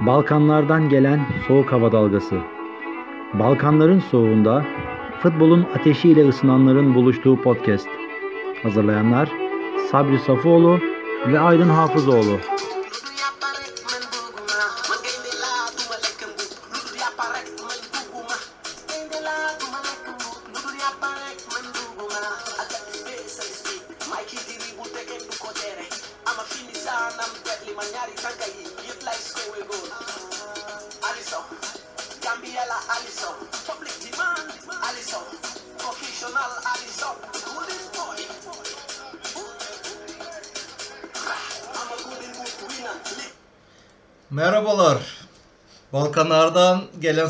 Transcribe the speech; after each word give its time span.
Balkanlardan 0.00 0.88
gelen 0.88 1.20
soğuk 1.48 1.72
hava 1.72 1.92
dalgası. 1.92 2.38
Balkanların 3.34 3.98
soğuğunda 3.98 4.64
futbolun 5.20 5.66
ateşiyle 5.74 6.28
ısınanların 6.28 6.94
buluştuğu 6.94 7.42
podcast. 7.42 7.88
Hazırlayanlar 8.62 9.28
Sabri 9.90 10.18
Safoğlu 10.18 10.78
ve 11.26 11.40
Aydın 11.40 11.68
Hafızoğlu. 11.68 12.38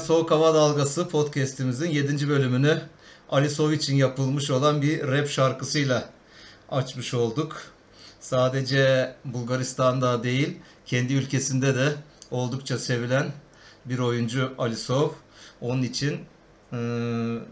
Soğuk 0.03 0.31
hava 0.31 0.55
dalgası 0.55 1.09
podcast'imizin 1.09 1.91
7. 1.91 2.29
bölümünü 2.29 2.83
Ali 3.31 3.51
Sovic'in 3.51 3.97
yapılmış 3.97 4.51
olan 4.51 4.83
bir 4.83 5.09
rap 5.09 5.29
şarkısıyla 5.29 6.11
açmış 6.71 7.15
olduk. 7.15 7.63
Sadece 8.21 9.15
Bulgaristan'da 9.25 10.23
değil, 10.23 10.59
kendi 10.87 11.15
ülkesinde 11.15 11.75
de 11.75 11.93
oldukça 12.31 12.79
sevilen 12.79 13.33
bir 13.85 13.99
oyuncu 13.99 14.53
Ali 14.59 14.77
Sov. 14.77 15.09
Onun 15.61 15.83
için 15.83 16.13
e, 16.73 16.77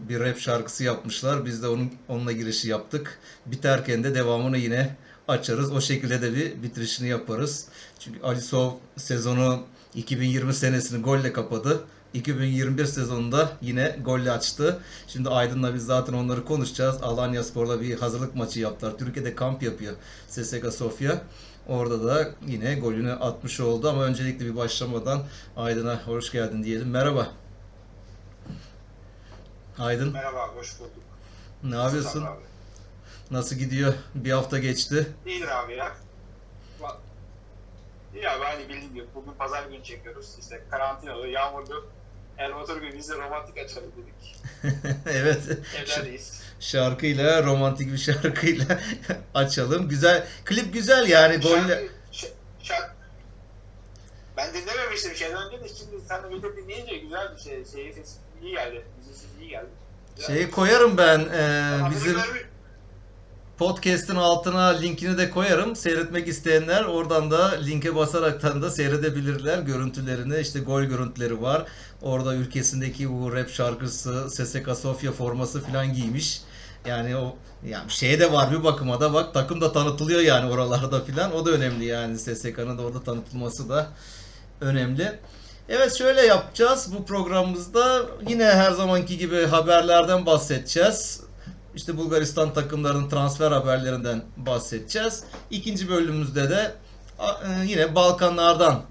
bir 0.09 0.19
rap 0.19 0.39
şarkısı 0.39 0.83
yapmışlar. 0.83 1.45
Biz 1.45 1.63
de 1.63 1.67
onun 1.67 1.91
onunla 2.07 2.31
girişi 2.31 2.69
yaptık. 2.69 3.19
Biterken 3.45 4.03
de 4.03 4.15
devamını 4.15 4.57
yine 4.57 4.95
açarız. 5.27 5.71
O 5.71 5.81
şekilde 5.81 6.21
de 6.21 6.35
bir 6.35 6.63
bitirişini 6.63 7.07
yaparız. 7.07 7.67
Çünkü 7.99 8.21
Ali 8.21 8.41
Sov 8.41 8.71
sezonu 8.97 9.63
2020 9.95 10.53
senesini 10.53 11.01
golle 11.01 11.33
kapadı. 11.33 11.83
2021 12.13 12.85
sezonunda 12.85 13.51
yine 13.61 13.97
golle 14.05 14.31
açtı. 14.31 14.79
Şimdi 15.07 15.29
Aydın'la 15.29 15.73
biz 15.73 15.85
zaten 15.85 16.13
onları 16.13 16.45
konuşacağız. 16.45 17.03
Alanya 17.03 17.43
Spor'la 17.43 17.81
bir 17.81 17.99
hazırlık 17.99 18.35
maçı 18.35 18.59
yaptılar. 18.59 18.97
Türkiye'de 18.97 19.35
kamp 19.35 19.63
yapıyor 19.63 19.95
CSKA 20.31 20.71
Sofia. 20.71 21.21
Orada 21.67 22.03
da 22.07 22.29
yine 22.47 22.75
golünü 22.75 23.11
atmış 23.13 23.59
oldu 23.59 23.89
ama 23.89 24.03
öncelikle 24.03 24.45
bir 24.45 24.55
başlamadan 24.55 25.23
Aydın'a 25.57 26.07
hoş 26.07 26.31
geldin 26.31 26.63
diyelim. 26.63 26.89
Merhaba. 26.89 27.27
Aydın 29.79 30.11
Merhaba, 30.13 30.47
hoş 30.47 30.79
bulduk. 30.79 30.91
ne 31.63 31.75
yapıyorsun? 31.75 32.21
Abi. 32.25 32.41
Nasıl 33.31 33.55
gidiyor? 33.55 33.93
Bir 34.15 34.31
hafta 34.31 34.59
geçti. 34.59 35.07
İyidir 35.25 35.47
abi 35.63 35.73
ya. 35.75 35.91
İyi 38.15 38.29
abi 38.29 38.45
aynı 38.45 38.69
bildiğin 38.69 38.93
gibi. 38.93 39.05
Bugün 39.15 39.31
pazar 39.31 39.63
günü 39.69 39.83
çekiyoruz. 39.83 40.35
İşte 40.39 40.63
karantinalı, 40.71 41.27
yağmurlu. 41.27 41.85
El 42.41 42.51
motor 42.51 42.81
gibi 42.81 42.97
biz 42.97 43.09
de 43.09 43.15
romantik 43.15 43.57
açalım 43.57 43.91
dedik. 43.97 44.37
evet. 45.05 45.41
Evlerdeyiz. 45.85 46.41
Şarkıyla, 46.59 47.43
romantik 47.43 47.91
bir 47.93 47.97
şarkıyla 47.97 48.79
açalım. 49.33 49.89
Güzel. 49.89 50.27
Klip 50.45 50.73
güzel 50.73 51.09
yani. 51.09 51.37
Golle. 51.37 51.87
Şarkı- 52.11 52.33
şarkı- 52.63 52.91
Ben 54.37 54.53
dinlememiştim 54.53 55.15
şeyden 55.15 55.47
önce 55.47 55.63
de 55.63 55.67
şimdi 55.67 56.01
sen 56.07 56.31
bir 56.31 56.57
dinleyince 56.63 56.97
güzel 56.97 57.35
bir 57.35 57.41
şey. 57.41 57.65
Şeyi 57.65 57.93
sesi 57.93 58.15
iyi 58.43 58.51
geldi. 58.51 58.85
Sesi 59.07 59.25
iyi 59.41 59.49
geldi. 59.49 59.69
Güzel. 60.15 60.35
Şeyi 60.35 60.51
koyarım 60.51 60.97
ben. 60.97 61.19
e, 61.19 61.91
bizim 61.95 62.17
podcast'in 63.57 64.15
altına 64.15 64.67
linkini 64.67 65.17
de 65.17 65.29
koyarım. 65.29 65.75
Seyretmek 65.75 66.27
isteyenler 66.27 66.83
oradan 66.83 67.31
da 67.31 67.51
linke 67.51 67.95
basaraktan 67.95 68.61
da 68.61 68.69
seyredebilirler 68.71 69.59
görüntülerini. 69.59 70.39
İşte 70.39 70.59
gol 70.59 70.81
görüntüleri 70.83 71.41
var. 71.41 71.65
Orada 72.01 72.35
ülkesindeki 72.35 73.11
bu 73.11 73.33
rap 73.33 73.49
şarkısı 73.49 74.29
SSK 74.29 74.77
Sofia 74.81 75.11
forması 75.11 75.61
falan 75.61 75.93
giymiş. 75.93 76.41
Yani 76.85 77.15
o 77.15 77.35
yani 77.65 77.91
şey 77.91 78.19
de 78.19 78.31
var 78.31 78.51
bir 78.51 78.63
bakıma 78.63 79.01
da 79.01 79.13
bak 79.13 79.33
takım 79.33 79.61
da 79.61 79.71
tanıtılıyor 79.73 80.21
yani 80.21 80.51
oralarda 80.51 81.03
filan. 81.03 81.35
O 81.35 81.45
da 81.45 81.51
önemli 81.51 81.85
yani 81.85 82.19
SSK'nın 82.19 82.77
da 82.77 82.81
orada 82.81 83.03
tanıtılması 83.03 83.69
da 83.69 83.87
önemli. 84.61 85.19
Evet 85.69 85.97
şöyle 85.97 86.21
yapacağız 86.21 86.89
bu 86.97 87.05
programımızda 87.05 88.05
yine 88.27 88.45
her 88.45 88.71
zamanki 88.71 89.17
gibi 89.17 89.45
haberlerden 89.45 90.25
bahsedeceğiz. 90.25 91.21
İşte 91.75 91.97
Bulgaristan 91.97 92.53
takımlarının 92.53 93.09
transfer 93.09 93.51
haberlerinden 93.51 94.23
bahsedeceğiz. 94.37 95.23
İkinci 95.51 95.89
bölümümüzde 95.89 96.49
de 96.49 96.75
e, 97.19 97.65
yine 97.65 97.95
Balkanlardan 97.95 98.81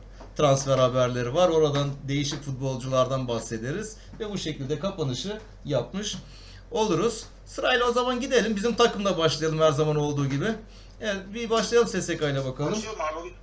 transfer 0.41 0.79
haberleri 0.79 1.35
var. 1.35 1.49
Oradan 1.49 1.89
değişik 2.09 2.43
futbolculardan 2.43 3.29
bahsederiz 3.29 3.97
ve 4.21 4.31
bu 4.31 4.39
şekilde 4.39 4.79
kapanışı 4.79 5.41
yapmış 5.65 6.17
oluruz. 6.71 7.27
Sırayla 7.47 7.87
o 7.87 7.93
zaman 7.93 8.21
gidelim. 8.21 8.57
Bizim 8.57 8.75
takımda 8.75 9.19
başlayalım 9.19 9.61
her 9.61 9.71
zaman 9.71 9.97
olduğu 9.97 10.27
gibi. 10.29 10.47
Evet 11.01 11.17
bir 11.35 11.51
başlayalım 11.51 11.89
SSK 11.89 12.11
ile 12.11 12.45
bakalım. 12.45 12.73
Konuşuyorum 12.73 13.01
abi. 13.01 13.35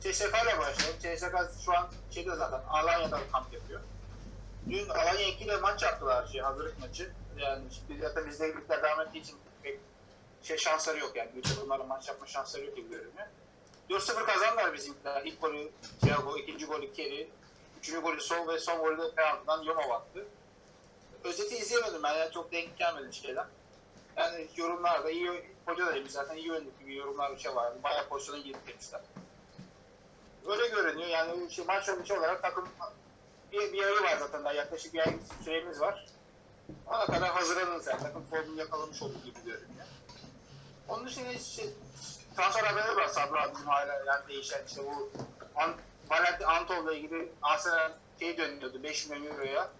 CSK 0.00 0.28
ile 0.44 0.58
başlayalım. 0.58 0.98
CSK 1.02 1.64
şu 1.64 1.76
an 1.76 1.88
şeyde 2.10 2.36
zaten 2.36 2.60
Alanya'da 2.68 3.18
kamp 3.32 3.52
yapıyor. 3.52 3.80
Dün 4.70 4.88
Alanya 4.88 5.28
2 5.28 5.44
ile 5.44 5.56
maç 5.56 5.82
yaptılar 5.82 6.26
şey 6.26 6.40
hazırlık 6.40 6.80
maçı. 6.80 7.10
Yani 7.38 7.64
şimdi 7.70 8.00
zaten 8.00 8.30
bizde 8.30 8.48
ligler 8.48 8.82
devam 8.82 9.00
ettiği 9.00 9.18
için 9.18 9.36
pek 9.62 9.80
şey 10.42 10.56
şansları 10.56 10.98
yok 10.98 11.12
yani. 11.14 11.32
Büyük 11.32 11.44
takımların 11.44 11.86
maç 11.88 12.08
yapma 12.08 12.26
şansları 12.26 12.64
yok 12.64 12.76
gibi 12.76 12.90
görünüyor. 12.90 13.26
4-0 13.90 14.26
kazandılar 14.26 14.74
bizimkiler. 14.74 15.22
İlk 15.24 15.40
golü 15.40 15.70
Thiago, 16.00 16.38
ikinci 16.38 16.66
golü 16.66 16.92
Kerry, 16.92 17.28
üçüncü 17.78 18.00
golü 18.00 18.20
Sol 18.20 18.48
ve 18.48 18.58
son 18.58 18.78
golü 18.78 18.98
de 18.98 19.14
penaltıdan 19.14 19.62
Yomov 19.62 19.90
attı. 19.90 20.24
Özeti 21.24 21.56
izleyemedim 21.56 22.02
ben 22.02 22.14
yani 22.14 22.32
çok 22.32 22.52
denk 22.52 22.78
gelmedi 22.78 23.14
şeyler. 23.14 23.46
Yani 24.16 24.48
yorumlarda 24.56 25.10
iyi 25.10 25.44
hoca 25.66 25.86
da 25.86 25.94
zaten 26.08 26.36
iyi 26.36 26.52
oynadık 26.52 26.80
gibi 26.80 26.94
yorumlar 26.94 27.34
bir 27.34 27.40
şey 27.40 27.54
vardı. 27.54 27.78
Bayağı 27.82 28.08
pozisyona 28.08 28.38
girdik 28.38 28.68
demişler. 28.68 29.00
Öyle 30.46 30.68
görünüyor 30.68 31.08
yani 31.08 31.50
şey, 31.50 31.64
maç 31.64 31.84
sonucu 31.84 32.18
olarak 32.18 32.42
takım 32.42 32.68
bir, 33.52 33.72
bir 33.72 33.82
ayı 33.82 34.02
var 34.02 34.16
zaten 34.18 34.44
daha 34.44 34.52
yaklaşık 34.52 34.94
bir 34.94 34.98
ay 34.98 35.16
süremiz 35.44 35.80
var. 35.80 36.06
Ona 36.86 37.06
kadar 37.06 37.30
hazırlanırız 37.30 37.86
yani 37.86 38.02
takım 38.02 38.24
formunu 38.30 38.58
yakalamış 38.58 39.02
olduk 39.02 39.24
gibi 39.24 39.38
görünüyor. 39.44 39.86
Onun 40.88 41.06
dışında 41.06 41.38
şey, 41.38 41.70
transfer 42.36 42.64
haberi 42.64 42.96
var 42.96 43.08
Sabri 43.08 43.40
abinin 43.40 43.64
hala 43.64 43.92
yani 44.06 44.28
değişen 44.28 44.62
işte 44.66 44.82
bu 44.84 45.10
An 45.56 45.74
Valentin 46.10 46.44
Antol'la 46.44 46.94
ilgili 46.94 47.32
Arsenal 47.42 47.92
şey 48.18 48.38
dönüyordu 48.38 48.82
5 48.82 49.08
milyon 49.08 49.26
euroya. 49.32 49.70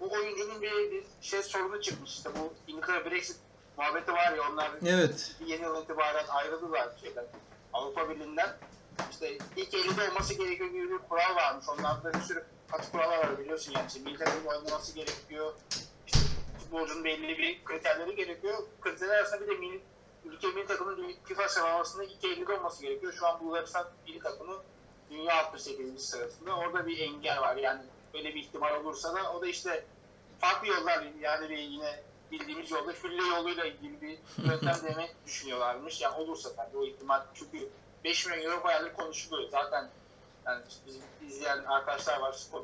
Bu 0.00 0.12
oyuncunun 0.12 0.62
bir, 0.62 0.90
bir 0.90 1.04
şey 1.20 1.42
sorunu 1.42 1.82
çıkmış 1.82 2.10
işte 2.10 2.30
bu 2.38 2.54
İngiltere 2.66 3.10
Brexit 3.10 3.36
muhabbeti 3.76 4.12
var 4.12 4.32
ya 4.32 4.42
onlar 4.52 4.70
Evet. 4.86 5.36
yeni 5.46 5.62
yıl 5.62 5.82
itibaren 5.82 6.26
ayrıldılar 6.28 6.88
şeyden 7.00 7.24
Avrupa 7.72 8.08
Birliği'nden. 8.10 8.56
İşte 9.10 9.38
ilk 9.56 9.74
50'de 9.74 10.10
olması 10.10 10.34
gerekiyor 10.34 10.70
gibi 10.70 10.90
bir 10.90 10.98
kural 10.98 11.36
varmış. 11.36 11.68
Onlarda 11.68 12.14
bir 12.14 12.20
sürü 12.20 12.44
katı 12.68 12.92
kurallar 12.92 13.18
var 13.18 13.38
biliyorsun 13.38 13.72
yani. 13.72 13.86
İşte 13.86 14.00
milli 14.00 14.48
oynaması 14.48 14.94
gerekiyor. 14.94 15.54
İşte 16.06 16.18
futbolcunun 16.58 17.04
belli 17.04 17.38
bir 17.38 17.64
kriterleri 17.64 18.16
gerekiyor. 18.16 18.58
Kriterler 18.80 19.18
arasında 19.18 19.40
bir 19.40 19.48
de 19.48 19.54
milli, 19.54 19.80
ülke 20.24 20.46
milli 20.48 20.66
takımın 20.66 21.14
FIFA 21.24 21.48
sıralamasında 21.48 22.04
ilk 22.04 22.24
50'de 22.24 22.52
olması 22.52 22.82
gerekiyor. 22.82 23.12
Şu 23.12 23.26
an 23.26 23.40
Bulgaristan 23.40 23.86
milli 24.06 24.18
takımı 24.18 24.56
dünya 25.10 25.38
68. 25.38 26.08
sırasında. 26.08 26.56
Orada 26.56 26.86
bir 26.86 26.98
engel 26.98 27.40
var 27.40 27.56
yani. 27.56 27.82
Böyle 28.14 28.34
bir 28.34 28.40
ihtimal 28.40 28.80
olursa 28.80 29.14
da 29.14 29.32
o 29.32 29.42
da 29.42 29.46
işte 29.46 29.84
farklı 30.38 30.68
yollar 30.68 31.06
yani 31.20 31.50
bir 31.50 31.58
yine 31.58 32.02
bildiğimiz 32.30 32.70
yolda 32.70 32.92
fülle 32.92 33.22
yoluyla 33.22 33.64
ilgili 33.64 34.00
bir 34.00 34.18
yöntem 34.50 34.76
denemek 34.84 35.26
düşünüyorlarmış. 35.26 36.00
Yani 36.00 36.16
olursa 36.16 36.54
tabii 36.56 36.76
o 36.76 36.84
ihtimal 36.84 37.22
çünkü 37.34 37.68
5 38.04 38.26
milyon 38.26 38.44
euro 38.44 38.64
bayağıdır 38.64 38.92
konuşuluyor. 38.92 39.50
Zaten 39.50 39.90
yani 40.46 40.62
bizim 40.86 41.02
izleyen 41.26 41.64
arkadaşlar 41.64 42.20
var, 42.20 42.32
spor 42.32 42.62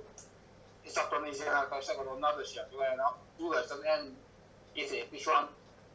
hesaplarını 0.84 1.28
izleyen 1.28 1.52
arkadaşlar 1.52 1.96
var. 1.96 2.06
Onlar 2.06 2.38
da 2.38 2.44
şey 2.44 2.56
yapıyorlar. 2.56 2.90
Yani 2.90 3.02
Bulgaristan'ın 3.38 3.84
en 3.84 4.10
yetenekli 4.74 5.20
şu 5.20 5.36
an 5.36 5.48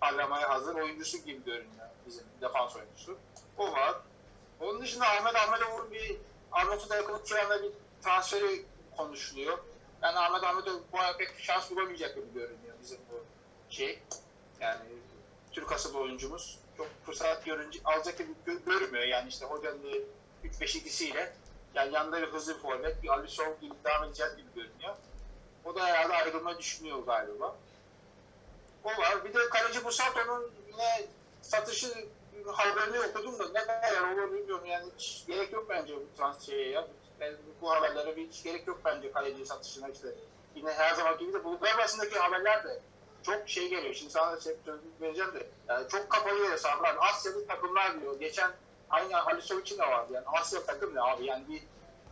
parlamaya 0.03 0.49
hazır 0.49 0.75
oyuncusu 0.75 1.17
gibi 1.17 1.43
görünüyor 1.43 1.87
bizim 2.05 2.23
defans 2.41 2.75
oyuncusu. 2.75 3.17
O 3.57 3.71
var. 3.71 3.95
Onun 4.59 4.81
dışında 4.81 5.05
Ahmet 5.07 5.35
Ahmetoğlu'nun 5.35 5.91
bir 5.91 6.17
Arnavutlu'da 6.51 6.95
yakılıp 6.95 7.27
şu 7.27 7.41
anda 7.41 7.63
bir 7.63 7.71
transferi 8.03 8.65
konuşuluyor. 8.97 9.57
Yani 10.01 10.19
Ahmet 10.19 10.43
Ahmetoğlu 10.43 10.83
bu 10.91 10.99
ara 10.99 11.17
pek 11.17 11.39
şans 11.39 11.71
bulamayacak 11.71 12.15
gibi 12.15 12.33
görünüyor 12.33 12.75
bizim 12.81 12.97
bu 13.11 13.23
şey. 13.69 14.03
Yani 14.59 14.81
Türk 15.51 15.71
asıllı 15.71 15.99
oyuncumuz 15.99 16.59
çok 16.77 16.87
fırsat 17.05 17.45
görünce 17.45 17.79
alacak 17.85 18.17
gibi 18.17 18.31
gö- 18.47 18.65
görünmüyor. 18.65 19.05
Yani 19.05 19.29
işte 19.29 19.45
hocanın 19.45 20.05
3-5 20.43 20.77
ikisiyle 20.77 21.33
Yani 21.75 21.93
yanında 21.93 22.21
bir 22.21 22.27
hızlı 22.27 22.57
forvet, 22.59 23.03
bir 23.03 23.09
Alisson 23.09 23.59
gibi 23.61 23.73
devam 23.83 24.03
edeceğiz 24.03 24.35
gibi 24.35 24.47
görünüyor. 24.55 24.95
O 25.65 25.75
da 25.75 25.85
herhalde 25.85 26.13
ayrılmayı 26.13 26.57
düşünüyor 26.57 26.99
galiba. 27.05 27.55
O 28.83 28.89
var. 28.89 29.25
Bir 29.25 29.33
de 29.33 29.49
kaleci 29.49 29.85
Busato'nun 29.85 30.51
yine 30.71 31.07
satışı 31.41 31.87
haberini 32.47 32.99
okudum 32.99 33.39
da 33.39 33.43
ne 33.53 33.59
kadar 33.59 34.11
olur 34.11 34.33
bilmiyorum. 34.33 34.65
Yani 34.65 34.91
hiç 34.97 35.23
gerek 35.27 35.53
yok 35.53 35.65
bence 35.69 35.95
bu 35.95 36.17
transfere 36.17 36.69
ya. 36.69 36.87
Ben 37.19 37.33
bu 37.61 37.71
haberlere 37.71 38.15
bir 38.15 38.27
hiç 38.27 38.43
gerek 38.43 38.67
yok 38.67 38.79
bence 38.85 39.11
kaleci 39.11 39.45
satışına 39.45 39.89
işte. 39.89 40.07
Yine 40.55 40.73
her 40.73 40.93
zaman 40.93 41.17
gibi 41.17 41.33
de 41.33 41.43
bulutlar 41.43 41.75
arasındaki 41.75 42.19
haberler 42.19 42.63
de 42.63 42.79
çok 43.23 43.49
şey 43.49 43.69
geliyor. 43.69 43.93
Şimdi 43.93 44.11
sana 44.11 44.39
şey 44.39 44.55
vereceğim 45.01 45.33
de. 45.33 45.47
Yani 45.67 45.87
çok 45.89 46.09
kapalı 46.09 46.39
yere 46.39 46.57
sağlar. 46.57 46.95
Asya'lı 46.99 47.47
takımlar 47.47 48.01
diyor. 48.01 48.19
Geçen 48.19 48.51
aynı 48.89 49.13
Halisov 49.13 49.59
için 49.59 49.77
de 49.77 49.81
vardı. 49.81 50.13
Yani 50.13 50.25
Asya 50.27 50.65
takım 50.65 50.95
ne 50.95 51.01
abi? 51.01 51.25
Yani 51.25 51.43
bir 51.49 51.63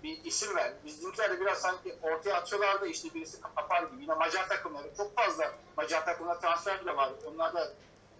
bir 0.03 0.23
isim 0.23 0.55
ver. 0.55 0.73
Bizimkiler 0.85 1.31
de 1.31 1.39
biraz 1.41 1.57
sanki 1.57 1.95
ortaya 2.01 2.35
atıyorlar 2.35 2.81
da 2.81 2.85
işte 2.87 3.13
birisi 3.13 3.41
kapar 3.41 3.83
gibi. 3.83 4.01
Yine 4.01 4.13
Macar 4.13 4.49
takımları 4.49 4.87
çok 4.97 5.15
fazla 5.17 5.51
Macar 5.77 6.05
takımına 6.05 6.39
transfer 6.39 6.81
bile 6.81 6.95
var. 6.95 7.09
Onlar 7.33 7.53
da 7.53 7.67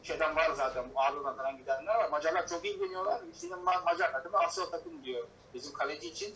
şeyden 0.03 0.35
var 0.35 0.51
zaten 0.57 0.85
Ağrı'dan 0.95 1.37
falan 1.37 1.57
gidenler 1.57 1.95
var. 1.95 2.09
Macarlar 2.09 2.47
çok 2.47 2.65
ilgileniyorlar. 2.65 3.19
Ma- 3.41 3.83
Macar 3.83 4.11
takımı 4.11 4.37
Asya 4.37 4.69
takım 4.69 5.03
diyor 5.03 5.27
bizim 5.53 5.73
kaleci 5.73 6.07
için. 6.07 6.35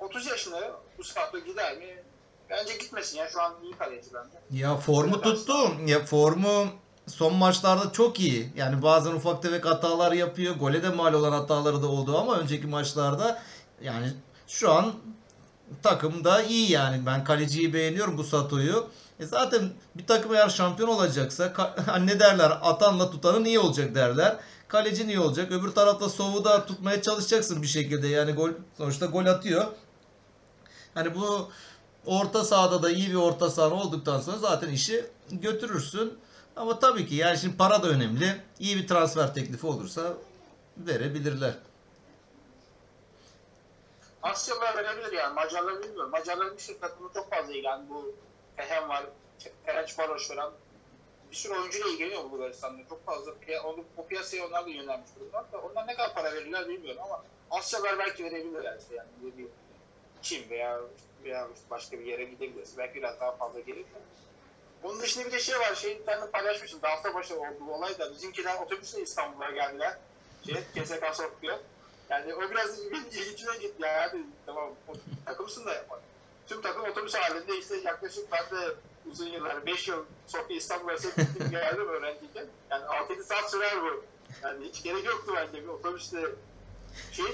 30 0.00 0.26
yaşında 0.26 0.70
bu 0.98 1.04
saatte 1.04 1.40
gider 1.40 1.76
mi? 1.78 2.02
Bence 2.50 2.76
gitmesin 2.76 3.18
ya. 3.18 3.28
Şu 3.28 3.42
an 3.42 3.54
iyi 3.62 3.72
kaleci 3.72 4.06
bence. 4.14 4.62
Ya 4.64 4.76
formu 4.76 5.20
tuttu. 5.20 5.54
Ya 5.86 6.04
formu 6.04 6.66
son 7.08 7.34
maçlarda 7.34 7.92
çok 7.92 8.20
iyi. 8.20 8.52
Yani 8.56 8.82
bazen 8.82 9.12
ufak 9.12 9.42
tefek 9.42 9.64
hatalar 9.64 10.12
yapıyor. 10.12 10.54
Gole 10.56 10.82
de 10.82 10.88
mal 10.88 11.14
olan 11.14 11.32
hataları 11.32 11.82
da 11.82 11.86
oldu 11.86 12.18
ama 12.18 12.38
önceki 12.38 12.66
maçlarda 12.66 13.42
yani 13.82 14.12
şu 14.52 14.72
an 14.72 14.92
takımda 15.82 16.42
iyi 16.42 16.70
yani. 16.70 17.06
Ben 17.06 17.24
kaleciyi 17.24 17.74
beğeniyorum 17.74 18.18
bu 18.18 18.24
Sato'yu. 18.24 18.88
E 19.20 19.26
zaten 19.26 19.70
bir 19.94 20.06
takım 20.06 20.34
eğer 20.34 20.48
şampiyon 20.48 20.88
olacaksa 20.88 21.52
hani 21.86 22.06
ne 22.06 22.20
derler 22.20 22.58
atanla 22.62 23.10
tutanın 23.10 23.44
iyi 23.44 23.58
olacak 23.58 23.94
derler. 23.94 24.36
Kalecin 24.68 25.08
iyi 25.08 25.20
olacak. 25.20 25.52
Öbür 25.52 25.70
tarafta 25.70 26.08
Sov'u 26.08 26.44
da 26.44 26.66
tutmaya 26.66 27.02
çalışacaksın 27.02 27.62
bir 27.62 27.66
şekilde. 27.66 28.08
Yani 28.08 28.32
gol 28.32 28.50
sonuçta 28.78 29.06
gol 29.06 29.26
atıyor. 29.26 29.66
Hani 30.94 31.14
bu 31.14 31.50
orta 32.06 32.44
sahada 32.44 32.82
da 32.82 32.90
iyi 32.90 33.10
bir 33.10 33.14
orta 33.14 33.50
saha 33.50 33.70
olduktan 33.70 34.20
sonra 34.20 34.38
zaten 34.38 34.68
işi 34.68 35.06
götürürsün. 35.30 36.18
Ama 36.56 36.78
tabii 36.78 37.06
ki 37.06 37.14
yani 37.14 37.38
şimdi 37.38 37.56
para 37.56 37.82
da 37.82 37.88
önemli. 37.88 38.36
İyi 38.58 38.76
bir 38.76 38.88
transfer 38.88 39.34
teklifi 39.34 39.66
olursa 39.66 40.02
verebilirler. 40.76 41.54
Asyalılar 44.22 44.76
verebilir 44.76 45.12
yani. 45.12 45.34
Macarlar 45.34 45.82
bilmiyorum. 45.82 46.10
Macarların 46.10 46.56
bir 46.56 46.62
sürü 46.62 46.80
takımı 46.80 47.12
çok 47.14 47.30
fazla 47.30 47.52
ilgilen. 47.52 47.90
Bu 47.90 48.14
Fehem 48.56 48.88
var. 48.88 49.06
Ferenc 49.66 49.98
Varoş 49.98 50.28
falan. 50.28 50.52
Bir 51.30 51.36
sürü 51.36 51.54
oyuncuyla 51.54 51.88
ilgileniyor 51.88 52.24
bu 52.24 52.30
Bulgaristan'da. 52.30 52.88
Çok 52.88 53.06
fazla 53.06 53.32
onu, 53.64 53.84
o 53.96 54.06
piyasaya 54.06 54.46
onlar 54.46 54.66
da 54.66 54.70
yönelmiş 54.70 55.10
durumlar 55.16 55.52
da. 55.52 55.58
Onlar 55.58 55.86
ne 55.86 55.94
kadar 55.94 56.14
para 56.14 56.32
verirler 56.32 56.68
bilmiyorum 56.68 57.02
ama 57.04 57.24
Asyalılar 57.50 57.98
belki 57.98 58.24
verebilirler 58.24 58.78
işte 58.78 58.94
yani. 58.94 59.08
Bir, 59.22 59.38
bir 59.38 59.46
Çin 60.22 60.50
veya 60.50 60.80
veya 61.24 61.48
başka 61.70 61.98
bir 61.98 62.04
yere 62.04 62.24
gidebiliriz. 62.24 62.78
Belki 62.78 62.94
biraz 62.94 63.20
daha 63.20 63.36
fazla 63.36 63.60
gelir. 63.60 63.84
Bunun 64.82 65.00
dışında 65.00 65.26
bir 65.26 65.32
de 65.32 65.38
şey 65.38 65.58
var. 65.58 65.74
Şeyi 65.74 66.06
ben 66.06 66.30
paylaşmıştım. 66.30 66.82
Daha 66.82 66.92
hafta 66.92 67.14
başı 67.14 67.40
oldu 67.40 67.56
bu 67.60 67.74
olay 67.74 67.98
da. 67.98 68.12
Bizimkiler 68.12 68.62
otobüsle 68.62 69.02
İstanbul'a 69.02 69.50
geldiler. 69.50 69.98
Şey, 70.46 70.54
KSK 70.54 71.14
sokuyor. 71.14 71.58
Yani 72.12 72.34
o 72.34 72.50
biraz 72.50 72.78
ilgincine 72.84 73.56
gitti. 73.60 73.82
Yani 73.82 73.98
hadi 74.00 74.18
tamam 74.46 74.68
takımsın 75.26 75.66
da 75.66 75.84
tüm 76.46 76.62
takım 76.62 76.84
otobüs 76.84 77.14
halinde 77.14 77.58
işte 77.58 77.76
yaklaşık 77.76 78.32
ben 78.32 78.58
de 78.58 78.74
uzun 79.10 79.26
yıllar 79.26 79.66
5 79.66 79.88
yıl 79.88 80.04
Sofya 80.26 80.56
İstanbul'a 80.56 80.94
gittim 80.94 81.26
geldim 81.50 81.88
öğrenciyken. 81.88 82.46
Yani 82.70 82.84
6-7 82.84 83.22
saat 83.22 83.50
sürer 83.50 83.82
bu. 83.82 84.04
Yani 84.42 84.64
hiç 84.68 84.82
gerek 84.82 85.04
yoktu 85.04 85.32
bence 85.36 85.62
bir 85.62 85.68
otobüsle 85.68 86.20
şey 87.12 87.24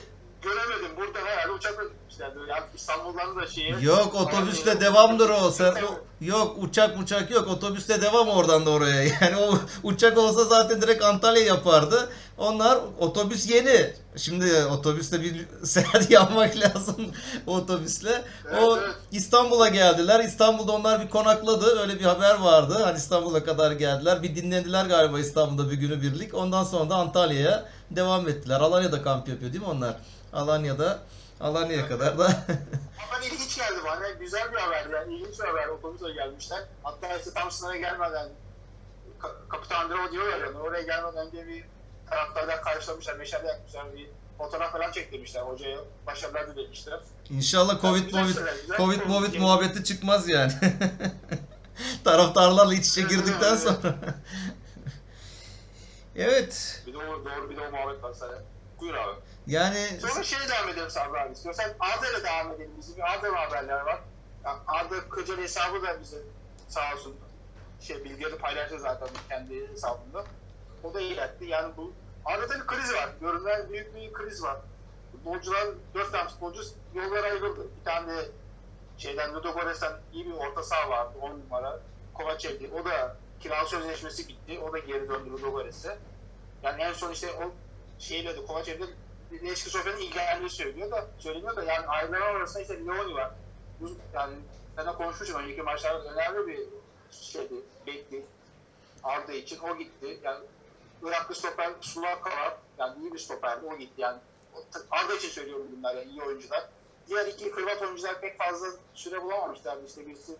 göremedim. 0.42 0.96
Burada 0.96 1.19
herhalde 1.19 1.52
uçakla 1.52 1.84
gitmişler. 1.84 2.32
Yani 2.48 2.64
İstanbul'dan 2.74 3.36
da 3.36 3.46
şeye. 3.46 3.76
Yok 3.81 4.14
otobüste 4.14 4.81
devamdır 4.81 5.31
o. 5.31 5.50
Sen, 5.50 5.72
o- 5.72 6.00
yok 6.20 6.56
uçak 6.58 6.98
uçak 6.98 7.31
yok. 7.31 7.48
Otobüste 7.48 8.02
devam 8.02 8.28
oradan 8.28 8.66
da 8.66 8.70
oraya. 8.70 9.02
Yani 9.20 9.36
o 9.36 9.58
uçak 9.82 10.19
olsa 10.19 10.44
zaten 10.44 10.82
direkt 10.82 11.04
Antalya 11.04 11.42
yapardı. 11.42 12.12
Onlar 12.38 12.79
otobüs 12.99 13.50
yeni. 13.50 13.93
Şimdi 14.17 14.64
otobüste 14.64 15.20
bir 15.23 15.46
seyahat 15.64 16.11
yapmak 16.11 16.56
lazım 16.56 17.12
otobüsle. 17.46 18.25
O 18.44 18.76
Evet, 18.76 18.82
evet. 18.85 18.94
İstanbul'a 19.12 19.69
geldiler. 19.69 20.20
İstanbul'da 20.25 20.73
onlar 20.73 21.00
bir 21.00 21.11
konakladı. 21.11 21.81
Öyle 21.81 21.99
bir 21.99 22.05
haber 22.05 22.35
vardı. 22.40 22.79
Hani 22.85 22.99
İstanbul'a 22.99 23.44
kadar 23.44 23.73
geldiler. 23.73 24.23
Bir 24.23 24.37
dinlediler 24.37 24.87
galiba 24.87 25.19
İstanbul'da 25.20 25.70
bir 25.70 25.76
günü 25.76 26.02
birlik. 26.02 26.35
Ondan 26.35 26.64
sonra 26.64 26.90
da 26.90 26.94
Antalya'ya 26.96 27.69
devam 27.90 28.29
ettiler. 28.29 28.61
Alanya'da 28.61 29.02
kamp 29.02 29.29
yapıyor 29.29 29.52
değil 29.52 29.62
mi 29.64 29.69
onlar? 29.70 29.96
Alanya'da 30.32 30.99
Alanya'ya 31.41 31.88
kadar 31.88 32.19
da 32.19 32.25
Ama 33.08 33.25
ilginç 33.25 33.56
geldi 33.56 33.79
bana. 33.87 34.11
Güzel 34.11 34.52
bir 34.52 34.58
haber 34.58 34.87
yani. 34.93 35.14
İlginç 35.14 35.38
bir 35.41 35.44
haber. 35.44 35.69
Otobüse 35.69 36.12
gelmişler. 36.12 36.58
Hatta 36.82 37.17
işte 37.19 37.31
tam 37.34 37.50
sınıra 37.50 37.76
gelmeden 37.76 38.29
Ka- 39.20 39.49
Kapitan 39.49 39.91
Dero 39.91 40.12
diyorlar 40.12 40.38
yani. 40.38 40.58
Oraya 40.58 40.82
gelmeden 40.82 41.26
önce 41.26 41.46
bir 41.49 41.64
taraftarlar 42.10 42.62
karşılamışlar. 42.62 43.16
Meşale 43.16 43.49
yakmışlar. 43.49 43.94
Bir 43.94 44.10
fotoğraf 44.38 44.72
falan 44.72 44.93
çektirmişler. 44.93 45.43
Hocaya 45.43 45.78
başarılar 46.06 46.56
dilemişler. 46.56 47.00
İnşallah 47.31 47.81
Covid 47.81 48.10
Covid 48.10 48.37
Covid 48.76 49.00
Covid 49.06 49.40
muhabbeti 49.40 49.84
çıkmaz 49.84 50.28
yani. 50.28 50.52
Taraftarlarla 52.05 52.75
iç 52.75 52.88
içe 52.88 53.02
girdikten 53.02 53.56
sonra. 53.56 53.94
evet. 56.16 56.82
Bir 56.87 56.93
de 56.93 56.99
o 56.99 57.25
doğru 57.25 57.50
bir 57.50 57.56
de 57.56 57.60
o 57.60 57.70
muhabbet 57.70 58.02
var 58.02 58.12
sana. 58.12 58.32
Buyur 58.81 58.94
abi. 58.94 59.20
Yani 59.46 59.88
Sonra 60.00 60.25
şeye 60.25 60.49
devam 60.49 60.69
edelim 60.69 60.90
Sabri 60.90 61.20
abi. 61.20 61.32
İstiyorsan 61.32 61.70
Arda'yla 61.81 62.25
devam 62.25 62.52
edelim. 62.52 62.70
Bizim 62.78 62.96
bir 62.96 63.02
Arda'lı 63.02 63.34
haberler 63.34 63.81
var. 63.81 64.00
Yani 64.44 64.58
Arda 64.66 65.08
Kırcalı 65.08 65.40
hesabı 65.40 65.82
da 65.82 66.00
bize 66.00 66.16
sağ 66.69 66.94
olsun 66.94 67.16
şey 67.81 68.05
bilgileri 68.05 68.38
paylaştı 68.38 68.81
zaten 68.81 69.08
kendi 69.28 69.70
hesabında. 69.70 70.25
O 70.84 70.94
da 70.94 71.00
iletti. 71.00 71.44
Yani 71.44 71.76
bu 71.76 71.92
Arda'da 72.25 72.54
bir 72.54 72.66
kriz 72.66 72.94
var. 72.94 73.10
Görünen 73.20 73.70
büyük 73.72 73.94
bir 73.94 74.12
kriz 74.12 74.42
var. 74.42 74.56
Futbolcular, 75.12 75.69
dört 75.94 76.12
tane 76.12 76.28
futbolcu 76.28 76.62
yollara 76.94 77.26
ayrıldı. 77.26 77.67
Bir 77.81 77.84
tane 77.84 78.17
de 78.17 78.29
şeyden 78.98 79.34
Ludogorets'ten 79.34 79.93
iyi 80.12 80.26
bir 80.26 80.32
orta 80.32 80.62
saha 80.62 80.91
vardı. 80.91 81.19
10 81.20 81.31
numara. 81.31 81.81
Kovacev'di. 82.14 82.70
O 82.74 82.84
da 82.84 83.17
kira 83.41 83.67
sözleşmesi 83.67 84.29
bitti. 84.29 84.60
O 84.60 84.72
da 84.72 84.79
geri 84.79 85.08
döndü 85.08 85.31
Ludogorets'e. 85.31 85.98
Yani 86.62 86.82
en 86.82 86.93
son 86.93 87.12
işte 87.12 87.32
o 87.32 87.53
şeyle 87.98 88.36
de 88.36 88.46
Kovacev'de 88.46 88.84
Leşki 89.32 89.70
Sofya'nın 89.70 90.00
ilgilendiği 90.00 90.50
söylüyor 90.50 90.91
da 90.91 91.06
söyleniyor 91.19 91.56
da 91.56 91.62
yani 91.62 91.86
ayrılan 91.86 92.20
arasında 92.20 92.62
işte 92.62 92.86
Leoni 92.86 93.14
var. 93.14 93.31
Yani 94.14 94.34
de 94.76 94.93
konuşmuşum 94.93 95.43
önceki 95.43 95.62
maçlarda 95.62 96.12
önemli 96.12 96.46
bir 96.46 96.58
şeydi, 97.10 97.55
bekli. 97.86 98.24
Arda 99.03 99.32
için 99.32 99.58
o 99.58 99.76
gitti. 99.79 100.19
Yani 100.22 100.44
Iraklı 101.02 101.34
stoper 101.34 101.72
Sulaka 101.81 102.31
var. 102.31 102.56
Yani 102.78 103.02
iyi 103.02 103.12
bir 103.14 103.19
stoperdi 103.19 103.67
o 103.67 103.76
gitti. 103.78 103.94
Yani 104.00 104.19
Arda 104.90 105.14
için 105.14 105.28
söylüyorum 105.28 105.67
bunlar 105.76 105.94
yani 105.94 106.10
iyi 106.10 106.22
oyuncular. 106.22 106.64
Diğer 107.08 107.26
iki 107.26 107.50
Hırvat 107.50 107.82
oyuncular 107.82 108.20
pek 108.20 108.38
fazla 108.38 108.67
süre 108.94 109.22
bulamamışlardı. 109.22 109.86
İşte 109.86 110.06
birisi 110.06 110.36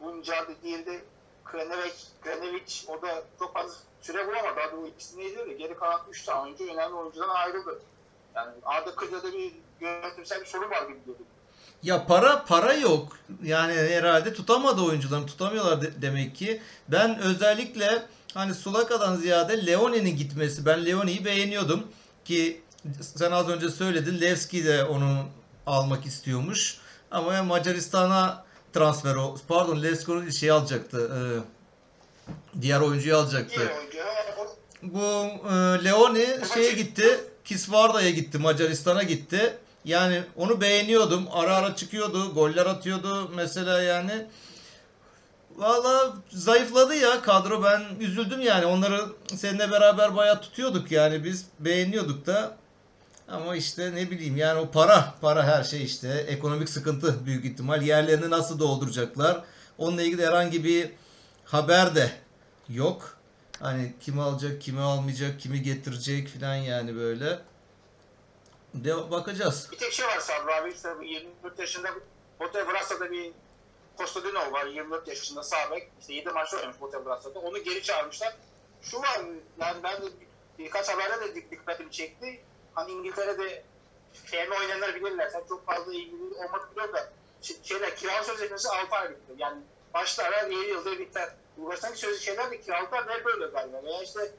Buncar'dı, 0.00 0.52
diğeri 0.62 0.86
de 0.86 1.00
Krenevic, 1.44 1.92
Krenevic 2.22 2.72
o 2.88 3.02
da 3.02 3.22
çok 3.38 3.54
fazla 3.54 3.74
süre 4.02 4.26
bulamadı. 4.26 4.60
Hadi 4.60 4.76
o 4.76 4.86
ikisi 4.86 5.18
neydi 5.18 5.36
de 5.36 5.52
geri 5.52 5.76
kalan 5.76 6.00
3 6.10 6.24
tane 6.24 6.40
oyuncu 6.42 6.64
önemli 6.64 6.94
oyuncudan 6.94 7.28
ayrıldı. 7.28 7.82
Yani 8.34 8.52
Arda 8.64 8.94
Kırca'da 8.94 9.32
bir 9.32 9.52
yönetimsel 9.80 10.40
bir 10.40 10.46
sorun 10.46 10.70
var 10.70 10.82
gibi 10.82 10.98
geliyor. 10.98 11.18
ya 11.82 12.06
para 12.06 12.44
para 12.44 12.74
yok. 12.74 13.16
Yani 13.42 13.72
herhalde 13.74 14.34
tutamadı 14.34 14.82
oyuncularını 14.82 15.26
tutamıyorlar 15.26 15.82
de- 15.82 16.02
demek 16.02 16.36
ki. 16.36 16.62
Ben 16.88 17.18
özellikle 17.18 18.02
hani 18.34 18.54
Sulaka'dan 18.54 19.16
ziyade 19.16 19.66
Leone'nin 19.66 20.16
gitmesi. 20.16 20.66
Ben 20.66 20.86
Leone'yi 20.86 21.24
beğeniyordum 21.24 21.86
ki 22.24 22.60
sen 23.00 23.32
az 23.32 23.48
önce 23.48 23.68
söyledin. 23.68 24.20
Levski 24.20 24.64
de 24.64 24.84
onu 24.84 25.18
almak 25.66 26.06
istiyormuş. 26.06 26.78
Ama 27.10 27.42
Macaristan'a 27.42 28.44
transfer 28.72 29.14
o. 29.14 29.36
Pardon 29.48 29.82
Levski 29.82 30.32
şey 30.32 30.50
alacaktı. 30.50 31.10
e, 31.16 31.20
diğer 32.62 32.80
oyuncuyu 32.80 33.16
alacaktı. 33.16 33.60
Oyuncu. 33.60 33.98
Bu 34.82 35.00
e, 35.48 35.84
Leoni 35.84 36.26
şeye 36.54 36.72
gitti. 36.72 37.20
Kisvarda'ya 37.44 38.10
gitti. 38.10 38.38
Macaristan'a 38.38 39.02
gitti. 39.02 39.56
Yani 39.84 40.22
onu 40.36 40.60
beğeniyordum. 40.60 41.28
Ara 41.32 41.56
ara 41.56 41.76
çıkıyordu. 41.76 42.34
Goller 42.34 42.66
atıyordu. 42.66 43.30
Mesela 43.34 43.82
yani 43.82 44.26
Valla 45.56 46.12
zayıfladı 46.30 46.94
ya 46.94 47.22
kadro. 47.22 47.64
Ben 47.64 47.82
üzüldüm 48.00 48.40
yani. 48.40 48.66
Onları 48.66 49.06
seninle 49.36 49.70
beraber 49.70 50.16
bayağı 50.16 50.40
tutuyorduk 50.40 50.92
yani. 50.92 51.24
Biz 51.24 51.46
beğeniyorduk 51.60 52.26
da. 52.26 52.56
Ama 53.28 53.56
işte 53.56 53.94
ne 53.94 54.10
bileyim 54.10 54.36
yani 54.36 54.60
o 54.60 54.70
para, 54.70 55.14
para 55.20 55.44
her 55.44 55.64
şey 55.64 55.84
işte. 55.84 56.08
Ekonomik 56.28 56.68
sıkıntı 56.68 57.26
büyük 57.26 57.44
ihtimal. 57.44 57.82
Yerlerini 57.82 58.30
nasıl 58.30 58.58
dolduracaklar? 58.58 59.44
Onunla 59.78 60.02
ilgili 60.02 60.26
herhangi 60.26 60.64
bir 60.64 60.90
haber 61.44 61.94
de 61.94 62.10
yok. 62.68 63.16
Hani 63.60 63.94
kimi 64.00 64.22
alacak, 64.22 64.60
kimi 64.60 64.80
almayacak, 64.80 65.40
kimi 65.40 65.62
getirecek 65.62 66.28
falan 66.28 66.54
yani 66.54 66.96
böyle. 66.96 67.38
De 68.74 69.10
bakacağız. 69.10 69.68
Bir 69.72 69.78
tek 69.78 69.92
şey 69.92 70.06
var 70.06 70.20
Sabri 70.20 70.54
abi 70.54 70.72
işte 70.72 70.88
bu 70.98 71.04
24 71.04 71.58
yaşında 71.58 71.88
Bote 72.40 72.68
Brassa'da 72.68 73.10
bir 73.10 73.32
Kostadinov 73.96 74.52
var 74.52 74.66
24 74.66 75.08
yaşında 75.08 75.42
sağ 75.42 75.70
bek. 75.70 75.88
İşte 76.00 76.14
7 76.14 76.30
maç 76.30 76.54
oynamış 76.54 76.80
Bote 76.80 77.06
Brassa'da. 77.06 77.38
Onu 77.38 77.58
geri 77.58 77.82
çağırmışlar. 77.82 78.34
Şu 78.82 78.98
var 78.98 79.20
yani 79.58 79.82
ben 79.82 80.02
de 80.02 80.06
birkaç 80.58 80.88
haberde 80.88 81.20
de 81.20 81.38
dik- 81.40 81.50
dikkatimi 81.50 81.90
çekti. 81.90 82.40
Hani 82.74 82.92
İngiltere'de 82.92 83.64
FM 84.12 84.52
oynayanlar 84.60 84.94
bilirler. 84.94 85.28
Sen 85.28 85.42
çok 85.48 85.66
fazla 85.66 85.92
ilgili 85.92 86.34
olmak 86.34 86.70
biliyorum 86.70 86.94
da 86.94 87.12
şeyler 87.62 87.96
kiralık 87.96 88.24
sözleşmesi 88.24 88.68
6 88.68 88.96
ay 88.96 89.10
bitti. 89.10 89.32
Yani 89.38 89.62
başlar 89.94 90.50
7 90.50 90.54
yılda 90.70 90.98
biter. 90.98 91.28
Bulgaristan'daki 91.56 92.00
sözlü 92.00 92.20
şeyler 92.20 92.50
de 92.50 92.60
kiralıklar 92.60 93.10
hep 93.10 93.24
böyle 93.24 93.46
galiba. 93.46 93.82
Veya 93.82 94.02
işte 94.02 94.34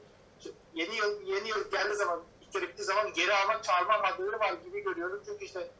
yeni 0.74 0.96
yıl 0.96 1.22
yeni 1.22 1.48
yıl 1.48 1.70
geldiği 1.70 1.94
zaman 1.94 2.22
kere 2.54 2.68
bittiği 2.68 2.86
zaman 2.86 3.12
geri 3.12 3.34
almak 3.34 3.64
çağırma 3.64 3.98
maddeleri 3.98 4.40
var 4.40 4.52
gibi 4.52 4.84
görüyorum. 4.84 5.22
Çünkü 5.26 5.44
işte 5.44 5.70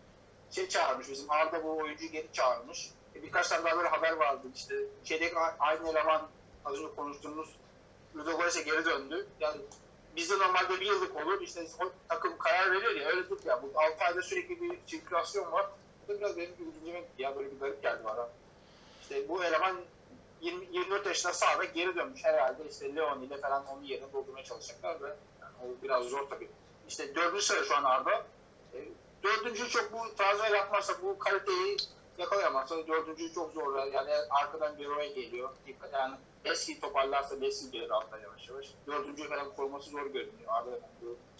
şey 0.50 0.68
çağırmış 0.68 1.08
bizim 1.08 1.30
Arda 1.30 1.64
bu 1.64 1.76
oyuncuyu 1.76 2.10
geri 2.10 2.32
çağırmış. 2.32 2.90
E, 3.16 3.22
birkaç 3.22 3.48
tane 3.48 3.64
daha 3.64 3.76
böyle 3.76 3.88
haber 3.88 4.12
vardı 4.12 4.46
işte 4.54 4.74
şeydeki 5.04 5.36
aynı 5.58 5.88
eleman 5.88 6.28
az 6.64 6.74
önce 6.74 6.94
konuştuğumuz 6.96 7.48
Ludogorets'e 8.16 8.62
geri 8.62 8.84
döndü. 8.84 9.26
Yani 9.40 9.60
bizde 10.16 10.38
normalde 10.38 10.80
bir 10.80 10.86
yıllık 10.86 11.16
olur 11.16 11.40
işte 11.40 11.66
takım 12.08 12.38
karar 12.38 12.72
veriyor 12.72 12.92
ya 12.92 13.08
öyle 13.08 13.30
değil 13.30 13.40
ya. 13.44 13.62
Bu 13.62 13.80
6 13.80 14.04
ayda 14.04 14.22
sürekli 14.22 14.60
bir 14.60 14.78
sirkülasyon 14.86 15.52
var. 15.52 15.66
Bu 16.02 16.12
da 16.12 16.18
biraz 16.18 16.36
benim 16.36 16.50
gitti 16.56 16.92
ya 17.18 17.36
böyle 17.36 17.50
bir 17.50 17.60
garip 17.60 17.82
geldi 17.82 18.00
bana. 18.04 18.28
İşte 19.02 19.28
bu 19.28 19.44
eleman 19.44 19.76
20, 20.40 20.66
24 20.72 21.06
yaşında 21.06 21.32
sağda 21.32 21.64
geri 21.64 21.96
dönmüş 21.96 22.24
herhalde 22.24 22.62
işte 22.70 22.96
Leon 22.96 23.22
ile 23.22 23.36
falan 23.36 23.66
onun 23.66 23.82
yerini 23.82 24.12
doldurmaya 24.12 24.44
çalışacaklar 24.44 25.02
ve 25.02 25.08
yani 25.40 25.52
o 25.62 25.82
biraz 25.82 26.04
zor 26.04 26.30
tabii. 26.30 26.48
İşte 26.88 27.14
dördüncü 27.14 27.42
sıra 27.42 27.64
şu 27.64 27.76
an 27.76 27.84
Arda. 27.84 28.26
E, 28.74 28.78
dördüncü 29.22 29.68
çok 29.68 29.92
bu 29.92 30.14
transfer 30.16 30.50
yapmazsa 30.50 30.92
bu 31.02 31.18
kaliteyi 31.18 31.76
yakalayamazsa 32.18 32.86
dördüncü 32.86 33.34
çok 33.34 33.52
zor. 33.52 33.86
Yani 33.92 34.10
arkadan 34.30 34.78
bir 34.78 34.86
geliyor. 35.06 35.50
Dikkat 35.66 35.92
yani 35.92 36.14
eski 36.44 36.80
toparlarsa 36.80 37.36
Messi 37.36 37.70
gelir 37.70 37.90
altta 37.90 38.18
yavaş 38.18 38.48
yavaş. 38.48 38.66
Dördüncü 38.86 39.28
falan 39.28 39.54
koruması 39.56 39.90
zor 39.90 40.06
görünüyor. 40.06 40.48
Arda 40.48 40.70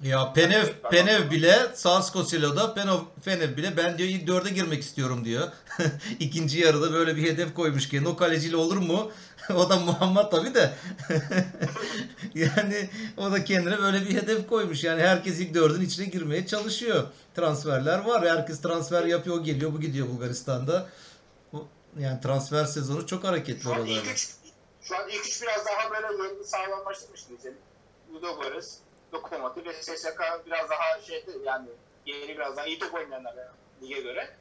Ya 0.03 0.33
Penev, 0.33 0.67
Penev 0.91 1.31
bile 1.31 1.59
Sarskosilo'da 1.75 2.75
Penev, 2.75 2.99
Penev 3.25 3.57
bile 3.57 3.77
ben 3.77 3.99
diyor 3.99 4.09
ilk 4.09 4.27
dörde 4.27 4.51
girmek 4.51 4.83
istiyorum 4.83 5.25
diyor. 5.25 5.49
İkinci 6.21 6.59
yarıda 6.59 6.93
böyle 6.93 7.17
bir 7.17 7.23
hedef 7.23 7.55
koymuş 7.55 7.89
ki 7.89 8.03
o 8.09 8.17
kaleciyle 8.17 8.57
olur 8.57 8.77
mu? 8.77 9.11
o 9.55 9.71
da 9.71 9.77
Muhammed 9.77 10.31
tabi 10.31 10.55
de. 10.55 10.75
yani 12.35 12.91
o 13.17 13.33
da 13.33 13.45
kendine 13.45 13.79
böyle 13.79 14.01
bir 14.01 14.15
hedef 14.15 14.49
koymuş. 14.49 14.85
Yani 14.85 15.03
herkes 15.03 15.41
ilk 15.41 15.55
dördün 15.55 15.81
içine 15.81 16.07
girmeye 16.07 16.47
çalışıyor. 16.47 17.05
Transferler 17.35 17.99
var. 17.99 18.29
Herkes 18.29 18.61
transfer 18.63 19.05
yapıyor. 19.05 19.37
o 19.37 19.43
Geliyor 19.43 19.73
bu 19.73 19.81
gidiyor 19.81 20.09
Bulgaristan'da. 20.09 20.89
Bu- 21.53 21.67
Yani 21.99 22.21
transfer 22.21 22.65
sezonu 22.65 23.07
çok 23.07 23.25
hareketli 23.25 23.63
Şu 23.63 23.75
an 23.75 23.81
ilk 23.81 23.89
oralarda. 23.89 24.11
üç, 24.13 24.29
şu 24.85 24.97
an 24.97 25.09
ilk 25.09 25.27
üç 25.27 25.43
biraz 25.43 25.67
daha 25.67 25.91
böyle 25.91 26.23
yerini 26.23 26.45
sağlamlaştırmış 26.45 27.29
diyeceğim. 27.29 27.59
Ludogorets, 28.15 28.79
Lokomotiv 29.15 29.65
ve 29.65 29.83
SSK 29.83 30.21
biraz 30.47 30.71
daha 30.71 31.01
şeydi 31.01 31.39
yani 31.45 31.69
yeri 32.07 32.37
biraz 32.37 32.57
daha 32.57 32.67
iyi 32.67 32.79
top 32.79 32.95
oynayanlar 32.95 33.35
yani, 33.37 33.51
lige 33.83 34.01
göre. 34.01 34.37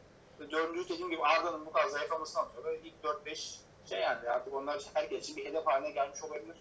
Dördüncü 0.52 0.90
dediğim 0.90 1.10
gibi 1.10 1.22
Arda'nın 1.22 1.66
bu 1.66 1.72
kadar 1.72 1.88
zayıflamasından 1.88 2.48
sonra 2.56 2.74
ilk 2.74 2.94
4-5 3.04 3.58
şey 3.90 4.00
yani 4.00 4.30
artık 4.30 4.54
onlar 4.54 4.84
herkes 4.94 5.24
için 5.24 5.38
bir 5.38 5.46
hedef 5.46 5.68
haline 5.68 5.92
gelmiş 5.92 6.24
olabilir. 6.24 6.56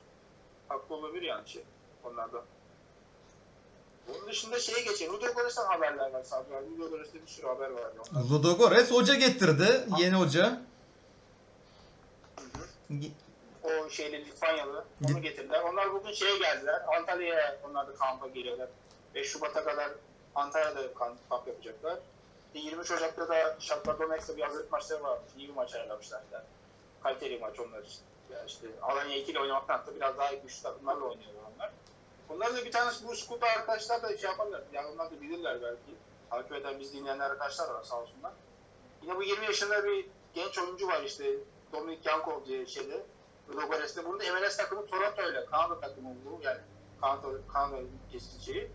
Haklı 0.69 0.95
olabilir 0.95 1.23
yani 1.23 1.49
şey 1.49 1.65
onlarda. 2.05 2.45
Bunun 4.09 4.29
dışında 4.29 4.61
şeye 4.61 4.81
geçelim. 4.81 5.13
Ludogorets'ten 5.13 5.65
haberler 5.65 6.11
var 6.11 6.25
abi. 6.33 6.79
Ludogorets'te 6.79 7.23
bir 7.23 7.27
sürü 7.27 7.47
haber 7.47 7.71
var. 7.71 7.93
Ludogorets 8.31 8.91
hoca 8.91 9.15
getirdi. 9.15 9.87
Yeni 9.99 10.15
hoca. 10.15 10.63
O 13.65 13.91
şeyli 13.91 14.27
Litvanyalı 14.27 14.85
onu 15.11 15.23
getirdiler. 15.23 15.61
Onlar 15.61 15.93
bugün 15.93 16.13
şeye 16.13 16.39
geldiler. 16.39 16.83
Antalya'ya 16.97 17.57
onlar 17.71 17.89
da 17.89 17.95
kampa 17.95 18.29
geliyorlar. 18.29 18.69
5 19.15 19.29
Şubat'a 19.29 19.65
kadar 19.65 19.91
Antalya'da 20.35 20.95
kamp, 20.95 21.31
kamp 21.31 21.49
yapacaklar. 21.49 21.99
23 22.55 22.91
Ocak'ta 22.91 23.29
da 23.29 23.57
Shakhtar 23.61 23.99
Donetsk'te 23.99 24.37
bir 24.37 24.43
hazırlık 24.43 24.73
maçları 24.73 25.03
var. 25.03 25.19
İyi 25.37 25.49
bir 25.49 25.55
maç 25.55 25.75
ayarlamışlar. 25.75 26.23
Yani. 26.33 26.45
Kaliteli 27.03 27.39
maç 27.39 27.61
onlar 27.61 27.83
için. 27.83 28.01
Yani 28.33 28.47
işte 28.47 28.67
Alanya 28.83 29.17
2 29.17 29.33
ile 29.33 29.41
oynamaktan 29.41 29.87
da 29.87 29.95
biraz 29.95 30.19
daha 30.19 30.35
güçlü 30.35 30.63
takımlarla 30.63 31.05
oynuyorlar 31.05 31.43
onlar. 31.57 31.71
Bunlar 32.29 32.57
da 32.57 32.65
bir 32.65 32.73
tanesi 32.73 33.09
bu 33.09 33.17
skulda 33.17 33.47
arkadaşlar 33.47 34.03
da 34.03 34.17
şey 34.17 34.31
yaparlar. 34.31 34.63
Yani 34.73 34.89
onlar 34.89 35.11
da 35.11 35.21
bilirler 35.21 35.63
belki. 35.63 35.97
Takip 36.31 36.53
eden 36.53 36.81
biz 36.81 36.93
dinleyenler 36.93 37.31
arkadaşlar 37.31 37.75
var 37.75 37.83
sağ 37.83 38.01
olsunlar. 38.01 38.33
Yine 39.03 39.17
bu 39.17 39.23
20 39.23 39.45
yaşında 39.45 39.85
bir 39.85 40.07
genç 40.35 40.59
oyuncu 40.59 40.89
var 40.89 41.03
işte. 41.03 41.25
Dominik 41.73 42.07
Yankov 42.07 42.45
diye 42.45 42.67
şeyde. 42.67 43.03
Ludogorets'te. 43.53 44.05
Bunun 44.05 44.21
da 44.21 44.25
MLS 44.25 44.57
takımı 44.57 44.87
Toronto 44.87 45.23
ile. 45.31 45.47
Kanada 45.47 45.81
takımı 45.81 46.15
bu. 46.25 46.41
Yani 46.43 46.59
Kanada, 47.01 47.29
Kanada 47.53 47.77
şeyi. 48.45 48.71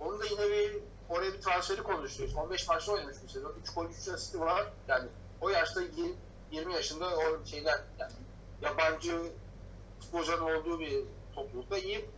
Onun 0.00 0.20
da 0.20 0.24
yine 0.24 0.50
bir 0.50 0.78
oraya 1.08 1.32
bir 1.32 1.40
transferi 1.40 1.82
konuşuyor. 1.82 2.28
İşte 2.28 2.40
15 2.40 2.68
maçta 2.68 2.92
oynamış 2.92 3.16
bu 3.24 3.28
sezon. 3.28 3.54
3 3.62 3.74
gol 3.74 3.86
3 3.86 4.08
asisti 4.08 4.40
var. 4.40 4.72
Yani 4.88 5.08
o 5.40 5.48
yaşta 5.48 5.80
20 5.80 6.14
20 6.50 6.74
yaşında 6.74 7.16
o 7.16 7.46
şeyler 7.46 7.80
yani 7.98 8.12
yabancı 8.62 9.32
futbolcuların 10.00 10.42
olduğu 10.42 10.80
bir 10.80 11.04
toplulukta 11.34 11.78
iyi 11.78 12.10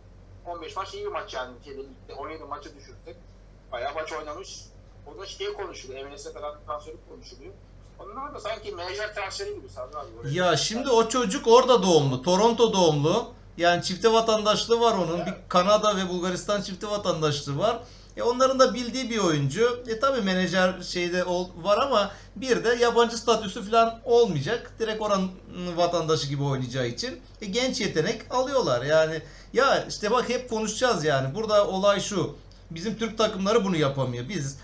15 0.45 0.75
maç 0.75 0.93
iyi 0.93 1.05
bir 1.05 1.11
maç 1.11 1.33
yani. 1.33 1.63
Şeyde, 1.65 1.83
ligde 1.83 2.13
17 2.13 2.43
maçı 2.43 2.75
düşürdük. 2.75 3.17
Bayağı 3.71 3.93
maç 3.93 4.13
oynamış. 4.13 4.65
Orada 5.07 5.25
şey 5.25 5.53
konuşuluyor. 5.53 6.07
MLS'e 6.07 6.33
falan 6.33 6.59
transferi 6.65 6.97
konuşuluyor. 7.09 7.53
Onlar 7.99 8.35
da 8.35 8.39
sanki 8.39 8.71
menajer 8.71 9.15
transferi 9.15 9.55
gibi 9.55 9.69
Sabri 9.69 9.97
abi. 9.97 10.35
Ya 10.35 10.57
şimdi 10.57 10.89
o 10.89 11.09
çocuk 11.09 11.47
orada 11.47 11.83
doğumlu. 11.83 12.21
Toronto 12.21 12.73
doğumlu. 12.73 13.27
Yani 13.57 13.83
çifte 13.83 14.11
vatandaşlığı 14.11 14.79
var 14.79 14.93
onun. 14.93 15.25
Bir 15.25 15.33
Kanada 15.49 15.97
ve 15.97 16.09
Bulgaristan 16.09 16.61
çifte 16.61 16.87
vatandaşlığı 16.87 17.57
var. 17.57 17.79
E 18.17 18.23
onların 18.23 18.59
da 18.59 18.73
bildiği 18.73 19.09
bir 19.09 19.17
oyuncu. 19.17 19.83
E 19.87 19.99
tabi 19.99 20.21
menajer 20.21 20.81
şeyde 20.81 21.23
ol, 21.23 21.47
var 21.61 21.77
ama 21.77 22.11
bir 22.35 22.63
de 22.63 22.69
yabancı 22.69 23.17
statüsü 23.17 23.63
falan 23.63 23.99
olmayacak. 24.05 24.71
Direkt 24.79 25.01
oranın 25.01 25.31
vatandaşı 25.75 26.27
gibi 26.27 26.43
oynayacağı 26.43 26.87
için. 26.87 27.21
E 27.41 27.45
genç 27.45 27.81
yetenek 27.81 28.21
alıyorlar. 28.29 28.83
Yani 28.83 29.21
ya 29.53 29.85
işte 29.89 30.11
bak 30.11 30.29
hep 30.29 30.49
konuşacağız 30.49 31.05
yani. 31.05 31.35
Burada 31.35 31.67
olay 31.67 31.99
şu. 31.99 32.35
Bizim 32.71 32.97
Türk 32.97 33.17
takımları 33.17 33.65
bunu 33.65 33.77
yapamıyor. 33.77 34.29
Biz 34.29 34.57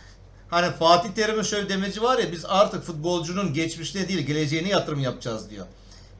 Hani 0.51 0.71
Fatih 0.71 1.09
Terim'in 1.09 1.43
şöyle 1.43 1.69
demeci 1.69 2.03
var 2.03 2.17
ya 2.17 2.31
biz 2.31 2.45
artık 2.45 2.83
futbolcunun 2.83 3.53
geçmişine 3.53 4.07
değil 4.07 4.19
geleceğine 4.19 4.69
yatırım 4.69 4.99
yapacağız 4.99 5.49
diyor. 5.49 5.65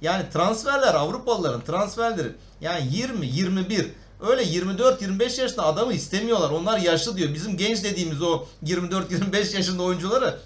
Yani 0.01 0.29
transferler 0.33 0.93
Avrupalıların 0.93 1.61
transferleri 1.61 2.31
yani 2.61 2.87
20 2.91 3.27
21 3.27 3.87
öyle 4.21 4.43
24 4.43 5.01
25 5.01 5.37
yaşında 5.37 5.65
adamı 5.65 5.93
istemiyorlar. 5.93 6.49
Onlar 6.49 6.77
yaşlı 6.77 7.17
diyor. 7.17 7.33
Bizim 7.33 7.57
genç 7.57 7.83
dediğimiz 7.83 8.21
o 8.21 8.45
24 8.61 9.11
25 9.11 9.53
yaşında 9.53 9.83
oyuncuları 9.83 10.39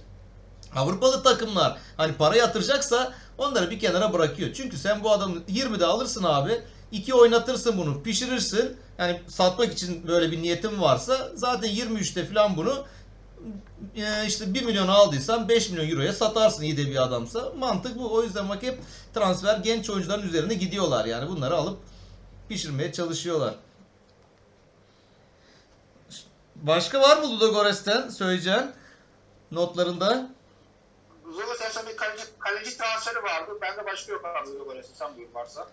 Avrupalı 0.76 1.24
takımlar 1.24 1.78
hani 1.98 2.14
para 2.14 2.36
yatıracaksa 2.36 3.14
onları 3.38 3.72
bir 3.72 3.80
kenara 3.80 4.14
bırakıyor. 4.14 4.54
Çünkü 4.54 4.78
sen 4.78 5.04
bu 5.04 5.12
adamı 5.12 5.36
20'de 5.38 5.86
alırsın 5.86 6.24
abi. 6.24 6.62
2 6.92 7.14
oynatırsın 7.14 7.78
bunu 7.78 8.04
pişirirsin. 8.04 8.78
Yani 9.00 9.22
satmak 9.28 9.74
için 9.74 10.08
böyle 10.08 10.32
bir 10.32 10.42
niyetin 10.42 10.82
varsa 10.82 11.32
zaten 11.36 11.70
23'te 11.70 12.26
falan 12.26 12.58
bunu 12.58 12.86
işte 14.28 14.54
1 14.54 14.66
milyon 14.66 14.88
aldıysan 14.88 15.50
5 15.50 15.70
milyon 15.70 15.90
euroya 15.90 16.14
satarsın 16.14 16.64
iyi 16.64 16.78
de 16.78 16.86
bir 16.86 17.04
adamsa. 17.04 17.52
Mantık 17.58 17.98
bu. 17.98 18.14
O 18.14 18.24
yüzden 18.24 18.50
bak 18.50 18.64
hep 18.64 18.80
transfer 19.14 19.58
genç 19.58 19.90
oyuncuların 19.90 20.28
üzerine 20.28 20.54
gidiyorlar. 20.54 21.06
Yani 21.06 21.30
bunları 21.30 21.56
alıp 21.56 21.80
pişirmeye 22.50 22.92
çalışıyorlar. 22.92 23.56
Başka 26.56 27.02
var 27.02 27.18
mı 27.18 27.32
Ludogorets'ten 27.32 28.10
söyleyeceğin 28.10 28.72
notlarında? 29.52 30.30
Zola 31.26 31.72
sen 31.72 31.88
bir 31.88 31.98
kaleci, 31.98 32.24
kaleci 32.40 32.78
transferi 32.78 33.24
vardı. 33.24 33.52
Ben 33.62 33.78
de 33.78 33.86
başka 33.86 34.12
yok 34.12 34.26
abi 34.26 34.50
Ludogorets'te. 34.50 34.96
Sen 34.96 35.18
buyur 35.18 35.34
varsa. 35.34 35.68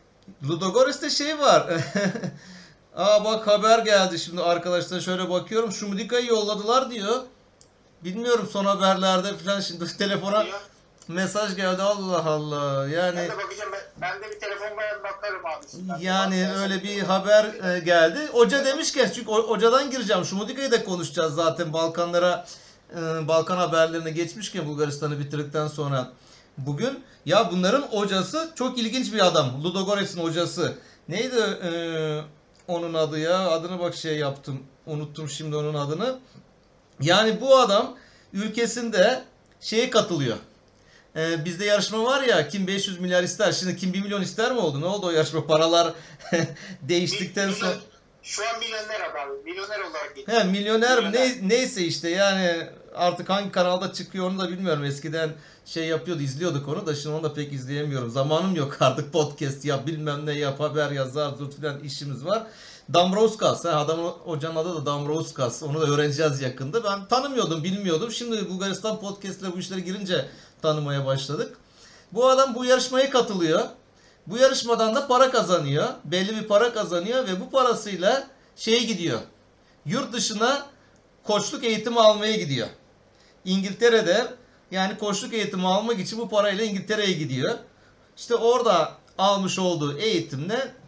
Ludogorets'te 0.48 1.10
şey 1.10 1.38
var. 1.38 1.70
Aa 2.96 3.24
bak 3.24 3.46
haber 3.46 3.78
geldi 3.78 4.18
şimdi 4.18 4.42
arkadaşlar 4.42 5.00
şöyle 5.00 5.30
bakıyorum. 5.30 5.72
Şumudika'yı 5.72 6.26
yolladılar 6.26 6.90
diyor. 6.90 7.22
Bilmiyorum 8.04 8.48
son 8.52 8.64
haberlerde 8.64 9.36
falan 9.38 9.60
şimdi 9.60 9.96
telefona 9.98 10.44
Diyor. 10.44 10.60
mesaj 11.08 11.56
geldi 11.56 11.82
Allah 11.82 12.24
Allah. 12.24 12.88
Yani 12.88 13.16
Ben 13.16 13.28
de 13.28 13.36
bakacağım. 13.38 13.70
Ben, 13.72 13.80
ben 14.00 14.22
de 14.22 14.34
bir 14.34 14.40
telefonla 14.40 14.82
bakarım 15.04 15.46
abi. 15.46 15.66
Ben 15.74 15.98
Yani 16.04 16.48
öyle 16.56 16.82
bir 16.82 17.02
haber 17.02 17.44
e, 17.74 17.78
geldi. 17.78 18.18
Hoca 18.32 18.64
demişken 18.64 19.10
çünkü 19.14 19.30
o- 19.30 19.48
hocadan 19.48 19.90
gireceğim. 19.90 20.24
Şumudika'yı 20.24 20.70
da 20.70 20.84
konuşacağız 20.84 21.34
zaten 21.34 21.72
Balkanlara 21.72 22.46
e, 22.96 23.28
Balkan 23.28 23.56
haberlerine 23.56 24.10
geçmişken 24.10 24.66
Bulgaristan'ı 24.66 25.18
bitirdikten 25.18 25.66
sonra 25.68 26.12
bugün. 26.58 27.04
Ya 27.26 27.50
bunların 27.52 27.82
hocası 27.82 28.50
çok 28.54 28.78
ilginç 28.78 29.12
bir 29.12 29.26
adam. 29.26 29.64
Ludogorets'in 29.64 30.22
hocası. 30.22 30.74
Neydi 31.08 31.36
e, 31.38 31.70
onun 32.68 32.94
adı 32.94 33.18
ya? 33.18 33.38
Adını 33.50 33.78
bak 33.80 33.94
şey 33.94 34.16
yaptım. 34.18 34.62
Unuttum 34.86 35.28
şimdi 35.28 35.56
onun 35.56 35.74
adını. 35.74 36.18
Yani 37.00 37.40
bu 37.40 37.56
adam 37.58 37.96
ülkesinde 38.32 39.22
şeye 39.60 39.90
katılıyor. 39.90 40.36
Ee, 41.16 41.44
bizde 41.44 41.64
yarışma 41.64 42.04
var 42.04 42.22
ya 42.22 42.48
kim 42.48 42.66
500 42.66 43.00
milyar 43.00 43.22
ister 43.22 43.52
şimdi 43.52 43.76
kim 43.76 43.92
1 43.92 44.02
milyon 44.02 44.22
ister 44.22 44.52
mi 44.52 44.58
oldu? 44.58 44.80
Ne 44.80 44.86
oldu 44.86 45.06
o 45.06 45.10
yarışma 45.10 45.46
paralar 45.46 45.92
değiştikten 46.82 47.48
Milyon- 47.48 47.60
sonra. 47.60 47.74
Şu 48.22 48.42
an 48.48 48.58
milyoner 48.60 49.00
abi. 49.00 49.42
Milyoner 49.50 49.80
olarak 49.80 50.16
geçiyor. 50.16 50.38
He 50.40 50.44
milyoner 50.44 50.98
mi? 50.98 51.06
Milyoner. 51.08 51.28
Ne, 51.42 51.48
neyse 51.48 51.82
işte 51.84 52.08
yani 52.10 52.66
artık 52.94 53.28
hangi 53.28 53.52
kanalda 53.52 53.92
çıkıyor 53.92 54.26
onu 54.26 54.38
da 54.38 54.48
bilmiyorum. 54.48 54.84
Eskiden 54.84 55.30
şey 55.66 55.84
yapıyordu 55.86 56.22
izliyorduk 56.22 56.68
onu 56.68 56.86
da 56.86 56.94
şimdi 56.94 57.16
onu 57.16 57.22
da 57.22 57.34
pek 57.34 57.52
izleyemiyorum. 57.52 58.10
Zamanım 58.10 58.54
yok 58.56 58.76
artık 58.80 59.12
podcast 59.12 59.64
yap 59.64 59.86
bilmem 59.86 60.26
ne 60.26 60.32
yap 60.32 60.60
haber 60.60 60.90
yazar 60.90 61.32
zurt 61.32 61.56
filan 61.56 61.80
işimiz 61.84 62.24
var. 62.24 62.42
Dambrauskas, 62.94 63.64
ha, 63.64 63.70
adamın 63.70 64.08
hocanın 64.08 64.56
adı 64.56 64.74
da 64.74 64.86
Dambrauskas. 64.86 65.62
Onu 65.62 65.80
da 65.80 65.86
öğreneceğiz 65.86 66.40
yakında. 66.40 66.84
Ben 66.84 67.08
tanımıyordum, 67.08 67.64
bilmiyordum. 67.64 68.12
Şimdi 68.12 68.50
Bulgaristan 68.50 69.00
podcast'le 69.00 69.42
bu 69.54 69.58
işlere 69.58 69.80
girince 69.80 70.28
tanımaya 70.62 71.06
başladık. 71.06 71.58
Bu 72.12 72.28
adam 72.28 72.54
bu 72.54 72.64
yarışmaya 72.64 73.10
katılıyor. 73.10 73.60
Bu 74.26 74.38
yarışmadan 74.38 74.94
da 74.94 75.06
para 75.08 75.30
kazanıyor. 75.30 75.88
Belli 76.04 76.36
bir 76.36 76.48
para 76.48 76.72
kazanıyor 76.72 77.26
ve 77.26 77.40
bu 77.40 77.50
parasıyla 77.50 78.28
şeye 78.56 78.82
gidiyor. 78.82 79.20
Yurt 79.86 80.12
dışına 80.12 80.66
koçluk 81.24 81.64
eğitimi 81.64 82.00
almaya 82.00 82.36
gidiyor. 82.36 82.68
İngiltere'de 83.44 84.26
yani 84.70 84.98
koçluk 84.98 85.34
eğitimi 85.34 85.66
almak 85.66 86.00
için 86.00 86.18
bu 86.18 86.28
parayla 86.28 86.64
İngiltere'ye 86.64 87.12
gidiyor. 87.12 87.54
İşte 88.16 88.34
orada 88.34 88.92
almış 89.18 89.58
olduğu 89.58 89.98
eğitimle 89.98 90.81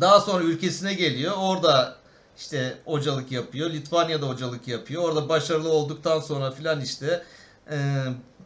daha 0.00 0.20
sonra 0.20 0.44
ülkesine 0.44 0.94
geliyor. 0.94 1.34
Orada 1.38 1.96
işte 2.38 2.78
hocalık 2.84 3.32
yapıyor. 3.32 3.70
Litvanya'da 3.70 4.28
hocalık 4.28 4.68
yapıyor. 4.68 5.02
Orada 5.02 5.28
başarılı 5.28 5.68
olduktan 5.68 6.20
sonra 6.20 6.50
filan 6.50 6.80
işte 6.80 7.22
e, 7.70 7.76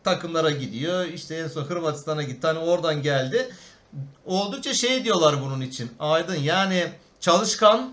takımlara 0.05 0.51
gidiyor. 0.51 1.05
İşte 1.05 1.35
en 1.37 1.49
son 1.49 1.63
Hırvatistan'a 1.63 2.23
gitti. 2.23 2.47
Hani 2.47 2.59
oradan 2.59 3.03
geldi. 3.03 3.55
Oldukça 4.27 4.75
şey 4.75 5.05
diyorlar 5.05 5.43
bunun 5.43 5.61
için. 5.61 5.91
Aydın 6.01 6.37
yani 6.37 6.93
çalışkan, 7.21 7.93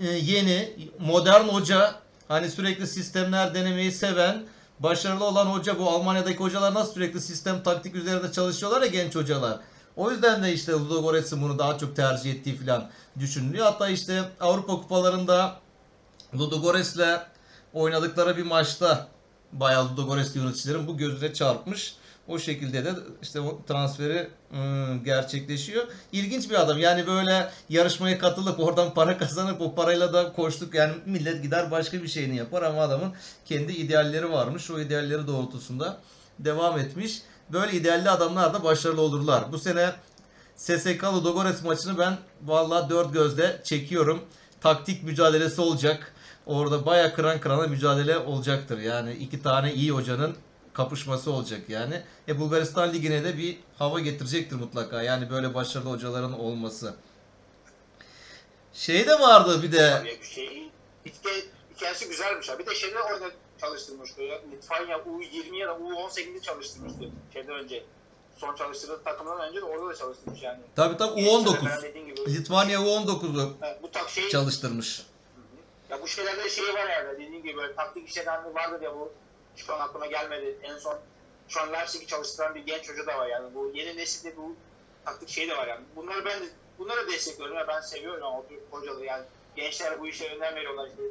e, 0.00 0.06
yeni, 0.06 0.72
modern 0.98 1.44
hoca, 1.44 1.94
hani 2.28 2.50
sürekli 2.50 2.86
sistemler 2.86 3.54
denemeyi 3.54 3.92
seven, 3.92 4.42
başarılı 4.78 5.24
olan 5.24 5.46
hoca 5.46 5.78
bu 5.78 5.90
Almanya'daki 5.90 6.38
hocalar 6.38 6.74
nasıl 6.74 6.92
sürekli 6.92 7.20
sistem 7.20 7.62
taktik 7.62 7.94
üzerinde 7.94 8.32
çalışıyorlar 8.32 8.82
ya 8.82 8.86
genç 8.86 9.14
hocalar. 9.14 9.58
O 9.96 10.10
yüzden 10.10 10.42
de 10.42 10.52
işte 10.52 10.72
Ludogorets'in 10.72 11.42
bunu 11.42 11.58
daha 11.58 11.78
çok 11.78 11.96
tercih 11.96 12.32
ettiği 12.32 12.56
falan 12.56 12.90
düşünülüyor. 13.18 13.66
Hatta 13.66 13.88
işte 13.88 14.22
Avrupa 14.40 14.72
kupalarında 14.72 15.56
Ludogorets'le 16.34 17.20
oynadıkları 17.72 18.36
bir 18.36 18.42
maçta 18.42 19.08
bayağı 19.52 19.92
Ludogorets 19.92 20.36
yöneticilerin 20.36 20.86
bu 20.86 20.96
gözüne 20.96 21.32
çarpmış. 21.34 21.96
O 22.28 22.38
şekilde 22.38 22.84
de 22.84 22.90
işte 23.22 23.40
o 23.40 23.64
transferi 23.68 24.30
ım, 24.54 25.04
gerçekleşiyor. 25.04 25.86
İlginç 26.12 26.50
bir 26.50 26.60
adam. 26.60 26.78
Yani 26.78 27.06
böyle 27.06 27.50
yarışmaya 27.68 28.18
katılıp 28.18 28.60
oradan 28.60 28.94
para 28.94 29.18
kazanıp 29.18 29.60
o 29.60 29.74
parayla 29.74 30.12
da 30.12 30.32
koştuk. 30.32 30.74
Yani 30.74 30.94
millet 31.06 31.42
gider 31.42 31.70
başka 31.70 32.02
bir 32.02 32.08
şeyini 32.08 32.36
yapar 32.36 32.62
ama 32.62 32.82
adamın 32.82 33.12
kendi 33.44 33.72
idealleri 33.72 34.32
varmış. 34.32 34.70
O 34.70 34.80
idealleri 34.80 35.26
doğrultusunda 35.26 35.98
devam 36.44 36.78
etmiş. 36.78 37.22
Böyle 37.52 37.72
idealli 37.72 38.10
adamlar 38.10 38.54
da 38.54 38.64
başarılı 38.64 39.00
olurlar. 39.00 39.52
Bu 39.52 39.58
sene 39.58 39.92
SSK 40.56 41.04
Ludogorets 41.04 41.62
maçını 41.62 41.98
ben 41.98 42.18
vallahi 42.44 42.90
dört 42.90 43.12
gözle 43.12 43.60
çekiyorum. 43.64 44.20
Taktik 44.60 45.02
mücadelesi 45.02 45.60
olacak. 45.60 46.14
Orada 46.46 46.86
baya 46.86 47.14
kıran 47.14 47.40
kırana 47.40 47.66
mücadele 47.66 48.18
olacaktır. 48.18 48.78
Yani 48.78 49.12
iki 49.12 49.42
tane 49.42 49.74
iyi 49.74 49.90
hocanın 49.90 50.36
kapışması 50.72 51.32
olacak 51.32 51.60
yani. 51.68 52.02
E 52.28 52.38
Bulgaristan 52.38 52.92
Ligi'ne 52.92 53.24
de 53.24 53.38
bir 53.38 53.58
hava 53.78 54.00
getirecektir 54.00 54.56
mutlaka. 54.56 55.02
Yani 55.02 55.30
böyle 55.30 55.54
başarılı 55.54 55.90
hocaların 55.90 56.32
olması. 56.32 56.94
Şey 58.72 59.06
de 59.06 59.20
vardı 59.20 59.62
bir 59.62 59.72
de. 59.72 60.02
Şey, 60.22 60.70
hikaye, 61.06 61.42
hikayesi 61.76 62.08
güzelmiş. 62.08 62.48
Bir 62.58 62.66
de 62.66 62.74
şeyde 62.74 62.98
orada 63.00 63.30
çalıştırmıştı. 63.60 64.22
ya, 64.22 64.40
Litvanya 64.52 64.96
U20 64.98 65.56
ya 65.56 65.68
da 65.68 65.72
U18'i 65.72 66.42
çalıştırmıştı 66.42 67.10
şeyden 67.32 67.54
önce. 67.54 67.84
Son 68.36 68.54
çalıştırdığı 68.54 69.02
takımdan 69.04 69.40
önce 69.48 69.60
de 69.60 69.64
orada 69.64 69.88
da 69.88 69.94
çalıştırmış 69.94 70.42
yani. 70.42 70.60
Tabii 70.76 70.96
tabii 70.96 71.16
Ben 71.16 71.24
U19. 71.24 71.82
dediğin 71.82 72.06
gibi. 72.06 72.34
Litvanya 72.34 72.78
U19'u 72.78 73.56
Ha, 73.60 73.78
bu 73.82 73.90
tak 73.90 74.10
şey, 74.10 74.28
çalıştırmış. 74.28 75.02
ya 75.90 76.02
bu 76.02 76.08
şeylerde 76.08 76.48
şey 76.50 76.74
var 76.74 76.88
yani 76.88 77.12
dediğin 77.12 77.32
gibi 77.42 77.56
böyle 77.56 77.74
taktik 77.74 78.08
işleyenler 78.08 78.50
vardır 78.50 78.80
ya 78.82 78.94
bu 78.94 79.12
şu 79.56 79.74
an 79.74 79.80
aklıma 79.80 80.06
gelmedi. 80.06 80.58
En 80.62 80.78
son 80.78 80.98
şu 81.48 81.60
an 81.60 81.72
Leipzig'i 81.72 82.06
çalıştıran 82.06 82.54
bir 82.54 82.60
genç 82.60 82.88
hoca 82.90 83.06
da 83.06 83.18
var 83.18 83.26
yani. 83.26 83.54
Bu 83.54 83.70
yeni 83.74 83.96
nesilde 83.96 84.36
bu 84.36 84.54
taktik 85.04 85.28
şey 85.28 85.48
de 85.48 85.56
var 85.56 85.66
yani. 85.68 85.84
Bunları 85.96 86.24
ben 86.24 86.40
de 86.40 86.44
bunları 86.78 87.08
destekliyorum 87.08 87.56
ya 87.56 87.68
ben 87.68 87.80
seviyorum 87.80 88.20
yani 88.22 88.60
hocalığı 88.70 89.04
yani. 89.04 89.24
Gençler 89.56 90.00
bu 90.00 90.06
işe 90.08 90.28
önem 90.36 90.54
veriyorlar 90.54 90.86
işte. 90.88 91.02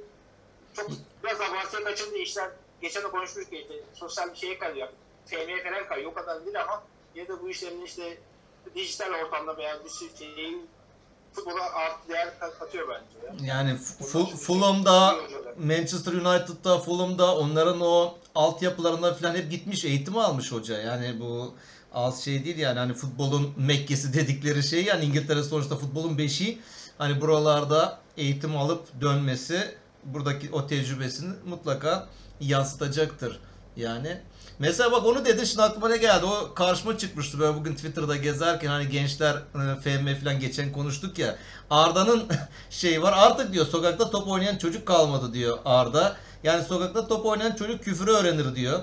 Çok 0.80 0.92
biraz 1.24 1.42
abartıya 1.42 1.84
kaçındı 1.84 2.16
işler. 2.18 2.50
Geçen 2.82 3.04
de 3.04 3.08
konuşmuştuk 3.08 3.54
işte 3.54 3.74
sosyal 3.94 4.32
bir 4.34 4.38
şeye 4.38 4.60
kayıyor. 4.60 4.88
FM'ye 5.26 5.64
falan 5.64 5.88
kayıyor. 5.90 6.12
O 6.12 6.14
kadar 6.14 6.46
değil 6.46 6.62
ama 6.62 6.84
ya 7.16 7.28
da 7.28 7.42
bu 7.42 7.50
işlerin 7.50 7.86
işte 7.86 8.18
dijital 8.76 9.10
ortamda 9.26 9.58
veya 9.58 9.84
bir 9.86 9.90
sürü 9.90 10.10
şeyi 10.18 10.58
futbola 11.34 11.64
artı 11.64 12.10
değer 12.10 12.40
kat- 12.40 12.60
katıyor 12.60 12.88
bence. 12.90 13.46
Ya. 13.48 13.56
Yani 13.56 13.78
Fu- 14.02 14.36
Fulham'da, 14.38 15.16
Manchester 15.58 16.14
United'da, 16.14 16.80
Fulham'da 16.80 17.36
onların 17.38 17.82
o 17.82 18.14
altyapılarında 18.36 19.14
falan 19.14 19.36
hep 19.36 19.52
gitmiş 19.52 19.86
eğitimi 19.86 20.22
almış 20.22 20.52
hoca. 20.52 20.78
Yani 20.82 21.20
bu 21.20 21.54
az 21.94 22.24
şey 22.24 22.46
değil 22.46 22.58
yani 22.58 22.80
hani 22.80 22.94
futbolun 22.94 23.54
Mekke'si 23.58 24.14
dedikleri 24.14 24.64
şey 24.64 24.84
yani 24.84 25.06
İngiltere 25.06 25.44
sonuçta 25.44 25.76
futbolun 25.76 26.18
beşiği. 26.18 26.62
Hani 26.98 27.22
buralarda 27.22 28.00
eğitim 28.18 28.58
alıp 28.58 29.02
dönmesi 29.02 29.76
buradaki 30.04 30.52
o 30.52 30.68
tecrübesini 30.68 31.34
mutlaka 31.46 32.08
yansıtacaktır. 32.42 33.40
Yani 33.76 34.22
mesela 34.60 34.92
bak 34.92 35.06
onu 35.06 35.26
dedin 35.26 35.44
şimdi 35.44 35.62
aklıma 35.62 35.90
ne 35.90 35.98
geldi? 35.98 36.26
O 36.26 36.54
karşıma 36.54 36.98
çıkmıştı 36.98 37.40
böyle 37.40 37.58
bugün 37.58 37.76
Twitter'da 37.76 38.16
gezerken 38.16 38.68
hani 38.68 38.90
gençler 38.90 39.36
e, 39.36 39.82
FM 39.82 40.24
falan 40.24 40.40
geçen 40.40 40.72
konuştuk 40.72 41.20
ya. 41.20 41.36
Arda'nın 41.70 42.24
şey 42.70 43.02
var 43.02 43.14
artık 43.18 43.54
diyor 43.54 43.66
sokakta 43.66 44.10
top 44.10 44.28
oynayan 44.28 44.58
çocuk 44.58 44.86
kalmadı 44.86 45.34
diyor 45.34 45.58
Arda. 45.66 46.18
Yani 46.44 46.64
sokakta 46.64 47.08
top 47.08 47.26
oynayan 47.26 47.56
çocuk 47.56 47.84
küfürü 47.84 48.12
öğrenir 48.12 48.56
diyor. 48.56 48.80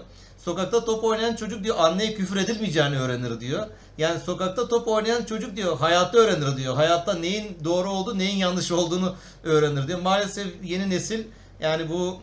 Sokakta 0.46 0.85
top 0.85 1.04
oynayan 1.04 1.37
çocuk 1.37 1.64
diyor 1.64 1.76
anneye 1.78 2.14
küfür 2.14 2.37
edilmeyeceğini 2.37 2.98
öğrenir 2.98 3.40
diyor. 3.40 3.66
Yani 3.98 4.20
sokakta 4.20 4.68
top 4.68 4.88
oynayan 4.88 5.24
çocuk 5.24 5.56
diyor 5.56 5.78
hayatı 5.78 6.18
öğrenir 6.18 6.56
diyor. 6.56 6.74
Hayatta 6.74 7.14
neyin 7.14 7.59
doğru 7.64 7.90
olduğu 7.90 8.18
neyin 8.18 8.37
yanlış 8.37 8.72
olduğunu 8.72 9.16
öğrenir 9.44 9.88
diyor. 9.88 10.00
Maalesef 10.00 10.46
yeni 10.64 10.90
nesil 10.90 11.24
yani 11.61 11.88
bu 11.88 12.20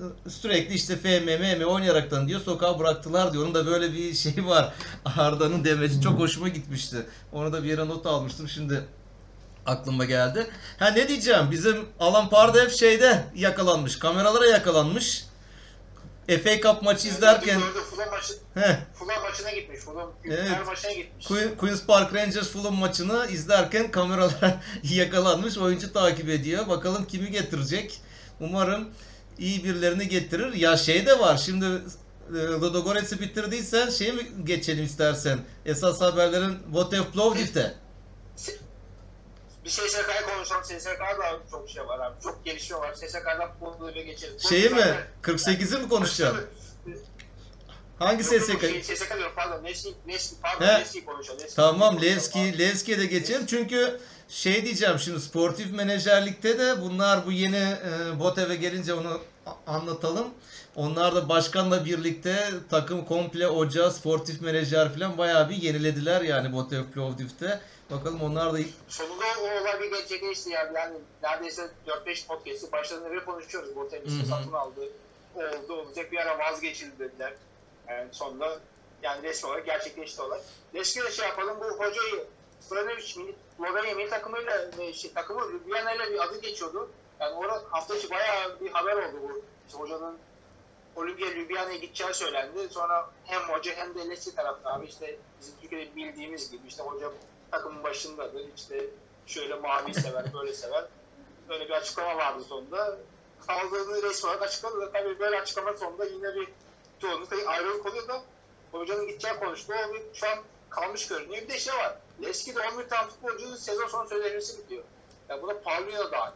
ıı, 0.00 0.30
sürekli 0.30 0.74
işte 0.74 0.96
FM, 0.96 1.42
MM 1.58 1.64
oynayaraktan 1.66 2.28
diyor 2.28 2.40
sokağa 2.40 2.78
bıraktılar 2.78 3.32
diyor. 3.32 3.44
Onun 3.44 3.54
da 3.54 3.66
böyle 3.66 3.92
bir 3.92 4.14
şey 4.14 4.46
var. 4.46 4.72
Arda'nın 5.04 5.64
demeci 5.64 6.00
çok 6.00 6.18
hoşuma 6.18 6.48
gitmişti. 6.48 6.96
Onu 7.32 7.52
da 7.52 7.64
bir 7.64 7.68
yere 7.68 7.88
not 7.88 8.06
almıştım. 8.06 8.48
Şimdi 8.48 8.84
aklıma 9.66 10.04
geldi. 10.04 10.46
Ha 10.78 10.86
ne 10.86 11.08
diyeceğim? 11.08 11.50
Bizim 11.50 11.86
Alan 12.00 12.28
Pardev 12.28 12.70
şeyde 12.70 13.24
yakalanmış. 13.34 13.98
Kameralara 13.98 14.46
yakalanmış. 14.46 15.27
FA 16.28 16.60
Cup 16.60 16.82
maçı 16.82 17.08
izlerken 17.08 17.60
Gördüm, 17.60 17.82
Fulham 17.90 18.10
maçı, 18.10 18.32
heh, 18.54 18.76
Fulham 18.94 19.22
maçına 19.22 19.50
gitmiş. 19.50 19.80
Fulham 19.80 20.12
Evet. 20.24 20.66
maçına 20.66 20.92
gitmiş. 20.92 21.26
Que- 21.26 21.56
Queen's 21.56 21.82
Park 21.86 22.14
Rangers 22.14 22.48
Fulham 22.48 22.74
maçını 22.74 23.26
izlerken 23.30 23.90
kameralara 23.90 24.60
yakalanmış. 24.82 25.58
Oyuncu 25.58 25.92
takip 25.92 26.28
ediyor. 26.28 26.68
Bakalım 26.68 27.04
kimi 27.04 27.30
getirecek. 27.30 28.00
Umarım 28.40 28.88
iyi 29.38 29.64
birilerini 29.64 30.08
getirir. 30.08 30.52
Ya 30.52 30.76
şey 30.76 31.06
de 31.06 31.18
var. 31.18 31.36
Şimdi 31.36 31.64
e, 32.34 32.38
Ludogorets'i 32.38 33.20
bitirdiysen 33.20 33.90
şey 33.90 34.12
mi 34.12 34.22
geçelim 34.44 34.84
istersen? 34.84 35.38
Esas 35.66 36.00
haberlerin 36.00 36.58
Have 36.74 37.04
Plovdiv'de. 37.12 37.74
Bir 39.68 39.72
SSK'ya 39.72 40.34
konuşalım. 40.34 40.64
SSK'da 40.64 41.18
da 41.18 41.40
çok 41.50 41.70
şey 41.70 41.86
var 41.86 41.98
abi. 42.06 42.22
Çok 42.22 42.44
gelişiyor 42.44 42.80
var. 42.80 42.94
SSK'dan 42.94 43.94
geçeriz. 43.94 44.44
Bu 44.44 44.48
Şeyi 44.48 44.70
mi? 44.70 44.78
zaten- 44.78 45.06
48'i 45.22 45.78
mi 45.82 45.88
konuşacaksın? 45.88 46.46
Hangi 47.98 48.24
SSK? 48.24 48.60
Şey, 48.60 48.82
SSK 48.82 49.14
diyorum 49.16 49.32
pardon. 49.36 49.64
Leski, 49.64 49.94
Leski 50.08 50.36
pardon 50.42 50.66
He. 50.66 50.80
Leski 50.80 51.04
konuşuyor. 51.04 51.40
Leski 51.40 51.56
Tamam. 51.56 52.02
Levski, 52.02 52.58
Levski'ye 52.58 52.98
de 52.98 53.06
geçelim. 53.06 53.46
Çünkü 53.46 54.00
şey 54.28 54.64
diyeceğim 54.64 54.98
şimdi 54.98 55.20
sportif 55.20 55.72
menajerlikte 55.72 56.58
de 56.58 56.82
bunlar 56.82 57.26
bu 57.26 57.32
yeni 57.32 57.56
e, 57.56 58.20
Botev'e 58.20 58.56
gelince 58.56 58.94
onu 58.94 59.20
anlatalım. 59.66 60.28
Onlar 60.76 61.14
da 61.14 61.28
başkanla 61.28 61.84
birlikte 61.84 62.50
takım 62.70 63.04
komple 63.04 63.46
hoca, 63.46 63.90
sportif 63.90 64.40
menajer 64.40 64.94
falan 64.94 65.18
bayağı 65.18 65.50
bir 65.50 65.56
yenilediler 65.56 66.20
yani 66.20 66.52
Botev 66.52 66.84
Plovdiv'de. 66.84 67.60
Bakalım 67.90 68.22
onlar 68.22 68.54
da 68.54 68.58
Sonunda 68.88 69.24
o 69.42 69.60
olay 69.60 69.80
bir 69.80 69.90
gerçekleşti 69.90 70.50
yani. 70.50 70.74
yani 70.74 70.96
neredeyse 71.22 71.70
4-5 71.86 72.26
podcast'i 72.26 72.72
başlarında 72.72 73.12
bir 73.12 73.24
konuşuyoruz. 73.24 73.76
Bu 73.76 73.88
temizliği 73.88 74.26
satın 74.26 74.52
aldı. 74.52 74.80
Oldu 75.34 75.72
olacak 75.74 76.12
bir 76.12 76.16
ara 76.16 76.38
vazgeçildi 76.38 76.98
dediler. 76.98 77.34
Yani 77.88 78.08
sonunda 78.12 78.60
yani 79.02 79.22
resmi 79.22 79.48
olarak 79.50 79.66
gerçekleşti 79.66 80.22
olay. 80.22 80.40
Leski 80.74 81.02
de 81.02 81.10
şey 81.10 81.28
yapalım 81.28 81.56
bu 81.60 81.64
hocayı 81.64 82.26
Stanovic 82.60 83.16
milli, 83.16 83.34
Slovenya 83.56 83.94
milli 83.94 84.10
takımıyla 84.10 84.72
şey, 84.92 85.12
takımı 85.12 85.40
Ljubljana 85.40 85.94
ile 85.94 86.12
bir 86.12 86.24
adı 86.24 86.40
geçiyordu. 86.40 86.90
Yani 87.20 87.34
orada 87.34 87.62
hafta 87.70 87.96
içi 87.96 88.10
bayağı 88.10 88.60
bir 88.60 88.70
haber 88.70 88.92
oldu 88.92 89.16
bu. 89.22 89.42
İşte 89.66 89.78
hocanın 89.78 90.18
Olimpia 90.96 91.26
Ljubljana'ya 91.28 91.78
gideceği 91.78 92.14
söylendi. 92.14 92.68
Sonra 92.70 93.10
hem 93.24 93.40
hoca 93.40 93.72
hem 93.72 93.94
de 93.94 94.08
Leski 94.08 94.34
taraftarı 94.34 94.84
işte 94.84 95.16
bizim 95.40 95.54
Türkiye'de 95.60 95.96
bildiğimiz 95.96 96.50
gibi 96.50 96.68
işte 96.68 96.82
hoca 96.82 97.10
takımın 97.50 97.82
başındadır. 97.82 98.44
İşte 98.56 98.86
şöyle 99.26 99.54
mavi 99.54 99.94
sever, 99.94 100.34
böyle 100.34 100.52
sever. 100.52 100.84
Böyle 101.48 101.64
bir 101.64 101.70
açıklama 101.70 102.16
vardı 102.16 102.44
sonunda. 102.48 102.98
Kaldığını 103.46 104.02
resmi 104.02 104.28
olarak 104.28 104.42
açıkladı 104.42 104.80
da 104.80 104.92
tabii 104.92 105.18
böyle 105.18 105.40
açıklama 105.40 105.76
sonunda 105.76 106.04
yine 106.04 106.34
bir 106.34 106.48
çoğunlukla 107.00 107.36
ayrılık 107.50 107.86
oluyor 107.86 108.08
da 108.08 108.22
hocanın 108.72 109.06
gideceği 109.06 109.34
konuştu. 109.34 109.72
O 109.88 109.94
bir, 109.94 110.02
şu 110.14 110.28
an 110.28 110.38
kalmış 110.70 111.08
görünüyor. 111.08 111.42
Bir 111.42 111.48
de 111.48 111.58
şey 111.58 111.74
var. 111.74 111.96
Leski'de 112.22 112.60
11 112.60 112.88
tane 112.88 113.08
futbolcunun 113.08 113.56
sezon 113.56 113.86
sonu 113.86 114.08
sözleşmesi 114.08 114.58
bitiyor. 114.58 114.84
Yani 115.28 115.42
buna 115.42 115.58
Paulinho 115.58 116.10
da. 116.10 116.34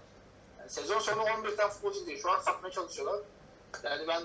Yani 0.59 0.71
sezon 0.71 0.99
sonu 0.99 1.23
11 1.23 1.57
tane 1.57 1.71
futbolcu 1.71 2.07
değil. 2.07 2.23
Şu 2.23 2.31
an 2.31 2.41
satmaya 2.41 2.73
çalışıyorlar. 2.73 3.21
Yani 3.85 4.09
ben 4.09 4.23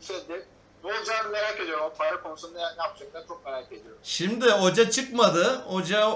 şeyde 0.00 0.46
ne 0.84 1.30
merak 1.32 1.60
ediyorum. 1.60 1.84
O 1.84 1.98
para 1.98 2.22
konusunda 2.22 2.58
ne 2.58 2.82
yapacaklar 2.82 3.26
çok 3.28 3.44
merak 3.44 3.72
ediyorum. 3.72 3.98
Şimdi 4.02 4.50
hoca 4.50 4.90
çıkmadı. 4.90 5.60
Hoca 5.66 6.10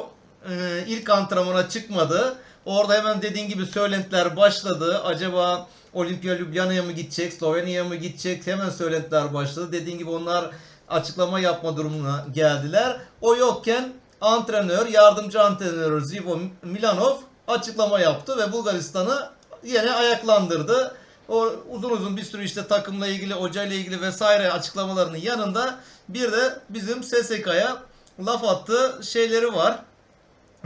e, 0.50 0.84
ilk 0.86 1.10
antrenmana 1.10 1.68
çıkmadı. 1.68 2.38
Orada 2.66 2.94
hemen 2.94 3.22
dediğin 3.22 3.48
gibi 3.48 3.66
söylentiler 3.66 4.36
başladı. 4.36 5.02
Acaba 5.04 5.66
Olimpia 5.92 6.34
Ljubljana'ya 6.34 6.82
mı 6.82 6.92
gidecek, 6.92 7.32
Slovenya'ya 7.32 7.84
mı 7.84 7.96
gidecek? 7.96 8.46
Hemen 8.46 8.70
söylentiler 8.70 9.34
başladı. 9.34 9.72
Dediğin 9.72 9.98
gibi 9.98 10.10
onlar 10.10 10.50
açıklama 10.88 11.40
yapma 11.40 11.76
durumuna 11.76 12.26
geldiler. 12.32 12.96
O 13.20 13.36
yokken 13.36 13.92
antrenör, 14.20 14.86
yardımcı 14.86 15.42
antrenör 15.42 16.00
Zivo 16.00 16.38
Milanov 16.62 17.16
açıklama 17.48 18.00
yaptı 18.00 18.38
ve 18.38 18.52
Bulgaristan'ı 18.52 19.30
yine 19.62 19.92
ayaklandırdı. 19.92 20.94
O 21.28 21.52
uzun 21.70 21.90
uzun 21.90 22.16
bir 22.16 22.22
sürü 22.22 22.44
işte 22.44 22.66
takımla 22.66 23.06
ilgili, 23.06 23.34
hocayla 23.34 23.76
ilgili 23.76 24.00
vesaire 24.00 24.52
açıklamalarının 24.52 25.16
yanında 25.16 25.80
bir 26.08 26.32
de 26.32 26.58
bizim 26.70 27.02
SSK'ya 27.02 27.82
laf 28.26 28.44
attığı 28.44 29.00
şeyleri 29.02 29.54
var. 29.54 29.82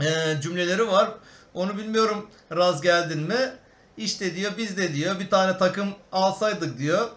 Ee, 0.01 0.37
cümleleri 0.41 0.87
var. 0.87 1.09
Onu 1.53 1.77
bilmiyorum 1.77 2.29
raz 2.51 2.81
geldin 2.81 3.19
mi? 3.19 3.53
İşte 3.97 4.35
diyor 4.35 4.51
biz 4.57 4.77
de 4.77 4.93
diyor 4.93 5.19
bir 5.19 5.29
tane 5.29 5.57
takım 5.57 5.89
alsaydık 6.11 6.77
diyor. 6.77 7.09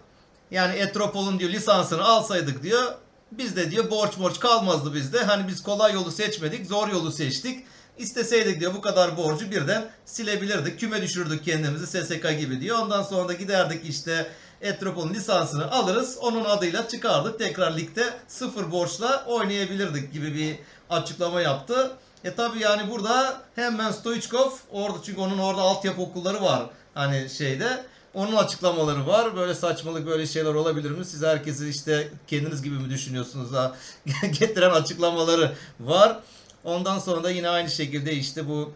Yani 0.50 0.76
Etropol'un 0.76 1.38
diyor 1.38 1.50
lisansını 1.50 2.04
alsaydık 2.04 2.62
diyor. 2.62 2.92
Biz 3.32 3.56
de 3.56 3.70
diyor 3.70 3.90
borç 3.90 4.18
borç 4.18 4.40
kalmazdı 4.40 4.94
bizde. 4.94 5.24
Hani 5.24 5.48
biz 5.48 5.62
kolay 5.62 5.92
yolu 5.92 6.10
seçmedik, 6.10 6.66
zor 6.66 6.88
yolu 6.88 7.12
seçtik. 7.12 7.66
İsteseydik 8.02 8.60
diyor 8.60 8.74
bu 8.74 8.80
kadar 8.80 9.16
borcu 9.16 9.50
birden 9.50 9.90
silebilirdik. 10.04 10.80
Küme 10.80 11.02
düşürdük 11.02 11.44
kendimizi 11.44 11.86
SSK 11.86 12.38
gibi 12.38 12.60
diyor. 12.60 12.78
Ondan 12.78 13.02
sonra 13.02 13.28
da 13.28 13.32
giderdik 13.32 13.84
işte 13.84 14.26
Etropol'un 14.60 15.14
lisansını 15.14 15.70
alırız. 15.70 16.18
Onun 16.20 16.44
adıyla 16.44 16.88
çıkardık. 16.88 17.38
Tekrar 17.38 17.76
ligde 17.76 18.04
sıfır 18.28 18.70
borçla 18.70 19.24
oynayabilirdik 19.26 20.12
gibi 20.12 20.34
bir 20.34 20.56
açıklama 20.90 21.40
yaptı. 21.40 21.90
E 22.24 22.34
tabi 22.34 22.58
yani 22.58 22.90
burada 22.90 23.42
hemen 23.54 23.92
Stoichkov 23.92 24.50
orada 24.70 24.98
çünkü 25.06 25.20
onun 25.20 25.38
orada 25.38 25.60
altyapı 25.60 26.02
okulları 26.02 26.42
var. 26.42 26.62
Hani 26.94 27.30
şeyde 27.30 27.84
onun 28.14 28.36
açıklamaları 28.36 29.06
var. 29.06 29.36
Böyle 29.36 29.54
saçmalık 29.54 30.06
böyle 30.06 30.26
şeyler 30.26 30.54
olabilir 30.54 30.90
mi? 30.90 31.04
Siz 31.04 31.22
herkesi 31.22 31.68
işte 31.68 32.08
kendiniz 32.26 32.62
gibi 32.62 32.74
mi 32.74 32.90
düşünüyorsunuz 32.90 33.52
da 33.52 33.76
getiren 34.40 34.70
açıklamaları 34.70 35.52
var. 35.80 36.18
Ondan 36.64 36.98
sonra 36.98 37.24
da 37.24 37.30
yine 37.30 37.48
aynı 37.48 37.70
şekilde 37.70 38.12
işte 38.12 38.48
bu 38.48 38.72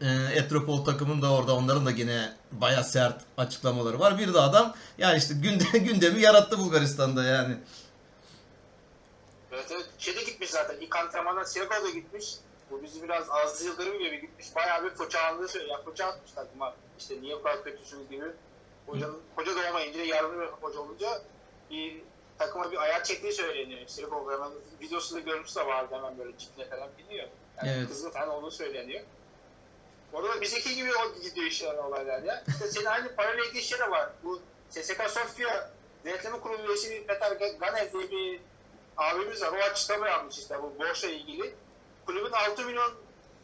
e, 0.00 0.06
Etropol 0.34 0.84
takımın 0.84 1.22
da 1.22 1.32
orada 1.32 1.56
onların 1.56 1.86
da 1.86 1.90
yine 1.90 2.32
baya 2.52 2.84
sert 2.84 3.22
açıklamaları 3.36 4.00
var. 4.00 4.18
Bir 4.18 4.34
de 4.34 4.38
adam 4.38 4.74
yani 4.98 5.18
işte 5.18 5.34
günde, 5.34 5.78
gündemi 5.78 6.20
yarattı 6.20 6.58
Bulgaristan'da 6.58 7.24
yani. 7.24 7.56
Evet 9.52 9.66
evet. 9.70 9.86
Şeyde 9.98 10.22
gitmiş 10.22 10.50
zaten. 10.50 10.76
İlk 10.80 10.96
antrenmana 10.96 11.44
Sirko'da 11.44 11.90
gitmiş. 11.90 12.34
Bu 12.70 12.82
bizi 12.82 13.02
biraz 13.02 13.30
Aziz 13.30 13.66
Yıldırım 13.66 13.98
gibi 13.98 14.20
gitmiş. 14.20 14.46
Bayağı 14.56 14.84
bir 14.84 14.90
fırçalandığı 14.90 15.48
söylüyor. 15.48 15.78
Ya 15.78 15.84
fırça 15.84 16.06
atmış 16.06 16.32
takıma. 16.32 16.74
İşte 16.98 17.20
niye 17.20 17.36
bu 17.36 17.42
kadar 17.42 17.64
kötüsünüz 17.64 18.10
gibi. 18.10 18.24
Hocanın, 18.86 19.20
hoca 19.36 19.56
da 19.56 19.68
olmayınca, 19.68 20.04
yardımcı 20.04 20.50
hoca 20.60 20.80
olunca 20.80 21.22
bir 21.70 22.02
takıma 22.38 22.72
bir 22.72 22.76
ayar 22.76 23.04
çektiği 23.04 23.32
söyleniyor. 23.32 23.86
Sirko 23.86 24.32
hemen 24.32 24.50
videosunda 24.80 25.20
görüntüsü 25.20 25.60
de 25.60 25.66
vardı 25.66 25.94
hemen 25.94 26.18
böyle 26.18 26.38
ciddiye 26.38 26.68
falan 26.68 26.88
biniyor. 26.98 27.28
Yani 27.56 27.70
Evet. 27.76 27.88
kızgın 27.88 28.10
falan 28.10 28.28
olduğu 28.28 28.50
söyleniyor. 28.50 29.02
Orada 30.12 30.40
bizdeki 30.40 30.74
gibi 30.74 30.90
o 30.96 31.20
gidiyor 31.22 31.46
işler 31.46 31.74
olaylar 31.74 32.22
ya. 32.22 32.44
İşte 32.48 32.68
senin 32.68 32.84
aynı 32.84 33.16
parayla 33.16 33.44
ilgili 33.44 33.62
şey 33.62 33.78
de 33.78 33.90
var. 33.90 34.10
Bu 34.24 34.40
SSK 34.70 35.10
Sofya 35.10 35.70
Denetleme 36.04 36.40
Kurulu 36.40 36.68
üyesi 36.68 37.06
Peter 37.06 37.32
Ganev 37.60 37.92
diye 37.92 38.10
bir 38.10 38.40
abimiz 38.96 39.42
var. 39.42 39.52
O 39.52 39.56
açıklama 39.56 40.08
yapmış 40.08 40.38
işte 40.38 40.62
bu 40.62 40.78
borçla 40.78 41.08
ilgili. 41.08 41.54
Kulübün 42.06 42.32
6 42.32 42.64
milyon 42.64 42.92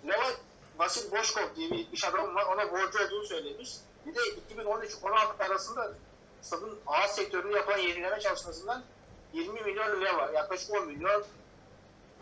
lira 0.05 0.31
Vasil 0.79 1.11
Boşkov 1.11 1.57
diye 1.57 1.70
bir 1.70 1.87
iş 1.92 2.05
adamı 2.05 2.35
var. 2.35 2.44
Ona 2.46 2.72
borcu 2.72 3.05
olduğunu 3.07 3.27
söylemiş. 3.27 3.70
Bir 4.07 4.14
de 4.14 4.20
2013-16 4.55 5.44
arasında 5.44 5.92
stadın 6.42 6.79
ağaç 6.87 7.11
sektöründe 7.11 7.57
yapılan 7.57 7.79
yenileme 7.79 8.20
çalışmasından 8.20 8.85
20 9.33 9.61
milyon 9.61 10.01
lira 10.01 10.16
var. 10.16 10.31
Yaklaşık 10.33 10.70
10 10.70 10.87
milyon 10.87 11.24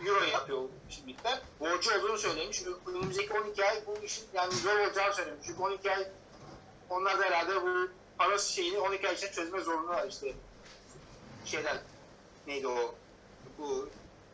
euro 0.07 0.25
yapıyor 0.25 0.63
şimdi 0.89 1.07
miktar. 1.07 1.41
Borcu 1.61 1.99
olduğunu 1.99 2.19
söylemiş. 2.19 2.63
Önümüzdeki 2.87 3.33
12 3.33 3.65
ay 3.65 3.83
bu 3.87 4.05
işin 4.05 4.25
yani 4.35 4.55
zor 4.55 4.79
olacağını 4.79 5.15
söylemiş. 5.15 5.47
Çünkü 5.47 5.63
12 5.63 5.93
ay 5.93 6.09
onlar 6.91 7.19
da 7.19 7.25
herhalde 7.25 7.63
bu 7.63 7.89
para 8.19 8.39
şeyini 8.39 8.79
12 8.79 9.09
ay 9.09 9.15
içinde 9.15 9.33
çözme 9.33 9.61
zorundalar 9.61 10.09
işte. 10.09 10.35
Şeyden 11.45 11.77
neydi 12.47 12.69
o 12.69 12.95
bu 13.59 13.89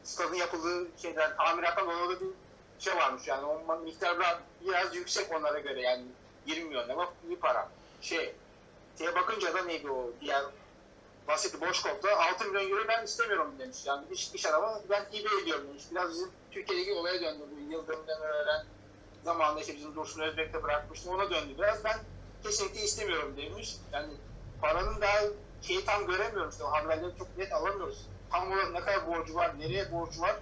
stadın 0.05 0.35
yapıldığı 0.35 0.89
şeyden 1.03 1.37
tamirattan 1.37 1.87
dolayı 1.87 2.21
bir 2.21 2.27
şey 2.79 2.97
varmış 2.97 3.29
yani 3.29 3.45
o 3.45 3.79
miktar 3.79 4.41
biraz, 4.61 4.95
yüksek 4.97 5.35
onlara 5.35 5.59
göre 5.59 5.81
yani 5.81 6.05
20 6.47 6.65
milyon 6.65 6.89
ama 6.89 7.13
bir 7.23 7.37
para. 7.37 7.69
Şey 8.01 8.35
şeye 8.99 9.15
bakınca 9.15 9.55
da 9.55 9.63
neydi 9.63 9.91
o 9.91 10.11
diğer 10.21 10.43
basit 11.29 11.61
Boşkov'da 11.61 12.21
6 12.33 12.45
milyon 12.45 12.71
euro 12.71 12.89
ben 12.89 13.05
istemiyorum 13.05 13.53
demiş. 13.59 13.87
Yani 13.87 14.05
iş, 14.11 14.35
iş 14.35 14.47
adamı 14.47 14.81
ben 14.91 15.05
hibe 15.13 15.43
ediyorum 15.43 15.69
demiş. 15.69 15.85
Biraz 15.91 16.11
bizim 16.11 16.31
Türkiye'deki 16.51 16.93
olaya 16.93 17.21
döndü 17.21 17.45
bu 17.51 17.73
Yıldırım 17.73 18.07
Demirören 18.07 18.65
zamanında 19.25 19.61
işte 19.61 19.77
bizim 19.77 19.95
Dursun 19.95 20.21
Özbek'te 20.21 20.63
bırakmıştı 20.63 21.11
ona 21.11 21.31
döndü 21.31 21.55
biraz. 21.59 21.85
Ben 21.85 21.97
kesinlikle 22.43 22.81
istemiyorum 22.81 23.35
demiş. 23.37 23.77
Yani 23.93 24.13
paranın 24.61 25.01
daha 25.01 25.19
şeyi 25.63 25.85
tam 25.85 26.07
göremiyorum 26.07 26.51
işte 26.51 26.65
o 26.65 26.73
haberleri 26.73 27.19
çok 27.19 27.39
net 27.39 27.53
alamıyoruz. 27.53 28.07
Tam 28.31 28.53
olarak 28.53 28.73
ne 28.73 28.81
kadar 28.81 29.07
borcu 29.07 29.35
var, 29.35 29.59
nereye 29.59 29.93
borcu 29.93 30.21
var 30.21 30.37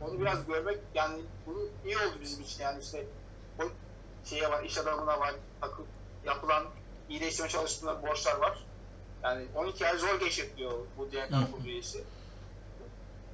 onu 0.00 0.20
biraz 0.20 0.46
görmek 0.46 0.78
yani 0.94 1.22
bu 1.46 1.70
iyi 1.84 1.96
oldu 1.96 2.14
bizim 2.20 2.44
için 2.44 2.62
yani 2.62 2.82
işte 2.82 3.06
o 3.60 3.62
şeye 4.24 4.50
var, 4.50 4.64
iş 4.64 4.78
adamına 4.78 5.20
var, 5.20 5.34
takı, 5.60 5.82
yapılan 6.24 6.64
iyileştirme 7.08 7.48
çalışmalarında 7.48 8.08
borçlar 8.08 8.36
var. 8.36 8.58
Yani 9.22 9.44
12 9.54 9.86
ay 9.86 9.98
zor 9.98 10.20
geçir 10.20 10.46
diyor 10.56 10.72
bu 10.98 11.02
Hı. 11.02 11.52
kurulu 11.52 11.68
üyesi. 11.68 12.04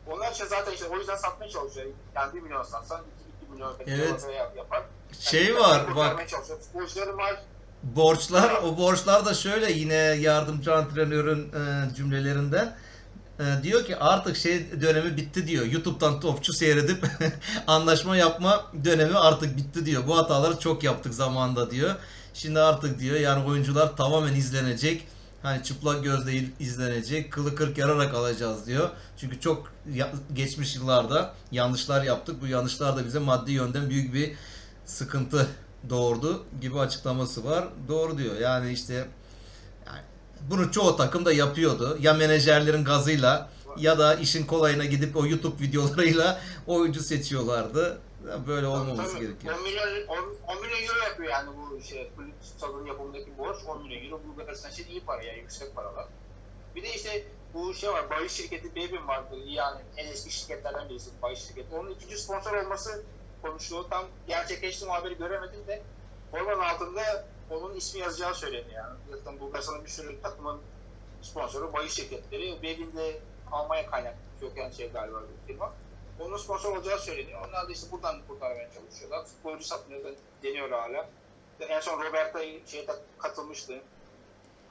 Onlar 0.06 0.32
için 0.32 0.44
zaten 0.46 0.72
işte 0.72 0.86
o 0.86 0.98
yüzden 0.98 1.16
satmaya 1.16 1.50
çalışıyor. 1.50 1.86
Yani 2.14 2.34
1 2.34 2.40
milyon 2.40 2.62
satsan 2.62 3.00
2, 3.40 3.44
2 3.46 3.52
milyon 3.52 3.74
Evet. 3.86 4.26
yap- 4.36 4.56
yapar. 4.56 4.82
Şey 5.20 5.44
Yani 5.44 5.60
var 5.60 5.86
kurtarmaya 5.86 6.16
bak. 6.16 6.28
Futbolcuların 6.62 7.16
maaş 7.16 7.36
borçlar 7.82 8.52
o 8.62 8.78
borçlar 8.78 9.26
da 9.26 9.34
şöyle 9.34 9.72
yine 9.72 9.94
yardımcı 9.94 10.74
antrenörün 10.74 11.52
e, 11.52 11.94
cümlelerinden 11.94 12.76
e, 13.40 13.62
diyor 13.62 13.84
ki 13.84 13.96
artık 13.96 14.36
şey 14.36 14.80
dönemi 14.82 15.16
bitti 15.16 15.46
diyor. 15.46 15.64
YouTube'dan 15.66 16.20
topçu 16.20 16.52
seyredip 16.52 17.06
anlaşma 17.66 18.16
yapma 18.16 18.64
dönemi 18.84 19.18
artık 19.18 19.56
bitti 19.56 19.86
diyor. 19.86 20.02
Bu 20.06 20.16
hataları 20.18 20.58
çok 20.58 20.82
yaptık 20.82 21.14
zamanında 21.14 21.70
diyor. 21.70 21.94
Şimdi 22.34 22.60
artık 22.60 22.98
diyor 22.98 23.16
yani 23.16 23.44
oyuncular 23.44 23.96
tamamen 23.96 24.34
izlenecek. 24.34 25.08
Hani 25.42 25.62
çıplak 25.62 26.04
gözle 26.04 26.44
izlenecek, 26.60 27.32
kılı 27.32 27.54
kırk 27.54 27.78
yararak 27.78 28.14
alacağız 28.14 28.66
diyor. 28.66 28.90
Çünkü 29.16 29.40
çok 29.40 29.72
geçmiş 30.34 30.76
yıllarda 30.76 31.34
yanlışlar 31.52 32.02
yaptık. 32.02 32.42
Bu 32.42 32.46
yanlışlar 32.46 32.96
da 32.96 33.04
bize 33.04 33.18
maddi 33.18 33.52
yönden 33.52 33.90
büyük 33.90 34.14
bir 34.14 34.32
sıkıntı 34.86 35.46
doğurdu 35.90 36.44
gibi 36.60 36.78
açıklaması 36.78 37.44
var. 37.44 37.64
Doğru 37.88 38.18
diyor. 38.18 38.40
Yani 38.40 38.72
işte 38.72 38.94
yani 39.86 40.00
bunu 40.50 40.72
çoğu 40.72 40.96
takım 40.96 41.24
da 41.24 41.32
yapıyordu. 41.32 41.98
Ya 42.00 42.14
menajerlerin 42.14 42.84
gazıyla 42.84 43.50
ya 43.76 43.98
da 43.98 44.14
işin 44.14 44.46
kolayına 44.46 44.84
gidip 44.84 45.16
o 45.16 45.26
YouTube 45.26 45.62
videolarıyla 45.64 46.40
oyuncu 46.66 47.02
seçiyorlardı. 47.02 47.98
Böyle 48.46 48.66
olmaması 48.66 49.12
Tabii, 49.12 49.26
gerekiyor. 49.26 49.54
10 49.58 49.62
milyon, 49.62 50.06
10, 50.06 50.18
10 50.56 50.62
milyon 50.62 50.82
euro 50.88 50.98
yapıyor 51.04 51.30
yani 51.30 51.50
bu 51.56 51.80
şey, 51.80 52.10
kulüp 52.16 52.34
stadının 52.42 52.86
yapımındaki 52.86 53.38
borç 53.38 53.56
10 53.66 53.82
milyon 53.82 54.04
euro. 54.04 54.24
Bulgaristan 54.24 54.70
için 54.70 54.86
iyi 54.88 55.04
para 55.04 55.22
yani 55.22 55.38
yüksek 55.38 55.74
paralar. 55.74 56.06
Bir 56.74 56.82
de 56.82 56.94
işte 56.94 57.24
bu 57.54 57.74
şey 57.74 57.90
var, 57.90 58.10
bahis 58.10 58.32
şirketi 58.32 58.74
Bebin 58.74 59.08
vardı. 59.08 59.36
Yani 59.46 59.80
en 59.96 60.06
eski 60.06 60.30
şirketlerden 60.30 60.88
birisi 60.88 61.10
bahis 61.22 61.48
şirketi. 61.48 61.74
Onun 61.74 61.90
ikinci 61.90 62.18
sponsor 62.18 62.52
olması 62.52 63.04
konuşuluyor. 63.42 63.90
Tam 63.90 64.06
gerçekleşti 64.26 64.86
haberi 64.86 65.18
göremedim 65.18 65.66
de 65.66 65.82
formanın 66.30 66.62
altında 66.62 67.28
onun 67.50 67.74
ismi 67.74 68.00
yazacağı 68.00 68.34
söyleniyor 68.34 68.74
yani. 68.74 68.98
Zaten 69.10 69.40
Bulgaristan'ın 69.40 69.84
bir 69.84 69.90
sürü 69.90 70.20
takımın 70.22 70.60
sponsoru 71.22 71.72
bahis 71.72 71.96
şirketleri. 71.96 72.62
Bebin 72.62 72.96
de 72.96 73.20
Almanya 73.52 73.86
kaynaklı 73.86 74.18
köken 74.40 74.70
şey 74.70 74.90
galiba 74.90 75.22
bir 75.22 75.52
firma. 75.52 75.72
Onun 76.20 76.36
sponsor 76.36 76.76
olacağı 76.76 76.98
söyleniyor. 76.98 77.48
Onlar 77.48 77.68
da 77.68 77.72
işte 77.72 77.92
buradan 77.92 78.16
kurtarmaya 78.28 78.68
çalışıyorlar. 78.74 79.24
Futbolcu 79.26 79.64
satmaya 79.64 80.04
da 80.04 80.08
deniyor 80.42 80.70
hala. 80.70 81.08
En 81.60 81.80
son 81.80 82.02
Roberto 82.04 82.38
şeye 82.66 82.86
katılmıştı. 83.18 83.80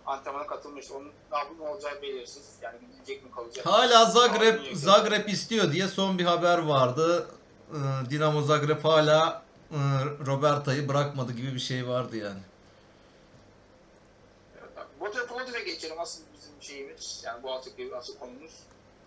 Antrenmana 0.05 0.47
katılmıştı. 0.47 0.95
Onun 0.95 1.11
ne 1.31 1.37
yapıp 1.37 1.61
olacağı 1.61 2.01
belirsiz. 2.01 2.43
Yani 2.61 2.77
gidecek 2.95 3.23
mi 3.25 3.31
kalacak 3.31 3.65
mı? 3.65 3.71
Hala 3.71 4.05
Zagreb 4.05 4.75
Zagreb 4.75 5.27
istiyor 5.27 5.71
diye 5.71 5.87
son 5.87 6.17
bir 6.19 6.25
haber 6.25 6.57
vardı. 6.57 7.27
Ee, 7.73 8.09
Dinamo 8.09 8.41
Zagreb 8.41 8.83
hala 8.83 9.43
e, 9.71 9.77
Roberta'yı 10.25 10.89
bırakmadı 10.89 11.31
gibi 11.33 11.53
bir 11.53 11.59
şey 11.59 11.87
vardı 11.87 12.17
yani. 12.17 12.39
Bote 14.99 15.25
Plovdiv'e 15.25 15.63
geçelim. 15.63 15.99
Asıl 15.99 16.21
bizim 16.33 16.51
şeyimiz. 16.61 17.21
Yani 17.25 17.43
bu 17.43 17.51
alttaki 17.51 17.95
asıl 17.95 18.17
konumuz. 18.17 18.51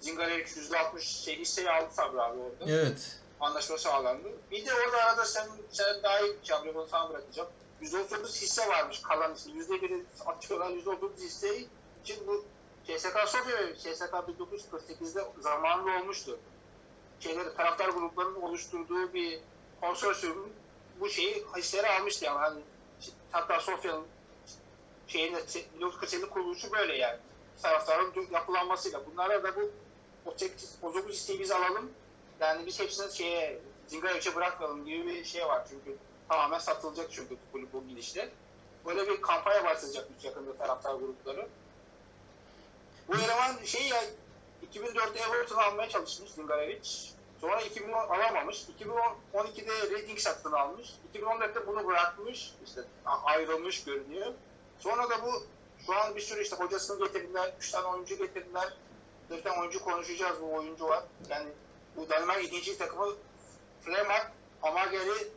Zingarevic 0.04 0.44
%60 0.44 1.00
şey 1.00 1.38
hisseyi 1.38 1.70
aldı 1.70 1.88
Sabri 1.90 2.20
abi 2.20 2.40
orada. 2.40 2.64
Evet. 2.72 3.18
Anlaşma 3.40 3.78
sağlandı. 3.78 4.28
Bir 4.50 4.66
de 4.66 4.74
orada 4.74 4.96
arada 4.96 5.24
sen, 5.24 5.48
sen 5.70 6.02
daha 6.02 6.20
iyi 6.20 6.36
şey 6.42 6.56
onu 6.56 6.86
sana 6.86 7.10
bırakacağım. 7.10 7.48
%30 7.82 8.42
hisse 8.42 8.68
varmış 8.68 9.02
kalan 9.02 9.34
hisse. 9.34 9.50
%1'i 9.50 10.04
atıyorlar 10.26 10.70
%30 10.70 11.16
hisseyi. 11.16 11.68
Şimdi 12.04 12.26
bu 12.26 12.44
CSK 12.86 13.16
Sofya 13.26 13.58
ve 13.58 13.76
CSK 13.76 14.12
1948'de 14.12 15.24
zamanında 15.40 16.02
olmuştu. 16.02 16.38
Şeyleri, 17.20 17.56
taraftar 17.56 17.88
gruplarının 17.88 18.42
oluşturduğu 18.42 19.14
bir 19.14 19.40
konsorsiyum 19.80 20.52
bu 21.00 21.08
şeyi 21.08 21.44
hisseleri 21.56 21.88
almıştı 21.88 22.24
yani. 22.24 22.38
Hani, 22.38 22.60
hatta 23.32 23.60
Sofya'nın 23.60 24.06
şeyinde 25.06 25.38
1948'de 25.80 26.28
kuruluşu 26.28 26.72
böyle 26.72 26.96
yani. 26.96 27.18
Taraftarın 27.62 28.28
yapılanmasıyla. 28.30 29.02
Bunlara 29.06 29.42
da 29.42 29.56
bu 29.56 29.70
o, 30.26 30.36
tek, 30.36 30.52
o 30.82 30.94
9 30.94 31.12
hisseyi 31.12 31.40
biz 31.40 31.50
alalım. 31.50 31.90
Yani 32.40 32.66
biz 32.66 32.80
hepsini 32.80 33.12
şeye 33.12 33.58
Zingarevic'e 33.86 34.34
bırakmayalım 34.34 34.84
gibi 34.84 35.06
bir 35.06 35.24
şey 35.24 35.46
var 35.46 35.66
çünkü 35.70 35.96
tamamen 36.28 36.58
satılacak 36.58 37.06
çünkü 37.10 37.36
kulüp 37.52 37.72
bu 37.72 37.88
gidişle. 37.88 38.30
Böyle 38.86 39.08
bir 39.08 39.22
kampanya 39.22 39.64
başlayacakmış 39.64 40.24
yakında 40.24 40.56
taraftar 40.56 40.94
grupları. 40.94 41.48
Bu 43.08 43.14
eleman 43.16 43.64
şey 43.64 43.88
ya 43.88 44.04
2004'te 44.72 45.18
Everton 45.18 45.56
almaya 45.56 45.88
çalışmış 45.88 46.30
Zingarevic. 46.30 46.90
Sonra 47.40 47.60
2010 47.60 47.92
alamamış. 47.92 48.64
2012'de 48.80 49.90
Reading 49.90 50.18
satın 50.18 50.52
almış. 50.52 50.88
2014'te 51.14 51.66
bunu 51.66 51.86
bırakmış. 51.86 52.52
İşte 52.66 52.80
ayrılmış 53.04 53.84
görünüyor. 53.84 54.32
Sonra 54.78 55.10
da 55.10 55.22
bu 55.22 55.42
şu 55.86 55.94
an 55.94 56.16
bir 56.16 56.20
sürü 56.20 56.42
işte 56.42 56.56
hocasını 56.56 57.06
getirdiler. 57.06 57.52
3 57.58 57.70
tane 57.70 57.86
oyuncu 57.86 58.18
getirdiler. 58.18 58.72
4 59.34 59.44
tane 59.44 59.60
oyuncu 59.60 59.84
konuşacağız 59.84 60.36
bu 60.42 60.54
oyuncu 60.54 60.84
var. 60.84 61.04
Yani 61.30 61.48
bu 61.96 62.08
Danimarka 62.10 62.40
ikinci 62.40 62.78
takımı 62.78 63.06
Fremont 63.82 64.26
Amager'i 64.62 65.28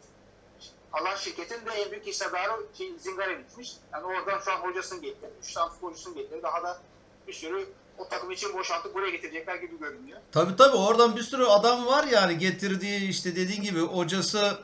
alan 0.94 1.16
şirketin 1.16 1.66
de 1.66 1.72
en 1.72 1.92
büyük 1.92 2.06
hissedarı 2.06 2.52
şey, 2.78 2.94
Zingarevic'miş. 3.00 3.72
Yani 3.94 4.06
oradan 4.06 4.40
şu 4.46 4.52
an 4.52 4.58
hocasını 4.58 5.02
getirdi. 5.02 5.34
3 5.44 5.54
tane 5.54 5.70
futbolcusunu 5.70 6.16
getirdi. 6.16 6.44
Daha 6.44 6.64
da 6.64 6.82
bir 7.28 7.34
sürü 7.34 7.70
o 7.98 8.08
takım 8.10 8.32
için 8.32 8.54
boşaltıp 8.54 8.96
buraya 8.96 9.10
getirecekler 9.10 9.56
gibi 9.56 9.80
görünüyor. 9.80 10.20
Tabi 10.32 10.56
tabi 10.56 10.78
oradan 10.78 11.16
bir 11.16 11.24
sürü 11.24 11.46
adam 11.46 11.86
var 11.86 12.04
yani 12.04 12.38
getirdiği 12.38 13.10
işte 13.10 13.36
dediğin 13.36 13.62
gibi 13.62 13.80
hocası 13.80 14.58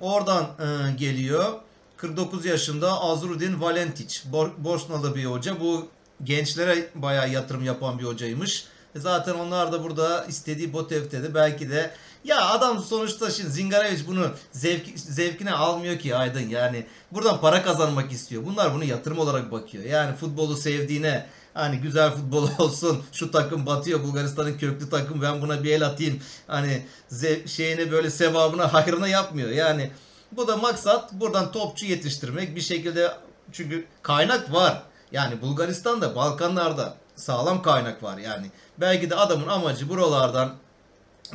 oradan 0.00 0.44
e, 0.44 0.92
geliyor. 0.92 1.52
49 1.96 2.44
yaşında 2.44 3.00
Azrudin 3.00 3.60
Valentic. 3.60 4.20
Bo- 4.32 4.52
Bosnalı 4.58 5.14
bir 5.14 5.24
hoca. 5.24 5.60
Bu 5.60 5.88
gençlere 6.24 6.88
bayağı 6.94 7.30
yatırım 7.30 7.64
yapan 7.64 7.98
bir 7.98 8.04
hocaymış. 8.04 8.66
E 8.94 9.00
Zaten 9.00 9.34
onlar 9.34 9.72
da 9.72 9.84
burada 9.84 10.24
istediği 10.24 10.72
Botev'de 10.72 11.34
belki 11.34 11.70
de 11.70 11.90
ya 12.24 12.48
adam 12.48 12.82
sonuçta 12.82 13.30
şimdi 13.30 13.50
Zingarevic 13.50 14.06
bunu 14.06 14.30
zevk, 14.52 14.86
zevkine 14.96 15.52
almıyor 15.52 15.98
ki 15.98 16.16
Aydın 16.16 16.48
yani 16.48 16.86
buradan 17.12 17.40
para 17.40 17.62
kazanmak 17.62 18.12
istiyor. 18.12 18.46
Bunlar 18.46 18.74
bunu 18.74 18.84
yatırım 18.84 19.18
olarak 19.18 19.52
bakıyor. 19.52 19.84
Yani 19.84 20.16
futbolu 20.16 20.56
sevdiğine 20.56 21.26
hani 21.54 21.78
güzel 21.78 22.10
futbol 22.10 22.48
olsun 22.58 23.02
şu 23.12 23.30
takım 23.30 23.66
batıyor 23.66 24.02
Bulgaristan'ın 24.02 24.58
köklü 24.58 24.90
takım 24.90 25.22
ben 25.22 25.42
buna 25.42 25.64
bir 25.64 25.72
el 25.72 25.86
atayım 25.86 26.20
hani 26.46 26.86
ze- 27.12 27.48
şeyine 27.48 27.90
böyle 27.90 28.10
sevabına 28.10 28.72
hayrına 28.74 29.08
yapmıyor. 29.08 29.50
Yani 29.50 29.90
bu 30.32 30.48
da 30.48 30.56
maksat 30.56 31.12
buradan 31.12 31.52
topçu 31.52 31.86
yetiştirmek 31.86 32.56
bir 32.56 32.60
şekilde 32.60 33.12
çünkü 33.52 33.86
kaynak 34.02 34.52
var. 34.52 34.82
Yani 35.12 35.42
Bulgaristan'da 35.42 36.16
Balkanlarda 36.16 36.96
sağlam 37.16 37.62
kaynak 37.62 38.02
var 38.02 38.18
yani. 38.18 38.50
Belki 38.80 39.10
de 39.10 39.14
adamın 39.14 39.48
amacı 39.48 39.88
buralardan 39.88 40.54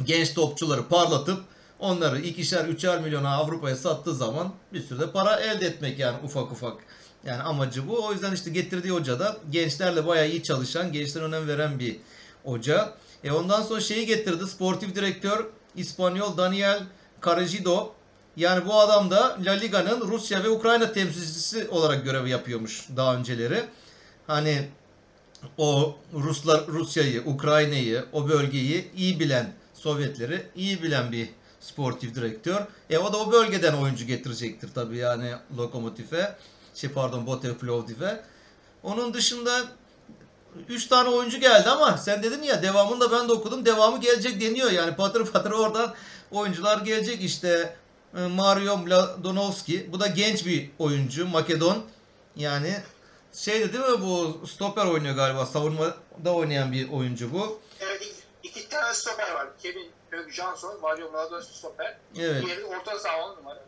genç 0.04 0.34
topçuları 0.34 0.88
parlatıp 0.88 1.44
onları 1.80 2.20
ikişer 2.20 2.66
üçer 2.66 3.02
milyona 3.02 3.36
Avrupa'ya 3.36 3.76
sattığı 3.76 4.16
zaman 4.16 4.54
bir 4.74 4.82
sürü 4.82 5.00
de 5.00 5.12
para 5.12 5.40
elde 5.40 5.66
etmek 5.66 6.00
yani 6.00 6.18
ufak 6.24 6.52
ufak. 6.52 6.78
Yani 7.26 7.42
amacı 7.42 7.90
bu. 7.90 8.06
O 8.06 8.14
yüzden 8.14 8.32
işte 8.32 8.50
getirdiği 8.50 8.92
hoca 8.92 9.20
da 9.20 9.38
gençlerle 9.50 10.08
bayağı 10.08 10.30
iyi 10.30 10.44
çalışan, 10.44 10.92
gençlere 10.92 11.24
önem 11.24 11.48
veren 11.48 11.80
bir 11.80 11.98
hoca. 12.44 12.94
E 13.24 13.32
ondan 13.32 13.62
sonra 13.62 13.82
şeyi 13.82 14.06
getirdi. 14.06 14.48
Sportif 14.48 14.96
direktör 14.96 15.46
İspanyol 15.76 16.38
Daniel 16.38 16.84
Caragido. 17.26 17.94
Yani 18.36 18.66
bu 18.66 18.80
adam 18.80 19.12
da 19.12 19.38
La 19.46 19.52
Liga'nın 19.52 20.02
Rusya 20.02 20.44
ve 20.44 20.50
Ukrayna 20.50 20.92
temsilcisi 20.92 21.68
olarak 21.70 22.04
görev 22.04 22.28
yapıyormuş 22.28 22.88
daha 22.96 23.16
önceleri. 23.16 23.64
Hani 24.28 24.68
o 25.58 25.96
Ruslar 26.14 26.68
Rusya'yı, 26.68 27.24
Ukrayna'yı, 27.26 28.06
o 28.14 28.30
bölgeyi 28.30 28.92
iyi 28.96 29.20
bilen, 29.20 29.54
Sovyetleri 29.74 30.44
iyi 30.56 30.84
bilen 30.84 31.12
bir 31.12 31.30
sportif 31.60 32.16
direktör. 32.16 32.62
E 32.90 32.98
o 32.98 33.14
da 33.14 33.18
o 33.18 33.32
bölgeden 33.32 33.74
oyuncu 33.74 34.06
getirecektir 34.06 34.70
tabii 34.76 34.98
yani 34.98 35.34
Lokomotiv'e. 35.58 36.36
Şey 36.76 36.90
pardon 36.90 37.28
Botev 37.28 37.54
Plovdiv'e. 37.54 38.24
Onun 38.84 39.14
dışında 39.14 39.62
3 40.70 40.88
tane 40.88 41.10
oyuncu 41.10 41.40
geldi 41.40 41.70
ama 41.70 41.98
sen 41.98 42.24
dedin 42.24 42.44
ya 42.44 42.62
devamını 42.62 43.00
da 43.00 43.12
ben 43.12 43.30
de 43.30 43.34
okudum. 43.34 43.66
Devamı 43.66 44.02
gelecek 44.02 44.42
deniyor 44.42 44.72
yani 44.72 44.96
patır 44.96 45.26
patır 45.26 45.52
oradan 45.52 45.94
oyuncular 46.32 46.82
gelecek 46.82 47.24
işte 47.24 47.76
e, 48.18 48.22
Mario 48.28 48.78
Mladonovski. 48.78 49.90
Bu 49.92 50.00
da 50.00 50.08
genç 50.08 50.46
bir 50.46 50.70
oyuncu 50.80 51.28
Makedon. 51.28 51.84
Yani 52.36 52.78
şeyde 53.34 53.74
değil 53.74 53.86
mi 53.86 54.02
bu 54.02 54.48
stoper 54.48 54.86
oynuyor 54.86 55.16
galiba 55.16 55.46
savunmada 55.46 56.34
oynayan 56.36 56.72
bir 56.72 56.92
oyuncu 56.92 57.34
bu. 57.34 57.60
Evet 57.80 58.14
iki, 58.44 58.70
tane 58.70 58.94
stoper 58.94 59.34
var. 59.34 59.48
Kevin 59.64 59.92
Johnson, 60.30 60.82
Mario 60.82 61.12
Mladonovski 61.12 61.58
stoper. 61.58 61.98
Evet. 62.20 62.46
Diğeri 62.46 62.66
orta 62.66 63.00
saha 63.00 63.26
on 63.26 63.36
numara. 63.38 63.64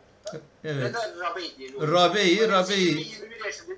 Evet. 0.64 0.82
Ya 0.82 0.94
da 0.94 1.14
Rabey 1.20 1.56
diye. 1.58 1.68
bir 1.68 1.88
Rabey, 1.88 2.38
oyuncu. 2.38 2.52
Rabey. 2.52 2.82
21 2.82 3.44
yaşında. 3.44 3.74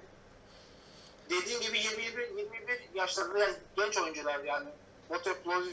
Dediğim 1.31 1.61
gibi 1.61 1.79
21, 1.79 2.29
21 2.37 2.89
yaşlarında 2.95 3.39
yani 3.39 3.55
genç 3.77 3.99
oyuncular 3.99 4.45
yani. 4.45 4.69
Plovdiv 5.45 5.71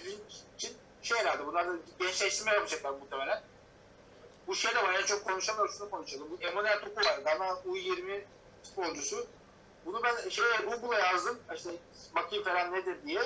için 0.57 0.73
şey 1.01 1.17
herhalde 1.17 1.47
bunlar 1.47 1.67
da 1.67 1.71
gençleştirme 1.99 2.51
yapacaklar 2.53 2.89
muhtemelen. 2.89 3.41
Bu 4.47 4.55
şey 4.55 4.71
de 4.75 4.83
var 4.83 4.93
en 4.93 5.05
çok 5.05 5.25
konuşan 5.25 5.67
şunu 5.77 5.89
konuşalım. 5.89 6.27
Bu 6.31 6.37
Emanuel 6.41 6.79
Topu 6.79 6.95
var. 6.95 7.19
Ghana 7.23 7.47
U20 7.47 8.21
sporcusu. 8.63 9.27
Bunu 9.85 10.01
ben 10.03 10.29
şey 10.29 10.45
Google'a 10.65 10.99
yazdım. 10.99 11.39
İşte 11.55 11.69
bakayım 12.15 12.43
falan 12.43 12.73
nedir 12.73 12.95
diye. 13.05 13.21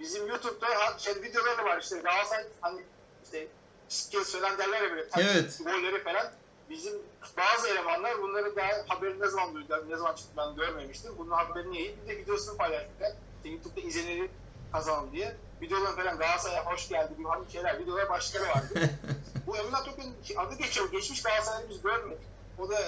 Bizim 0.00 0.26
YouTube'da 0.26 0.98
şey 0.98 1.14
videoları 1.14 1.64
var 1.64 1.80
işte 1.80 1.98
Galatasaray 1.98 2.44
hani 2.60 2.80
işte 3.24 3.46
skills 3.88 4.32
falan 4.32 4.58
derler 4.58 4.82
ya 4.82 4.90
böyle. 4.90 5.06
Evet. 5.18 5.58
Golleri 5.64 6.02
falan. 6.04 6.32
bizim 6.70 6.92
bazı 7.36 7.68
elemanlar 7.68 8.22
bunları 8.22 8.56
daha 8.56 8.70
haberi 8.88 9.20
ne 9.20 9.28
zaman 9.28 9.54
duydular, 9.54 9.90
ne 9.90 9.96
zaman 9.96 10.14
çıktı 10.14 10.32
ben 10.36 10.56
görmemiştim. 10.56 11.12
Bunun 11.18 11.30
haberini 11.30 11.78
yayıp 11.78 12.02
bir 12.02 12.08
de 12.08 12.18
videosunu 12.18 12.56
paylaşmışlar. 12.56 13.12
İşte 13.36 13.48
YouTube'da 13.48 13.80
izleniri 13.80 14.30
kazanın 14.72 15.12
diye. 15.12 15.36
Videolar 15.62 15.96
falan 15.96 16.18
Galatasaray'a 16.18 16.66
hoş 16.66 16.88
geldi 16.88 17.12
bir 17.18 17.24
hanım 17.24 17.50
şeyler. 17.52 17.78
Videolar 17.78 18.08
başları 18.08 18.42
vardı. 18.48 18.90
Bu 19.46 19.56
Emrah 19.56 19.84
Tok'un 19.84 20.14
adı 20.36 20.54
geçiyor. 20.54 20.92
Geçmiş 20.92 21.22
Galatasaray'ı 21.22 21.68
biz 21.68 21.82
görmedik. 21.82 22.18
O 22.58 22.68
da 22.70 22.78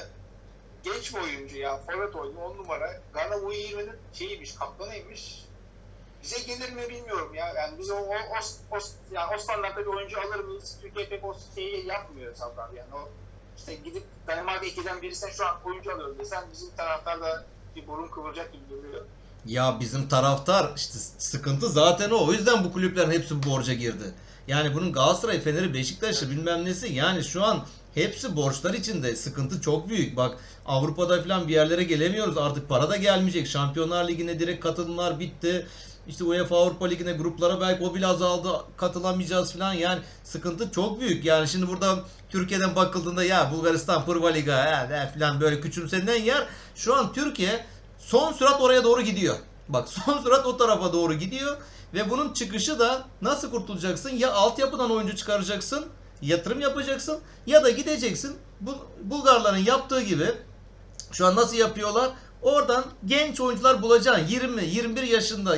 genç 0.85 1.15
bir 1.15 1.21
oyuncu 1.21 1.59
ya. 1.59 1.81
Forvet 1.87 2.17
oyunu 2.17 2.41
10 2.41 2.57
numara. 2.57 3.01
Gana 3.15 3.35
U20'nin 3.35 3.97
şeyiymiş, 4.13 4.55
kaptanıymış. 4.55 5.43
Bize 6.23 6.43
gelir 6.43 6.73
mi 6.73 6.83
bilmiyorum 6.89 7.35
ya. 7.35 7.53
Yani 7.57 7.79
biz 7.79 7.91
o, 7.91 7.95
o, 7.95 8.15
o, 8.71 8.77
o, 8.77 8.79
yani 9.13 9.35
o 9.37 9.39
standartta 9.39 9.81
bir 9.81 9.87
oyuncu 9.87 10.21
alır 10.21 10.45
mıyız? 10.45 10.79
Türkiye 10.83 11.09
pek 11.09 11.25
o 11.25 11.37
şeyi 11.55 11.87
yapmıyor 11.87 12.35
Sabrar. 12.35 12.71
Yani 12.77 12.95
o 12.95 13.09
işte 13.57 13.75
gidip 13.75 14.03
Danimarka 14.27 14.67
2'den 14.67 15.03
birisine 15.03 15.33
şu 15.33 15.47
an 15.47 15.57
oyuncu 15.65 15.95
alıyorum 15.95 16.19
desen 16.19 16.45
bizim 16.53 16.77
taraftar 16.77 17.21
da 17.21 17.45
bir 17.77 17.87
burun 17.87 18.09
kıvıracak 18.09 18.53
gibi 18.53 18.63
duruyor. 18.71 19.05
Ya 19.47 19.77
bizim 19.81 20.09
taraftar 20.09 20.73
işte 20.77 20.99
sıkıntı 21.19 21.69
zaten 21.69 22.11
o. 22.11 22.27
O 22.27 22.33
yüzden 22.33 22.65
bu 22.65 22.73
kulüplerin 22.73 23.11
hepsi 23.11 23.43
borca 23.43 23.75
girdi. 23.75 24.15
Yani 24.47 24.75
bunun 24.75 24.93
Galatasaray, 24.93 25.41
Fener'i, 25.41 25.75
Beşiktaş'ı 25.75 26.31
bilmem 26.31 26.65
nesi 26.65 26.93
yani 26.93 27.25
şu 27.25 27.45
an 27.45 27.67
hepsi 27.95 28.37
borçlar 28.37 28.75
içinde. 28.75 29.17
Sıkıntı 29.17 29.61
çok 29.61 29.89
büyük. 29.89 30.17
Bak 30.17 30.37
Avrupa'da 30.67 31.23
falan 31.23 31.49
bir 31.49 31.53
yerlere 31.53 31.85
gelemiyoruz. 31.85 32.39
Artık 32.39 32.69
para 32.69 32.91
da 32.91 32.97
gelmeyecek. 32.97 33.47
Şampiyonlar 33.47 34.09
Ligi'ne 34.09 34.41
direkt 34.41 34.65
katılımlar 34.65 35.21
bitti. 35.21 35.67
İşte 36.09 36.25
UEFA 36.25 36.57
Avrupa 36.57 36.87
Ligi'ne 36.87 37.13
gruplara 37.13 37.61
belki 37.61 37.85
o 37.85 37.95
bile 37.95 38.07
azaldı. 38.07 38.49
Katılamayacağız 38.77 39.53
falan. 39.53 39.73
Yani 39.73 40.01
sıkıntı 40.25 40.71
çok 40.71 41.01
büyük. 41.01 41.25
Yani 41.25 41.49
şimdi 41.49 41.69
burada 41.69 41.99
Türkiye'den 42.31 42.77
bakıldığında 42.77 43.25
ya 43.25 43.53
Bulgaristan 43.53 44.05
Pırva 44.05 44.29
Liga 44.29 44.53
ya 44.53 44.91
de 44.91 45.13
falan 45.19 45.41
böyle 45.41 45.61
küçümsenilen 45.61 46.23
yer. 46.23 46.47
Şu 46.75 46.95
an 46.97 47.13
Türkiye 47.13 47.65
son 47.99 48.33
sürat 48.33 48.61
oraya 48.61 48.85
doğru 48.85 49.03
gidiyor. 49.03 49.37
Bak 49.69 49.89
son 50.07 50.19
sürat 50.23 50.47
o 50.47 50.57
tarafa 50.57 50.93
doğru 50.93 51.15
gidiyor. 51.15 51.57
Ve 51.95 52.11
bunun 52.11 52.33
çıkışı 52.33 52.79
da 52.79 53.05
nasıl 53.23 53.51
kurtulacaksın? 53.51 54.11
Ya 54.11 54.33
altyapıdan 54.33 54.91
oyuncu 54.91 55.17
çıkaracaksın, 55.17 55.87
yatırım 56.23 56.61
yapacaksın 56.61 57.21
ya 57.47 57.65
da 57.65 57.71
gideceksin. 57.71 58.37
Bu 58.61 58.75
Bulgarların 59.03 59.65
yaptığı 59.65 60.03
gibi 60.03 60.27
şu 61.13 61.27
an 61.27 61.37
nasıl 61.37 61.57
yapıyorlar? 61.57 62.11
Oradan 62.43 62.85
genç 63.07 63.41
oyuncular 63.41 63.83
bulacaksın. 63.83 64.27
20, 64.29 64.65
21 64.65 65.03
yaşında 65.03 65.57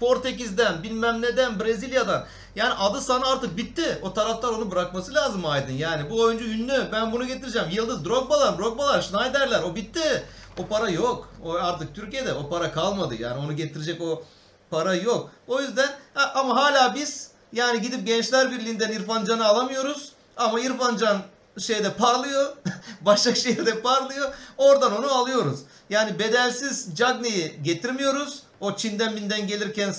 Portekiz'den, 0.00 0.82
bilmem 0.82 1.22
neden, 1.22 1.60
Brezilya'dan. 1.60 2.24
Yani 2.56 2.74
adı 2.74 3.00
sana 3.00 3.26
artık 3.26 3.56
bitti. 3.56 3.98
O 4.02 4.14
taraftar 4.14 4.48
onu 4.48 4.70
bırakması 4.70 5.14
lazım 5.14 5.46
Aydın. 5.46 5.72
Yani 5.72 6.10
bu 6.10 6.20
oyuncu 6.20 6.44
ünlü. 6.44 6.88
Ben 6.92 7.12
bunu 7.12 7.26
getireceğim. 7.26 7.68
Yıldız, 7.70 8.04
Drogba'lar, 8.04 8.58
Drogba'lar, 8.58 9.02
Schneider'ler. 9.02 9.62
O 9.62 9.76
bitti. 9.76 10.24
O 10.58 10.66
para 10.66 10.90
yok. 10.90 11.28
O 11.44 11.52
artık 11.52 11.94
Türkiye'de 11.94 12.32
o 12.32 12.48
para 12.48 12.72
kalmadı. 12.72 13.14
Yani 13.14 13.38
onu 13.38 13.56
getirecek 13.56 14.00
o 14.00 14.22
para 14.70 14.94
yok. 14.94 15.30
O 15.46 15.60
yüzden 15.60 15.90
ama 16.34 16.56
hala 16.56 16.94
biz 16.94 17.30
yani 17.56 17.80
gidip 17.82 18.06
Gençler 18.06 18.50
Birliği'nden 18.50 18.92
İrfan 18.92 19.24
Can'ı 19.24 19.46
alamıyoruz. 19.46 20.12
Ama 20.36 20.60
İrfan 20.60 20.96
Can 20.96 21.22
şeyde 21.58 21.92
parlıyor. 21.92 22.56
Başakşehir'de 23.00 23.80
parlıyor. 23.80 24.34
Oradan 24.58 24.98
onu 24.98 25.12
alıyoruz. 25.14 25.60
Yani 25.90 26.18
bedelsiz 26.18 26.88
Cagney'i 26.94 27.62
getirmiyoruz. 27.62 28.42
O 28.60 28.76
Çin'den 28.76 29.16
binden 29.16 29.46
gelirken 29.46 29.94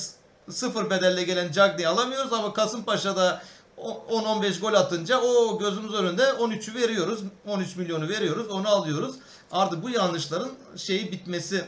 sıfır 0.52 0.90
bedelle 0.90 1.24
gelen 1.24 1.52
Cagney'i 1.52 1.88
alamıyoruz 1.88 2.34
ama 2.34 2.54
Kasımpaşa'da 2.54 3.42
o- 3.78 4.06
10-15 4.10 4.60
gol 4.60 4.74
atınca 4.74 5.22
o 5.22 5.60
gözümüz 5.60 5.94
önünde 5.94 6.24
13'ü 6.24 6.74
veriyoruz. 6.76 7.20
13 7.48 7.76
milyonu 7.76 8.10
veriyoruz. 8.10 8.50
Onu 8.50 8.68
alıyoruz. 8.70 9.16
Artık 9.52 9.84
bu 9.84 9.90
yanlışların 9.90 10.50
şeyi 10.78 11.12
bitmesi 11.12 11.66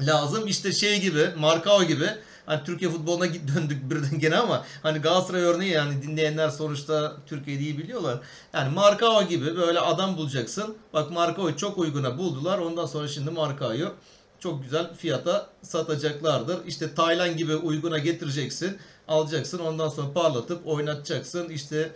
lazım. 0.00 0.46
İşte 0.46 0.72
şey 0.72 1.00
gibi, 1.00 1.30
Markao 1.36 1.84
gibi. 1.84 2.10
Hani 2.46 2.64
Türkiye 2.64 2.90
futboluna 2.90 3.24
döndük 3.54 3.90
birden 3.90 4.18
gene 4.18 4.36
ama 4.36 4.64
hani 4.82 4.98
Galatasaray 4.98 5.42
örneği 5.42 5.70
yani 5.70 6.02
dinleyenler 6.02 6.48
sonuçta 6.48 7.16
Türkiye'yi 7.26 7.62
iyi 7.62 7.78
biliyorlar. 7.78 8.18
Yani 8.52 8.74
Markao 8.74 9.22
gibi 9.22 9.56
böyle 9.56 9.80
adam 9.80 10.16
bulacaksın. 10.16 10.76
Bak 10.92 11.10
Markao'yu 11.10 11.56
çok 11.56 11.78
uyguna 11.78 12.18
buldular. 12.18 12.58
Ondan 12.58 12.86
sonra 12.86 13.08
şimdi 13.08 13.30
Markao'yu 13.30 13.92
çok 14.38 14.62
güzel 14.62 14.94
fiyata 14.94 15.46
satacaklardır. 15.62 16.66
İşte 16.66 16.94
Taylan 16.94 17.36
gibi 17.36 17.56
uyguna 17.56 17.98
getireceksin. 17.98 18.78
Alacaksın. 19.08 19.58
Ondan 19.58 19.88
sonra 19.88 20.12
parlatıp 20.12 20.66
oynatacaksın. 20.66 21.48
İşte 21.48 21.92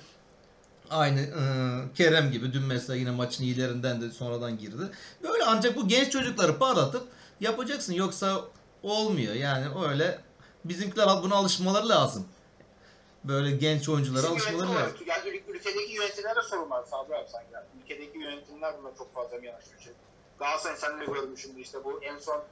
Aynı 0.90 1.20
e, 1.20 1.42
Kerem 1.94 2.32
gibi 2.32 2.52
dün 2.52 2.62
mesela 2.62 2.96
yine 2.96 3.10
maçın 3.10 3.44
iyilerinden 3.44 4.00
de 4.00 4.10
sonradan 4.10 4.58
girdi. 4.58 4.82
Böyle 5.22 5.44
ancak 5.44 5.76
bu 5.76 5.88
genç 5.88 6.12
çocukları 6.12 6.58
parlatıp 6.58 7.08
yapacaksın. 7.40 7.92
Yoksa 7.92 8.40
olmuyor. 8.82 9.34
Yani 9.34 9.66
öyle 9.88 10.18
bizimkiler 10.68 11.06
buna 11.22 11.34
alışmaları 11.34 11.88
lazım. 11.88 12.28
Böyle 13.24 13.50
genç 13.56 13.88
oyunculara 13.88 14.22
Bizim 14.22 14.32
alışmaları 14.32 14.60
lazım. 14.62 14.76
olarak, 14.76 15.06
yani 15.06 15.28
ül- 15.28 15.42
ülkedeki 15.48 15.92
yönetimlere 15.92 16.42
sorun 16.42 16.70
var 16.70 16.84
Sabri 16.84 17.16
abi 17.16 17.28
sanki. 17.28 17.46
Yani 17.52 17.66
ülkedeki 17.84 18.18
yönetimler 18.18 18.74
buna 18.82 18.94
çok 18.98 19.14
fazla 19.14 19.36
mı 19.38 19.46
yanaşıyor? 19.46 19.76
Galatasaray 20.38 20.76
sen 20.76 21.00
de 21.00 21.04
görmüşsündür 21.04 21.60
işte 21.60 21.84
bu 21.84 22.02
en 22.02 22.18
son 22.18 22.42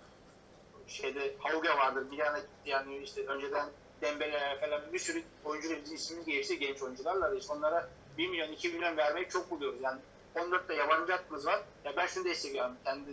şeyde 0.86 1.34
Hauge 1.38 1.68
vardır 1.68 2.10
bir 2.10 2.16
yana 2.18 2.38
gitti 2.38 2.50
yani 2.66 2.96
işte 2.98 3.26
önceden 3.26 3.68
Dembele 4.02 4.58
falan 4.60 4.92
bir 4.92 4.98
sürü 4.98 5.22
oyuncuların 5.44 5.84
ismini 5.94 6.26
değişti 6.26 6.58
genç 6.58 6.82
oyuncularla 6.82 7.30
da 7.30 7.34
işte 7.34 7.52
onlara 7.52 7.88
1 8.18 8.28
milyon 8.28 8.52
2 8.52 8.68
milyon 8.68 8.96
vermeyi 8.96 9.28
çok 9.28 9.50
buluyoruz. 9.50 9.78
Yani 9.82 10.00
14 10.34 10.68
de 10.68 10.74
yabancı 10.74 11.12
hakkımız 11.12 11.46
var. 11.46 11.60
Ya 11.84 11.96
ben 11.96 12.06
şunu 12.06 12.24
destekliyorum 12.24 12.72
kendi 12.84 13.10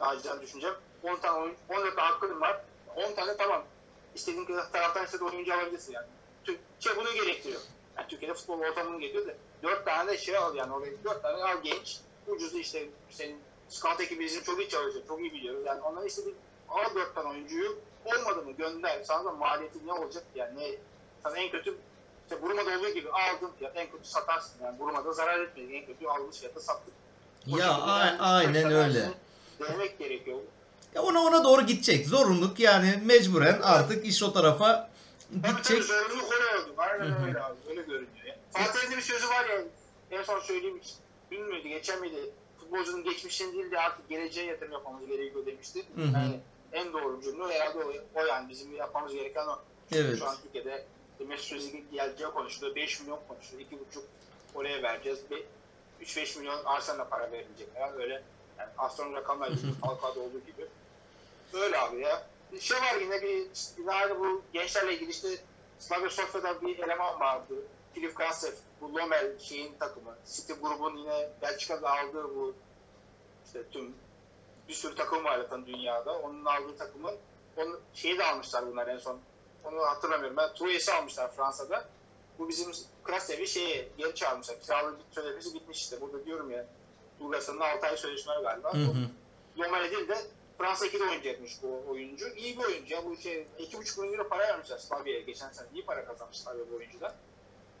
acizden 0.00 0.40
düşüncem. 0.40 0.74
10 1.02 1.16
tane 1.16 1.38
oyuncu, 1.40 1.58
14 1.68 1.96
de 1.96 2.00
hakkım 2.00 2.40
var. 2.40 2.60
10 2.96 3.14
tane 3.14 3.36
tamam. 3.36 3.64
İstediğin 4.16 4.46
taraftan 4.72 5.04
istediğin 5.04 5.30
oyuncu 5.30 5.54
alabilirsin 5.54 5.92
yani. 5.92 6.06
Türkiye 6.44 6.96
bunu 6.96 7.12
gerektiriyor. 7.12 7.60
Yani 7.96 8.08
Türkiye'de 8.08 8.34
futbol 8.34 8.60
ortamını 8.60 9.00
getiriyor 9.00 9.26
da 9.26 9.32
4 9.62 9.84
tane 9.84 10.10
de 10.12 10.18
şey 10.18 10.36
al 10.36 10.54
yani 10.54 10.72
oraya 10.72 11.04
4 11.04 11.22
tane 11.22 11.42
al 11.44 11.62
genç. 11.62 11.98
Ucuzu 12.26 12.58
işte 12.58 12.88
senin 13.10 13.38
scout 13.68 14.00
ekibi 14.00 14.24
bizim 14.24 14.42
çok 14.42 14.60
iyi 14.60 14.68
çalışıyor. 14.68 15.04
Çok 15.08 15.20
iyi 15.20 15.32
biliyoruz. 15.32 15.62
Yani 15.66 15.80
onları 15.82 16.06
istediğin 16.06 16.36
al 16.68 16.94
4 16.94 17.14
tane 17.14 17.28
oyuncuyu 17.28 17.78
olmadı 18.04 18.42
mı 18.42 18.52
gönder. 18.52 19.02
Sana 19.04 19.24
da 19.24 19.32
maliyeti 19.32 19.86
ne 19.86 19.92
olacak 19.92 20.24
yani 20.34 20.60
ne 20.60 20.70
sana 21.22 21.36
en 21.38 21.50
kötü 21.50 21.76
işte 22.22 22.42
Burma'da 22.42 22.78
olduğu 22.78 22.88
gibi 22.88 23.08
aldın 23.10 23.50
fiyat 23.58 23.76
en 23.76 23.90
kötü 23.90 24.08
satarsın. 24.08 24.64
Yani 24.64 24.78
Burma'da 24.78 25.12
zarar 25.12 25.40
etmedin. 25.40 25.74
En 25.74 25.86
kötü 25.86 26.06
aldığımız 26.06 26.38
fiyata 26.40 26.60
sattık. 26.60 26.94
O 27.54 27.58
Ya 27.58 27.70
a- 27.74 28.18
aynen 28.18 28.72
öyle. 28.72 29.10
Denemek 29.60 29.98
gerekiyor. 29.98 30.38
Ya 30.96 31.02
ona 31.02 31.20
ona 31.20 31.44
doğru 31.44 31.62
gidecek. 31.62 32.06
Zorunluluk 32.06 32.60
yani 32.60 33.02
mecburen 33.04 33.60
artık 33.62 34.06
iş 34.06 34.22
o 34.22 34.32
tarafa 34.32 34.90
Tabii 35.30 35.42
tabii 35.42 35.56
gidecek. 35.56 35.82
zorunluluk 35.84 36.32
oraya 36.32 36.62
oldu. 36.62 36.74
Aynen 36.76 37.26
öyle 37.26 37.42
abi. 37.42 37.56
Öyle 37.68 37.82
görünüyor. 37.82 38.36
Fatih'in 38.50 38.96
bir 38.96 39.02
sözü 39.02 39.28
var 39.28 39.44
ya. 39.44 39.62
En 40.10 40.22
son 40.22 40.40
söyleyeyim 40.40 40.80
müydü, 41.30 41.68
geçen 41.68 42.00
miydi? 42.00 42.30
Futbolcunun 42.58 43.04
geçmişini 43.04 43.52
değil 43.52 43.70
de 43.70 43.80
artık 43.80 44.08
geleceğe 44.08 44.46
yatırım 44.46 44.72
yapmamız 44.72 45.06
gerekiyor 45.06 45.46
demişti. 45.46 45.82
Hı 45.96 46.02
hı. 46.02 46.12
Yani 46.14 46.40
en 46.72 46.92
doğru 46.92 47.20
cümle 47.22 47.44
herhalde 47.44 47.78
o, 47.78 47.92
o 48.20 48.26
yani 48.26 48.48
bizim 48.48 48.76
yapmamız 48.76 49.12
gereken 49.12 49.46
o. 49.46 49.58
Evet. 49.92 50.18
Şu 50.18 50.28
an 50.28 50.36
Türkiye'de 50.42 50.84
Mesut 51.28 51.52
Özil'in 51.52 51.86
geleceği 51.92 52.30
konuşuluyor. 52.30 52.76
5 52.76 53.00
milyon 53.00 53.20
konuşuluyor. 53.28 53.70
2,5 53.70 53.76
oraya 54.54 54.82
vereceğiz. 54.82 55.18
3-5 56.02 56.38
milyon 56.38 56.64
Arsenal'a 56.64 57.08
para 57.08 57.32
verilecek. 57.32 57.68
Yani 57.80 57.92
öyle 57.96 58.22
yani 58.58 58.70
astronom 58.78 59.14
rakamlar 59.14 59.48
gibi 59.50 59.72
halkada 59.82 60.20
olduğu 60.20 60.40
gibi. 60.46 60.66
Öyle 61.52 61.78
abi 61.78 62.00
ya. 62.00 62.26
Bir 62.52 62.60
şey 62.60 62.76
var 62.76 62.96
yine 63.00 63.22
bir 63.22 63.46
yine 63.78 63.92
aynı 63.92 64.18
bu 64.18 64.42
gençlerle 64.52 64.94
ilgili 64.94 65.10
işte 65.10 65.28
Slavia 65.78 66.10
Sofya'da 66.10 66.62
bir 66.62 66.78
eleman 66.78 67.20
vardı. 67.20 67.54
Filip 67.94 68.16
Kassev, 68.16 68.52
bu 68.80 68.94
Lomel 68.94 69.38
şeyin 69.38 69.74
takımı. 69.78 70.16
City 70.26 70.52
grubun 70.52 70.96
yine 70.96 71.28
Belçika'da 71.42 71.90
aldığı 71.90 72.24
bu 72.24 72.54
işte 73.46 73.62
tüm 73.70 73.94
bir 74.68 74.74
sürü 74.74 74.94
takım 74.94 75.24
var 75.24 75.38
zaten 75.38 75.66
dünyada. 75.66 76.18
Onun 76.18 76.44
aldığı 76.44 76.76
takımın 76.76 77.14
onu 77.56 77.80
şeyi 77.94 78.18
de 78.18 78.24
almışlar 78.24 78.66
bunlar 78.66 78.86
en 78.86 78.98
son. 78.98 79.18
Onu 79.64 79.80
hatırlamıyorum. 79.80 80.36
Ben 80.36 80.54
Troyes'i 80.54 80.92
almışlar 80.92 81.32
Fransa'da. 81.32 81.88
Bu 82.38 82.48
bizim 82.48 82.72
Krasev'i 83.04 83.46
şeye 83.46 83.88
geri 83.98 84.14
çağırmışlar. 84.14 84.60
Kiralık 84.60 85.00
sözleşmesi 85.10 85.54
bitmiş 85.54 85.78
işte. 85.78 86.00
Burada 86.00 86.24
diyorum 86.24 86.50
ya 86.50 86.66
Bulgaristan'ın 87.20 87.60
6 87.60 87.86
ay 87.86 87.96
sözleşme 87.96 88.32
var 88.32 88.42
galiba. 88.42 88.74
Hı 88.74 88.78
hı. 88.78 89.08
Lomele 89.58 89.90
değil 89.90 90.08
de 90.08 90.18
Fransa 90.58 90.86
2'de 90.86 91.02
oynayacakmış 91.02 91.62
bu 91.62 91.84
oyuncu. 91.90 92.28
İyi 92.28 92.58
bir 92.58 92.64
oyuncu 92.64 92.94
ya. 92.94 93.04
Bu 93.04 93.16
şey 93.16 93.46
2,5 93.58 94.00
milyon 94.00 94.18
euro 94.18 94.28
para 94.28 94.48
vermişler 94.48 94.78
Slavya'ya. 94.78 95.20
Geçen 95.20 95.50
sene 95.50 95.68
iyi 95.74 95.84
para 95.84 96.04
kazanmış 96.04 96.38
Slavia 96.40 96.70
bu 96.72 96.76
oyuncuda. 96.76 97.14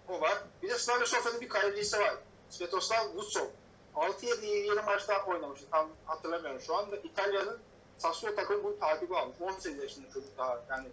O 0.08 0.20
var. 0.20 0.38
Bir 0.62 0.68
de 0.68 0.78
Slavia 0.78 1.06
Sofya'nın 1.06 1.40
bir 1.40 1.48
kalecisi 1.48 1.98
var. 1.98 2.14
Svetoslav 2.50 3.14
Vutsov. 3.14 3.46
6-7 3.94 4.44
yeni 4.46 4.82
maçta 4.82 5.24
oynamıştı. 5.24 5.66
Tam 5.70 5.88
hatırlamıyorum 6.06 6.60
şu 6.60 6.76
anda. 6.76 6.96
İtalya'nın 6.96 7.58
Sassuolo 7.98 8.34
takımı 8.34 8.64
bunu 8.64 8.78
takibi 8.78 9.16
almış. 9.16 9.40
18 9.40 9.78
yaşında 9.78 10.10
çocuk 10.10 10.38
daha. 10.38 10.64
Yani 10.70 10.88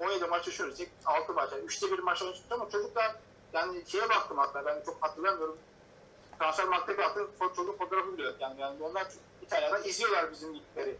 17 0.00 0.24
maç 0.24 0.46
düşünürsek 0.46 0.88
6 1.06 1.32
maç. 1.32 1.52
Yani 1.52 1.64
3'te 1.64 1.92
1 1.92 1.98
maç 1.98 2.22
oynamış 2.22 2.40
ama 2.50 2.70
çocuk 2.70 2.94
da 2.94 3.20
yani 3.52 3.82
şeye 3.86 4.08
baktım 4.08 4.38
hatta 4.38 4.66
ben 4.66 4.82
çok 4.86 5.02
hatırlamıyorum. 5.02 5.58
transfer 6.38 6.64
markete 6.64 7.02
fo- 7.02 7.56
çocuk 7.56 7.78
fotoğrafı 7.78 8.18
bile. 8.18 8.32
Yani, 8.40 8.60
yani 8.60 8.82
onlar 8.82 9.08
İtalya'dan 9.50 9.88
izliyorlar 9.88 10.32
bizim 10.32 10.48
ligleri. 10.54 10.96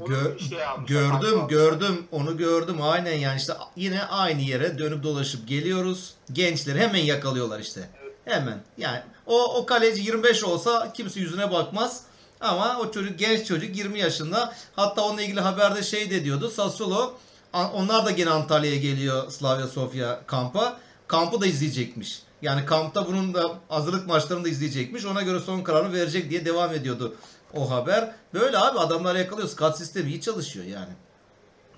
Gö- 0.00 0.38
şey 0.38 0.58
gördüm 0.86 1.48
gördüm 1.48 2.06
onu 2.12 2.36
gördüm. 2.36 2.82
Aynen 2.82 3.14
yani 3.14 3.36
işte 3.38 3.52
yine 3.76 4.02
aynı 4.02 4.40
yere 4.40 4.78
dönüp 4.78 5.02
dolaşıp 5.02 5.48
geliyoruz. 5.48 6.14
Gençleri 6.32 6.80
hemen 6.80 7.00
yakalıyorlar 7.00 7.60
işte. 7.60 7.90
Hemen. 8.24 8.62
Yani 8.78 9.02
o, 9.26 9.56
o 9.56 9.66
kaleci 9.66 10.02
25 10.02 10.44
olsa 10.44 10.92
kimse 10.92 11.20
yüzüne 11.20 11.52
bakmaz. 11.52 12.02
Ama 12.40 12.78
o 12.80 12.90
çocuk 12.90 13.18
genç 13.18 13.46
çocuk 13.46 13.76
20 13.76 13.98
yaşında. 13.98 14.54
Hatta 14.76 15.02
onunla 15.02 15.22
ilgili 15.22 15.40
haberde 15.40 15.82
şey 15.82 16.10
de 16.10 16.24
diyordu. 16.24 16.50
Sassuolo 16.50 17.14
onlar 17.52 18.06
da 18.06 18.10
gene 18.10 18.30
Antalya'ya 18.30 18.76
geliyor 18.76 19.30
Slavia 19.30 19.66
Sofia 19.66 20.26
kampa. 20.26 20.80
Kampı 21.06 21.40
da 21.40 21.46
izleyecekmiş. 21.46 22.22
Yani 22.42 22.66
kampta 22.66 23.06
bunun 23.06 23.34
da 23.34 23.58
hazırlık 23.68 24.06
maçlarını 24.06 24.44
da 24.44 24.48
izleyecekmiş. 24.48 25.04
Ona 25.04 25.22
göre 25.22 25.40
son 25.40 25.62
kararını 25.62 25.92
verecek 25.92 26.30
diye 26.30 26.44
devam 26.44 26.74
ediyordu 26.74 27.16
o 27.54 27.70
haber. 27.70 28.14
Böyle 28.34 28.58
abi 28.58 28.78
adamlar 28.78 29.14
yakalıyor. 29.14 29.48
Scout 29.48 29.76
sistemi 29.76 30.10
iyi 30.10 30.20
çalışıyor 30.20 30.66
yani. 30.66 30.92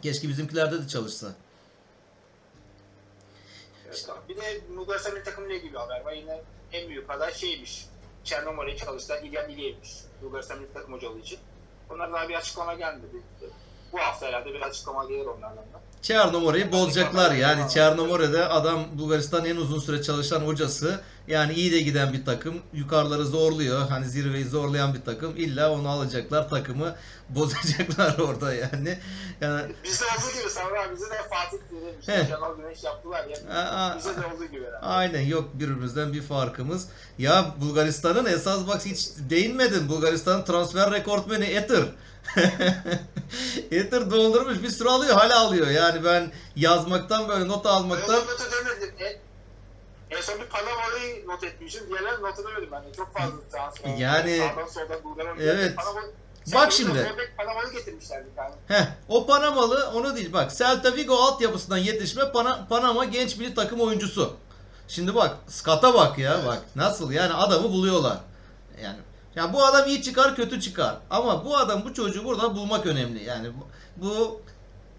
Keşke 0.03 0.29
bizimkilerde 0.29 0.83
de 0.83 0.89
çalışsa. 0.89 1.27
Evet, 3.87 4.07
bir 4.29 4.37
de 4.37 4.61
Bulgaristan'ın 4.77 5.25
takımıyla 5.25 5.57
ilgili 5.57 5.73
bir 5.73 5.79
haber 5.79 6.01
var. 6.01 6.13
Yine 6.13 6.41
en 6.73 6.89
büyük 6.89 7.11
aday 7.11 7.35
şeymiş. 7.35 7.87
Çernomor'u 8.25 8.77
çalıştıran 8.77 9.25
İlyan 9.25 9.51
İliyev'miş. 9.51 9.91
Bulgaristan 10.23 10.59
milli 10.59 10.73
takım 10.73 10.95
hocalığı 10.95 11.19
için. 11.19 11.39
Onlar 11.91 12.13
daha 12.13 12.29
bir 12.29 12.35
açıklama 12.35 12.75
gelmedi. 12.75 13.17
Bu 13.93 13.99
hafta 13.99 14.27
herhalde 14.27 14.55
bir 14.55 14.61
açıklama 14.61 15.05
gelir 15.05 15.27
onlardan 15.27 15.57
da. 15.57 15.81
Çernomor'u 16.03 16.73
bozacaklar 16.73 17.35
yani. 17.35 17.71
Çernomor'da 17.71 18.51
adam 18.51 18.99
Bulgaristan'ın 18.99 19.45
en 19.45 19.57
uzun 19.57 19.81
süre 19.81 20.03
çalışan 20.03 20.41
hocası. 20.41 21.01
Yani 21.29 21.53
iyi 21.53 21.73
de 21.73 21.79
giden 21.81 22.13
bir 22.13 22.25
takım. 22.25 22.55
Yukarıları 22.73 23.27
zorluyor. 23.27 23.89
Hani 23.89 24.09
zirveyi 24.09 24.45
zorlayan 24.45 24.95
bir 24.95 25.01
takım. 25.01 25.37
İlla 25.37 25.73
onu 25.73 25.89
alacaklar 25.89 26.49
takımı 26.49 26.97
bozacaklar 27.29 28.19
orada 28.19 28.55
yani. 28.55 28.99
Yani 29.41 29.73
Bizde 29.85 30.05
olduğu 30.05 30.41
gibi 30.41 30.51
Sabri 30.51 30.81
abi 30.81 30.95
bize 30.95 31.11
de 31.11 31.19
Fatih 31.31 31.59
He. 32.07 32.17
demiş. 32.17 32.29
Şenol 32.29 32.57
Güneş 32.57 32.85
yaptılar 32.85 33.25
ya. 33.27 33.55
Aa, 33.59 33.99
Bize 33.99 34.17
de 34.17 34.21
olduğu 34.35 34.45
gibi 34.45 34.67
herhalde. 34.67 34.87
Aynen 34.87 35.21
yok 35.21 35.49
birbirimizden 35.55 36.13
bir 36.13 36.23
farkımız. 36.23 36.89
Ya 37.19 37.55
Bulgaristan'ın 37.61 38.25
esas 38.27 38.67
bak 38.69 38.87
hiç 38.87 39.09
değinmedin. 39.31 39.89
Bulgaristan'ın 39.89 40.45
transfer 40.45 40.91
rekortmeni 40.91 41.45
Ether. 41.45 41.85
Ether 43.71 44.11
doldurmuş 44.11 44.63
bir 44.63 44.69
sürü 44.71 44.89
alıyor 44.89 45.15
hala 45.15 45.41
alıyor. 45.41 45.67
Yani 45.67 46.05
ben 46.05 46.33
yazmaktan 46.57 47.29
böyle 47.29 47.49
not 47.49 47.67
almaktan 47.67 48.17
edemedim. 48.17 49.19
En, 50.11 50.21
son 50.21 50.41
bir 50.41 50.47
Panama'yı 50.47 51.27
not 51.27 51.45
etmişim. 51.45 51.89
Diğerlerini 51.89 52.23
not 52.23 52.39
edemedim 52.39 52.69
ben 52.73 52.85
de. 52.85 52.93
Çok 52.97 53.15
fazla 53.15 53.37
transfer. 53.53 53.97
Yani- 53.97 54.39
Sağdan 54.39 54.67
soldan 54.69 55.05
Bulgar 55.05 55.27
Evet. 55.41 55.77
Panama, 55.77 56.01
Bak 56.55 56.73
şimdi. 56.73 57.13
Panama'yı 57.37 57.73
getirmişler 57.73 58.25
bir 58.31 58.37
tane. 58.37 58.55
Heh, 58.69 58.87
o 59.09 59.27
Panamalı 59.27 59.91
onu 59.95 60.17
değil 60.17 60.33
bak 60.33 60.57
Celta 60.57 60.97
Vigo 60.97 61.15
altyapısından 61.17 61.77
yetişme 61.79 62.23
Pana- 62.23 62.69
Panama 62.69 63.05
genç 63.05 63.37
milli 63.37 63.55
takım 63.55 63.81
oyuncusu. 63.81 64.37
Şimdi 64.89 65.15
bak 65.15 65.37
skata 65.49 65.95
bak 65.95 66.19
ya 66.19 66.41
bak 66.47 66.59
nasıl 66.77 67.11
yani 67.13 67.35
adamı 67.35 67.69
buluyorlar. 67.69 68.19
Yani 68.83 68.97
yani 69.37 69.53
bu 69.53 69.65
adam 69.67 69.89
iyi 69.89 70.03
çıkar 70.03 70.37
kötü 70.37 70.61
çıkar. 70.61 70.97
Ama 71.11 71.45
bu 71.45 71.57
adam 71.57 71.85
bu 71.85 71.95
çocuğu 71.95 72.25
burada 72.25 72.55
bulmak 72.57 72.87
önemli. 72.87 73.25
Yani 73.25 73.51
bu, 73.57 73.67
bu 73.97 74.43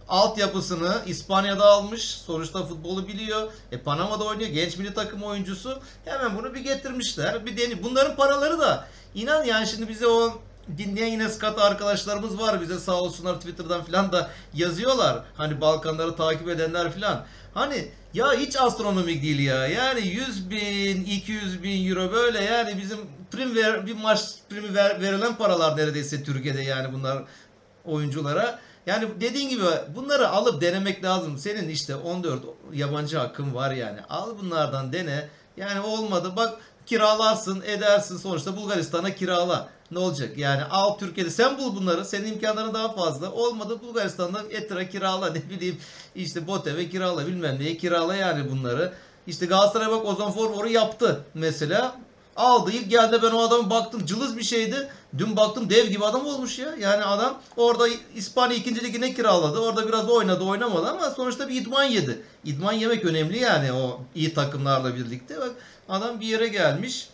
altyapısını 0.09 1.01
İspanya'da 1.05 1.65
almış. 1.65 2.01
Sonuçta 2.01 2.65
futbolu 2.65 3.07
biliyor. 3.07 3.51
E 3.71 3.77
Panama'da 3.77 4.23
oynuyor. 4.23 4.49
Genç 4.49 4.77
milli 4.77 4.93
takım 4.93 5.23
oyuncusu. 5.23 5.79
Hemen 6.05 6.37
bunu 6.37 6.53
bir 6.53 6.59
getirmişler. 6.59 7.45
Bir 7.45 7.57
deni. 7.57 7.83
Bunların 7.83 8.15
paraları 8.15 8.59
da 8.59 8.87
inan 9.15 9.43
yani 9.43 9.67
şimdi 9.67 9.87
bize 9.89 10.07
o 10.07 10.41
dinleyen 10.77 11.07
yine 11.07 11.29
skat 11.29 11.59
arkadaşlarımız 11.59 12.39
var. 12.39 12.61
Bize 12.61 12.79
sağ 12.79 13.01
olsunlar 13.01 13.35
Twitter'dan 13.35 13.83
falan 13.83 14.11
da 14.11 14.29
yazıyorlar. 14.53 15.23
Hani 15.37 15.61
Balkanları 15.61 16.15
takip 16.15 16.49
edenler 16.49 16.91
falan. 16.91 17.25
Hani 17.53 17.91
ya 18.13 18.33
hiç 18.33 18.55
astronomik 18.55 19.23
değil 19.23 19.39
ya. 19.39 19.67
Yani 19.67 20.07
100 20.07 20.49
bin, 20.49 21.03
200 21.03 21.63
bin 21.63 21.89
euro 21.89 22.11
böyle 22.11 22.43
yani 22.43 22.77
bizim 22.81 22.97
prim 23.31 23.55
ver, 23.55 23.85
bir 23.85 23.93
maç 23.93 24.21
primi 24.49 24.75
ver- 24.75 25.01
verilen 25.01 25.35
paralar 25.35 25.77
neredeyse 25.77 26.23
Türkiye'de 26.23 26.61
yani 26.61 26.93
bunlar 26.93 27.23
oyunculara. 27.85 28.59
Yani 28.85 29.07
dediğin 29.21 29.49
gibi 29.49 29.63
bunları 29.95 30.29
alıp 30.29 30.61
denemek 30.61 31.03
lazım. 31.03 31.37
Senin 31.37 31.69
işte 31.69 31.95
14 31.95 32.43
yabancı 32.73 33.17
hakkın 33.17 33.55
var 33.55 33.71
yani. 33.71 33.99
Al 34.09 34.37
bunlardan 34.41 34.93
dene. 34.93 35.29
Yani 35.57 35.79
olmadı 35.79 36.33
bak 36.35 36.59
kiralarsın 36.85 37.61
edersin 37.61 38.17
sonuçta 38.17 38.57
Bulgaristan'a 38.57 39.15
kirala. 39.15 39.69
Ne 39.91 39.99
olacak? 39.99 40.37
Yani 40.37 40.63
al 40.63 40.97
Türkiye'de 40.97 41.29
sen 41.29 41.57
bul 41.57 41.75
bunları. 41.75 42.05
Senin 42.05 42.33
imkanların 42.33 42.73
daha 42.73 42.93
fazla. 42.93 43.31
Olmadı 43.31 43.81
Bulgaristan'da 43.81 44.43
Etra 44.49 44.89
kirala 44.89 45.29
ne 45.33 45.49
bileyim 45.49 45.77
işte 46.15 46.47
Boteve 46.47 46.89
kirala 46.89 47.27
bilmem 47.27 47.59
neye 47.59 47.77
kirala 47.77 48.15
yani 48.15 48.51
bunları. 48.51 48.93
İşte 49.27 49.45
Galatasaray 49.45 49.91
bak 49.91 50.05
Ozan 50.05 50.31
Forvor'u 50.31 50.69
yaptı 50.69 51.23
mesela. 51.33 51.95
Aldı 52.39 52.71
ilk 52.71 52.89
geldi 52.89 53.19
ben 53.23 53.31
o 53.31 53.41
adamı 53.41 53.69
baktım 53.69 54.05
cılız 54.05 54.37
bir 54.37 54.43
şeydi. 54.43 54.89
Dün 55.17 55.37
baktım 55.37 55.69
dev 55.69 55.87
gibi 55.87 56.05
adam 56.05 56.25
olmuş 56.25 56.59
ya. 56.59 56.75
Yani 56.79 57.03
adam 57.03 57.41
orada 57.57 57.87
İspanya 58.15 58.57
2. 58.57 58.83
ligine 58.83 59.13
kiraladı. 59.13 59.59
Orada 59.59 59.87
biraz 59.87 60.09
oynadı 60.09 60.43
oynamadı 60.43 60.89
ama 60.89 61.09
sonuçta 61.09 61.49
bir 61.49 61.61
idman 61.61 61.83
yedi. 61.83 62.21
İdman 62.45 62.73
yemek 62.73 63.05
önemli 63.05 63.39
yani 63.39 63.73
o 63.73 64.01
iyi 64.15 64.33
takımlarla 64.33 64.95
birlikte. 64.95 65.39
Bak 65.39 65.51
adam 65.89 66.19
bir 66.19 66.25
yere 66.25 66.47
gelmiş. 66.47 67.09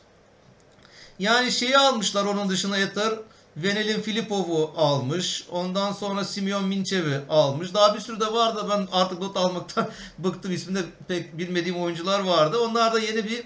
Yani 1.19 1.51
şeyi 1.51 1.77
almışlar 1.77 2.25
onun 2.25 2.49
dışına 2.49 2.77
yeter. 2.77 3.13
Venelin 3.57 4.01
Filipov'u 4.01 4.73
almış. 4.77 5.45
Ondan 5.51 5.91
sonra 5.91 6.23
Simeon 6.23 6.65
Minçev'i 6.65 7.19
almış. 7.29 7.73
Daha 7.73 7.95
bir 7.95 7.99
sürü 7.99 8.19
de 8.19 8.33
var 8.33 8.55
da 8.55 8.69
ben 8.69 8.87
artık 8.91 9.21
not 9.21 9.37
almaktan 9.37 9.89
bıktım. 10.17 10.51
İsmini 10.51 10.77
de 10.77 10.83
pek 11.07 11.37
bilmediğim 11.37 11.81
oyuncular 11.81 12.19
vardı. 12.19 12.59
Onlar 12.59 12.93
da 12.93 12.99
yeni 12.99 13.23
bir 13.25 13.43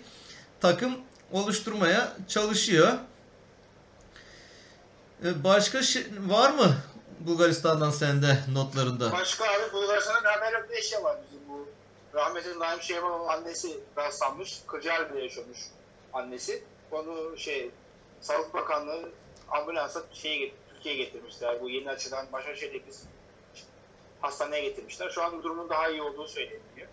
takım 0.61 0.95
oluşturmaya 1.31 2.13
çalışıyor. 2.27 2.93
Ee, 5.25 5.43
Başka 5.43 5.83
şey 5.83 6.03
var 6.27 6.49
mı 6.49 6.75
Bulgaristan'dan 7.19 7.91
sende 7.91 8.39
notlarında? 8.53 9.11
Başka 9.11 9.45
abi 9.45 9.73
Bulgaristan'da 9.73 10.49
yok. 10.51 10.69
Bir 10.69 10.75
eşya 10.75 11.03
var 11.03 11.17
bizim 11.27 11.49
bu. 11.49 11.67
Rahmetli 12.13 12.59
Naim 12.59 12.81
Şeyman'ın 12.81 13.27
annesi 13.27 13.79
rastlanmış. 13.97 14.61
Kırcaali'de 14.67 15.19
yaşıyormuş 15.21 15.59
annesi. 16.13 16.63
Onu 16.91 17.37
şey 17.37 17.71
Sağlık 18.21 18.53
Bakanlığı 18.53 19.09
ambulansa 19.49 20.03
şeye, 20.13 20.53
Türkiye'ye 20.73 21.03
getirmişler. 21.03 21.61
Bu 21.61 21.69
yeni 21.69 21.89
açılan 21.89 22.25
Başakşehir'deki 22.33 22.91
hastaneye 24.21 24.63
getirmişler. 24.63 25.09
Şu 25.09 25.23
an 25.23 25.43
durumun 25.43 25.69
daha 25.69 25.89
iyi 25.89 26.01
olduğu 26.01 26.27
söyleniyor. 26.27 26.87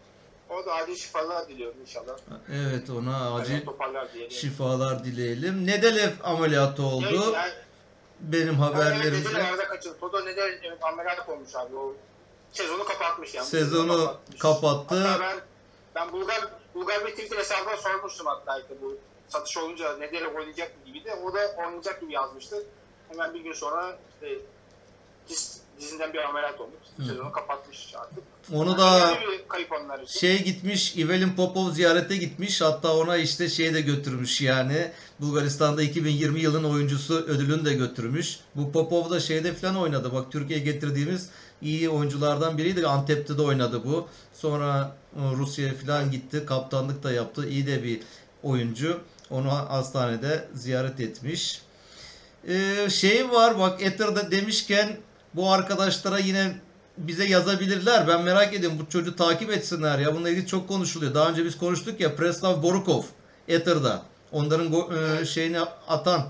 O 0.50 0.66
da 0.66 0.74
acil 0.74 0.96
şifalar 0.96 1.48
diliyorum 1.48 1.80
inşallah. 1.80 2.16
Evet 2.52 2.90
ona 2.90 3.34
acil 3.34 3.60
şifalar 4.30 5.04
dileyelim. 5.04 5.66
Nedelef 5.66 6.14
ameliyatı 6.24 6.82
oldu. 6.82 7.32
Yani, 7.34 7.52
Benim 8.20 8.46
yani, 8.46 8.56
evet, 8.56 8.74
haberlerimde. 8.74 9.24
dediler 9.24 9.40
arada 9.40 9.68
kaçırdı. 9.68 9.96
Todo 10.00 10.26
neden 10.26 10.48
evet, 10.62 10.84
ameliyat 10.84 11.28
olmuş 11.28 11.54
abi. 11.54 11.76
O 11.76 11.94
sezonu 12.52 12.84
kapatmış 12.84 13.34
yani. 13.34 13.46
Sezonu 13.46 13.98
kapatmış. 13.98 14.38
kapattı. 14.38 14.94
Hatta 14.94 15.20
ben, 15.20 15.36
ben 15.94 16.12
Bulgar, 16.12 16.40
Bulgar 16.74 17.06
bir 17.06 17.10
Twitter 17.10 17.38
hesabına 17.38 17.76
sormuştum 17.76 18.26
hatta 18.26 18.58
işte 18.58 18.74
bu 18.82 18.96
satış 19.28 19.56
olunca 19.56 19.96
Nedel'e 19.96 20.28
oynayacak 20.28 20.76
mı 20.76 20.84
gibi 20.84 21.04
de 21.04 21.14
o 21.14 21.34
da 21.34 21.38
oynayacak 21.58 22.00
gibi 22.00 22.12
yazmıştı. 22.12 22.56
Hemen 23.08 23.34
bir 23.34 23.40
gün 23.40 23.52
sonra 23.52 23.98
işte 24.14 24.38
dizinden 25.80 26.12
bir 26.12 26.18
ameliyat 26.18 26.60
olmuş. 26.60 26.74
Sezonu 27.06 27.32
kapatmış 27.32 27.94
artık. 27.94 28.24
Onu 28.52 28.78
da 28.78 29.18
için. 30.02 30.20
şey 30.20 30.44
gitmiş 30.44 30.96
Ivelin 30.96 31.32
Popov 31.36 31.70
ziyarete 31.70 32.16
gitmiş 32.16 32.60
hatta 32.60 32.96
ona 32.96 33.16
işte 33.16 33.48
şey 33.48 33.74
de 33.74 33.80
götürmüş 33.80 34.40
yani 34.40 34.90
Bulgaristan'da 35.20 35.82
2020 35.82 36.40
yılın 36.40 36.64
oyuncusu 36.64 37.14
ödülünü 37.14 37.64
de 37.64 37.74
götürmüş. 37.74 38.40
Bu 38.54 38.72
Popov 38.72 39.10
da 39.10 39.20
şeyde 39.20 39.54
falan 39.54 39.76
oynadı 39.76 40.12
bak 40.12 40.32
Türkiye'ye 40.32 40.64
getirdiğimiz 40.64 41.30
iyi 41.62 41.88
oyunculardan 41.88 42.58
biriydi 42.58 42.86
Antep'te 42.86 43.38
de 43.38 43.42
oynadı 43.42 43.84
bu. 43.84 44.08
Sonra 44.32 44.96
e, 45.16 45.20
Rusya'ya 45.36 45.74
falan 45.74 46.10
gitti 46.10 46.46
kaptanlık 46.46 47.02
da 47.02 47.12
yaptı 47.12 47.48
iyi 47.48 47.66
de 47.66 47.82
bir 47.82 48.00
oyuncu. 48.42 49.00
Onu 49.30 49.52
hastanede 49.52 50.48
ziyaret 50.54 51.00
etmiş. 51.00 51.62
Ee, 52.48 52.90
şey 52.90 53.30
var 53.30 53.58
bak 53.58 53.82
Ether'da 53.82 54.30
demişken 54.30 54.96
bu 55.36 55.52
arkadaşlara 55.52 56.18
yine 56.18 56.56
bize 56.98 57.24
yazabilirler. 57.24 58.08
Ben 58.08 58.22
merak 58.22 58.54
ediyorum 58.54 58.78
bu 58.80 58.90
çocuğu 58.90 59.16
takip 59.16 59.50
etsinler 59.50 59.98
ya. 59.98 60.14
Bununla 60.14 60.30
ilgili 60.30 60.46
çok 60.46 60.68
konuşuluyor. 60.68 61.14
Daha 61.14 61.28
önce 61.30 61.44
biz 61.44 61.58
konuştuk 61.58 62.00
ya 62.00 62.16
Preslav 62.16 62.62
Borukov 62.62 63.02
Ether'da. 63.48 64.02
Onların 64.32 64.66
go- 64.72 65.20
e, 65.22 65.26
şeyini 65.26 65.60
atan 65.88 66.20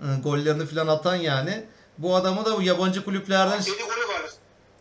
e, 0.00 0.06
gollerini 0.22 0.66
falan 0.66 0.86
atan 0.86 1.14
yani. 1.16 1.64
Bu 1.98 2.16
adamı 2.16 2.44
da 2.44 2.56
bu 2.56 2.62
yabancı 2.62 3.04
kulüplerden 3.04 3.60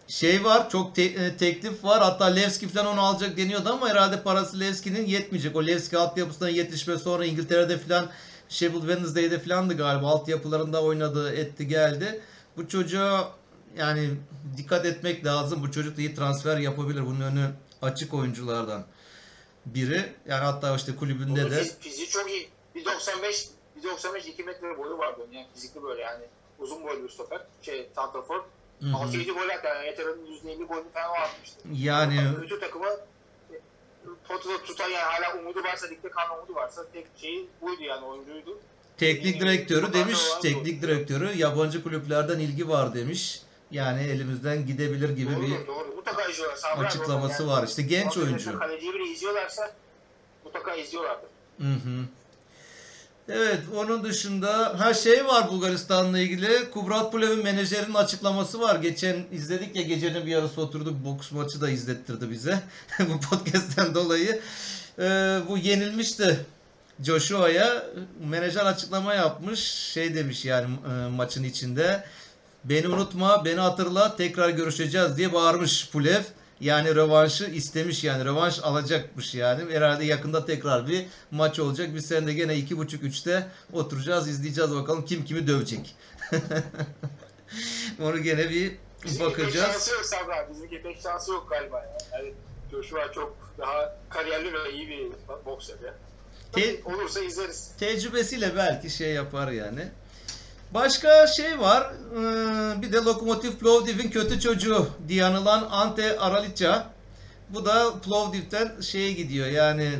şey 0.08 0.44
var 0.44 0.70
çok 0.70 0.96
te- 0.96 1.04
e, 1.04 1.38
teklif 1.38 1.84
var 1.84 2.04
hatta 2.04 2.26
Levski 2.26 2.68
falan 2.68 2.86
onu 2.86 3.02
alacak 3.02 3.38
deniyordu 3.38 3.70
ama 3.70 3.90
herhalde 3.90 4.22
parası 4.22 4.60
Levski'nin 4.60 5.06
yetmeyecek. 5.06 5.56
O 5.56 5.68
Levski 5.68 5.98
altyapısına 5.98 6.50
yetişme 6.50 6.98
sonra 6.98 7.26
İngiltere'de 7.26 7.78
falan 7.78 8.06
Sheffield 8.50 8.82
Wednesday'de 8.82 9.40
falandı 9.40 9.78
galiba. 9.78 10.08
Altyapılarında 10.08 10.84
oynadı, 10.84 11.34
etti, 11.34 11.68
geldi. 11.68 12.22
Bu 12.58 12.68
çocuğa 12.68 13.32
yani 13.78 14.10
dikkat 14.58 14.86
etmek 14.86 15.26
lazım. 15.26 15.64
Bu 15.64 15.72
çocuk 15.72 15.98
da 15.98 16.02
iyi 16.02 16.16
transfer 16.16 16.58
yapabilir. 16.58 17.06
Bunun 17.06 17.22
önü 17.22 17.50
açık 17.82 18.14
oyunculardan 18.14 18.86
biri. 19.66 20.14
Yani 20.28 20.44
hatta 20.44 20.76
işte 20.76 20.96
kulübünde 20.96 21.42
Onun 21.42 21.52
de 21.52 21.62
fiz- 21.62 21.80
fiziği 21.80 22.08
çok 22.10 22.30
iyi. 22.30 22.50
1.95 22.76 23.48
1.95 23.84 24.28
2 24.30 24.44
metre 24.44 24.78
boyu 24.78 24.98
vardı 24.98 25.22
yani 25.32 25.48
fizikli 25.54 25.84
böyle 25.84 26.02
yani 26.02 26.24
uzun 26.60 26.84
boylu 26.84 27.04
bir 27.04 27.10
stoper. 27.10 27.42
Şey 27.62 27.90
Santrafor. 27.96 28.36
Hı 28.82 28.86
hı. 28.86 28.92
6-7 28.92 29.32
gol 29.32 29.50
attı. 29.50 29.68
Yani 29.68 29.86
Yeter'in 29.86 30.26
%50 30.64 30.66
golünü 30.68 30.92
falan 30.94 31.22
atmıştı. 31.22 31.60
yani 31.74 32.20
Bütün 32.42 32.60
takımı 32.60 32.88
e, 33.52 33.56
potada 34.28 34.64
tutan 34.64 34.90
yani 34.90 35.04
hala 35.04 35.40
umudu 35.40 35.64
varsa 35.64 35.88
ligde 35.88 36.10
kalma 36.10 36.38
umudu 36.38 36.56
varsa 36.56 36.82
tek 36.94 37.08
şeyi 37.22 37.48
buydu 37.62 37.84
yani 37.84 38.06
oyuncuydu. 38.06 38.60
teknik 38.98 39.42
direktörü 39.42 39.94
demiş 39.94 40.20
teknik 40.42 40.82
direktörü 40.82 41.38
yabancı 41.38 41.84
kulüplerden 41.84 42.40
ilgi 42.40 42.70
var 42.70 42.94
demiş. 42.96 43.42
Yani 43.72 44.04
elimizden 44.04 44.66
gidebilir 44.66 45.10
gibi 45.10 45.36
doğru, 45.36 45.42
bir 45.42 45.68
doğru. 45.68 45.96
Mutlaka 45.96 46.24
açıklaması 46.78 47.44
orada 47.44 47.54
var. 47.54 47.68
İşte 47.68 47.82
genç 47.82 48.18
oyuncu. 48.18 48.60
Kaleciyi 48.60 48.94
bile 48.94 49.04
izliyorlarsa 49.04 49.72
mutlaka 50.46 50.76
izliyorlardır. 50.76 51.30
Hı 51.58 51.74
hı. 51.74 52.06
Evet 53.30 53.60
onun 53.76 54.04
dışında 54.04 54.76
her 54.80 54.94
şey 54.94 55.26
var 55.26 55.50
Bulgaristan'la 55.50 56.20
ilgili. 56.20 56.72
Kubrat 56.72 57.12
Pulev'in 57.12 57.44
menajerinin 57.44 57.94
açıklaması 57.94 58.62
var. 58.62 58.76
Geçen 58.76 59.26
izledik 59.32 59.76
ya 59.76 59.82
gecenin 59.82 60.26
bir 60.26 60.32
yarısı 60.32 60.62
oturduk 60.62 61.06
boks 61.06 61.32
maçı 61.32 61.62
da 61.62 61.70
izlettirdi 61.70 62.32
bize. 62.32 62.64
bu 63.00 63.20
podcast'ten 63.20 63.96
dolayı. 63.96 64.42
Ee, 65.00 65.40
bu 65.50 65.58
yenilmişti 65.58 66.46
Joshua'ya. 67.04 67.86
Menajer 68.30 68.66
açıklama 68.66 69.14
yapmış. 69.14 69.60
Şey 69.94 70.16
demiş 70.16 70.46
yani 70.46 70.68
e, 70.92 71.10
maçın 71.10 71.44
içinde. 71.44 72.04
Beni 72.70 72.88
unutma, 72.88 73.46
beni 73.46 73.60
hatırla, 73.60 74.16
tekrar 74.16 74.50
görüşeceğiz 74.50 75.18
diye 75.18 75.34
bağırmış 75.34 75.90
Pulev. 75.90 76.22
Yani 76.60 76.96
rövanşı 76.96 77.46
istemiş 77.46 78.04
yani 78.04 78.26
rövanş 78.26 78.60
alacakmış 78.64 79.36
yani. 79.36 79.74
Herhalde 79.74 80.06
yakında 80.06 80.46
tekrar 80.46 80.88
bir 80.88 81.06
maç 81.32 81.60
olacak. 81.60 81.90
Biz 81.96 82.06
sen 82.06 82.28
de 82.28 82.34
gene 82.34 82.56
iki 82.56 82.78
buçuk 82.78 83.04
üçte 83.04 83.48
oturacağız 83.74 84.28
izleyeceğiz 84.30 84.76
bakalım 84.76 85.06
kim 85.06 85.26
kimi 85.26 85.48
dövecek. 85.48 85.96
Onu 88.02 88.18
gene 88.24 88.50
bir 88.50 88.76
Bizimki 89.04 89.34
pek 89.36 89.46
bakacağız. 89.46 89.72
şansı 89.72 89.92
yok 89.94 90.06
Sabri 90.06 90.34
abi. 90.34 90.54
Bizimki 90.54 90.82
pek 90.82 91.02
şansı 91.02 91.32
yok 91.32 91.50
galiba. 91.50 91.78
ya. 91.78 91.98
Yani 92.14 92.34
Joshua 92.72 93.12
çok 93.12 93.38
daha 93.58 93.96
kariyerli 94.10 94.54
ve 94.54 94.74
iyi 94.74 94.90
bir 94.90 95.08
boksör 95.46 95.76
ya. 95.86 95.94
Te- 96.52 96.82
olursa 96.86 97.20
izleriz. 97.22 97.72
Tecrübesiyle 97.80 98.56
belki 98.56 98.90
şey 98.90 99.14
yapar 99.14 99.52
yani. 99.52 99.88
Başka 100.82 101.28
şey 101.28 101.60
var. 101.60 101.94
ee, 102.14 102.82
Bir 102.82 102.94
de 102.94 102.98
Lokomotiv 102.98 103.52
Plovdiv'in 103.52 104.10
kötü 104.10 104.40
çocuğu 104.40 104.88
diye 105.08 105.26
anılan 105.26 105.68
Ante 105.72 106.20
Aralica. 106.20 106.88
Bu 107.50 107.66
da 107.66 108.00
Plovdiv'den 108.00 108.82
şeye 108.82 109.12
gidiyor 109.12 109.48
yani 109.48 109.92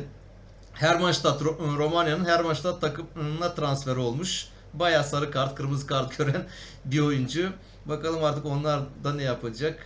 Hermannstadt, 0.72 1.42
Ro- 1.42 1.76
Romanya'nın 1.78 2.24
Hermannstadt 2.24 2.80
takımına 2.80 3.54
transfer 3.54 3.96
olmuş. 3.96 4.48
Bayağı 4.74 5.04
sarı 5.04 5.30
kart, 5.30 5.54
kırmızı 5.54 5.86
kart 5.86 6.18
gören 6.18 6.46
bir 6.84 7.00
oyuncu. 7.00 7.50
Bakalım 7.86 8.24
artık 8.24 8.46
onlar 8.46 8.80
da 9.04 9.14
ne 9.14 9.22
yapacak. 9.22 9.78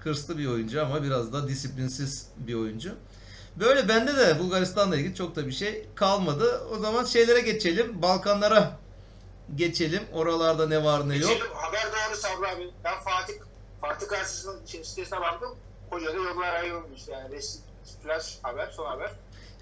Hırslı 0.00 0.38
bir 0.38 0.46
oyuncu 0.46 0.82
ama 0.86 1.02
biraz 1.02 1.32
da 1.32 1.48
disiplinsiz 1.48 2.26
bir 2.36 2.54
oyuncu. 2.54 2.90
Böyle 3.56 3.88
bende 3.88 4.16
de 4.16 4.38
Bulgaristan'la 4.38 4.96
ilgili 4.96 5.14
çok 5.14 5.36
da 5.36 5.46
bir 5.46 5.52
şey 5.52 5.86
kalmadı. 5.94 6.60
O 6.72 6.78
zaman 6.78 7.04
şeylere 7.04 7.40
geçelim. 7.40 8.02
Balkanlara 8.02 8.78
geçelim. 9.56 10.02
Oralarda 10.12 10.68
ne 10.68 10.84
var 10.84 11.08
ne 11.08 11.16
yok. 11.16 11.30
Geçelim. 11.30 11.52
Haber 11.54 11.82
doğru 11.86 12.16
Sabri 12.16 12.48
abi. 12.48 12.70
Ben 12.84 13.00
Fatih 13.00 13.34
Fatih 13.80 14.06
şey, 14.66 14.84
sitesine 14.84 15.20
baktım. 15.20 15.56
Kocada 15.90 16.16
yollar 16.16 16.54
ayrılmış 16.54 17.08
yani. 17.08 17.34
Resmi 17.34 17.62
flash 18.02 18.38
haber, 18.42 18.70
son 18.76 18.86
haber. 18.86 19.10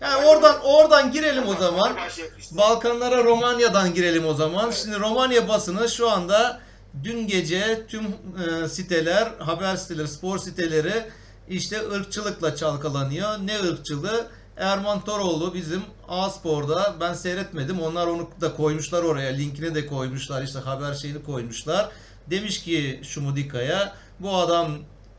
Yani 0.01 0.27
oradan 0.27 0.61
oradan 0.65 1.13
girelim 1.13 1.49
o 1.49 1.55
zaman. 1.55 1.97
İşte. 2.09 2.57
Balkanlara 2.57 3.25
Romanya'dan 3.25 3.95
girelim 3.95 4.27
o 4.27 4.35
zaman. 4.35 4.71
Şimdi 4.71 5.01
Romanya 5.01 5.49
basını 5.49 5.89
şu 5.89 6.11
anda 6.11 6.61
dün 7.05 7.27
gece 7.27 7.87
tüm 7.87 8.05
e, 8.05 8.69
siteler, 8.69 9.33
haber 9.39 9.77
siteleri, 9.77 10.09
spor 10.09 10.39
siteleri 10.39 11.11
işte 11.49 11.89
ırkçılıkla 11.91 12.57
çalkalanıyor. 12.57 13.39
Ne 13.39 13.59
ırkçılığı? 13.59 14.27
Erman 14.59 15.05
Toroğlu 15.05 15.55
bizim 15.55 15.83
A-Spor'da 16.09 16.95
ben 17.01 17.15
seyretmedim. 17.15 17.81
Onlar 17.81 18.07
onu 18.07 18.31
da 18.41 18.55
koymuşlar 18.55 19.03
oraya. 19.03 19.33
Linkini 19.33 19.75
de 19.75 19.87
koymuşlar. 19.87 20.43
işte 20.43 20.59
haber 20.59 20.95
şeyini 20.95 21.23
koymuşlar. 21.23 21.89
Demiş 22.31 22.63
ki 22.63 23.01
Şumudika'ya 23.03 23.93
bu 24.21 24.37
adam 24.37 24.73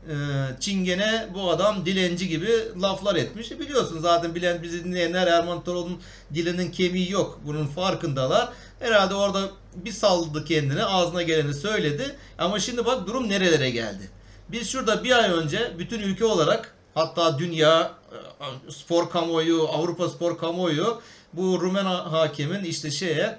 e, 0.08 0.14
çingene 0.60 1.28
bu 1.34 1.50
adam 1.50 1.86
dilenci 1.86 2.28
gibi 2.28 2.50
laflar 2.82 3.16
etmiş. 3.16 3.52
E 3.52 3.58
biliyorsun 3.58 3.98
zaten 4.00 4.34
bilen 4.34 4.62
bizi 4.62 4.84
dinleyenler 4.84 5.26
Erman 5.26 5.64
Toroğlu'nun 5.64 6.00
dilinin 6.34 6.70
kemiği 6.70 7.10
yok. 7.10 7.40
Bunun 7.46 7.66
farkındalar. 7.66 8.48
Herhalde 8.80 9.14
orada 9.14 9.40
bir 9.74 9.92
salladı 9.92 10.44
kendini 10.44 10.84
ağzına 10.84 11.22
geleni 11.22 11.54
söyledi. 11.54 12.16
Ama 12.38 12.60
şimdi 12.60 12.84
bak 12.84 13.06
durum 13.06 13.28
nerelere 13.28 13.70
geldi. 13.70 14.10
Biz 14.48 14.68
şurada 14.68 15.04
bir 15.04 15.18
ay 15.18 15.30
önce 15.30 15.72
bütün 15.78 16.00
ülke 16.00 16.24
olarak 16.24 16.74
hatta 16.94 17.38
dünya 17.38 17.99
spor 18.68 19.10
kamuoyu, 19.10 19.68
Avrupa 19.68 20.08
spor 20.08 20.38
kamuoyu 20.38 21.00
bu 21.32 21.60
Rumen 21.60 21.84
hakemin 21.84 22.64
işte 22.64 22.90
şeye 22.90 23.38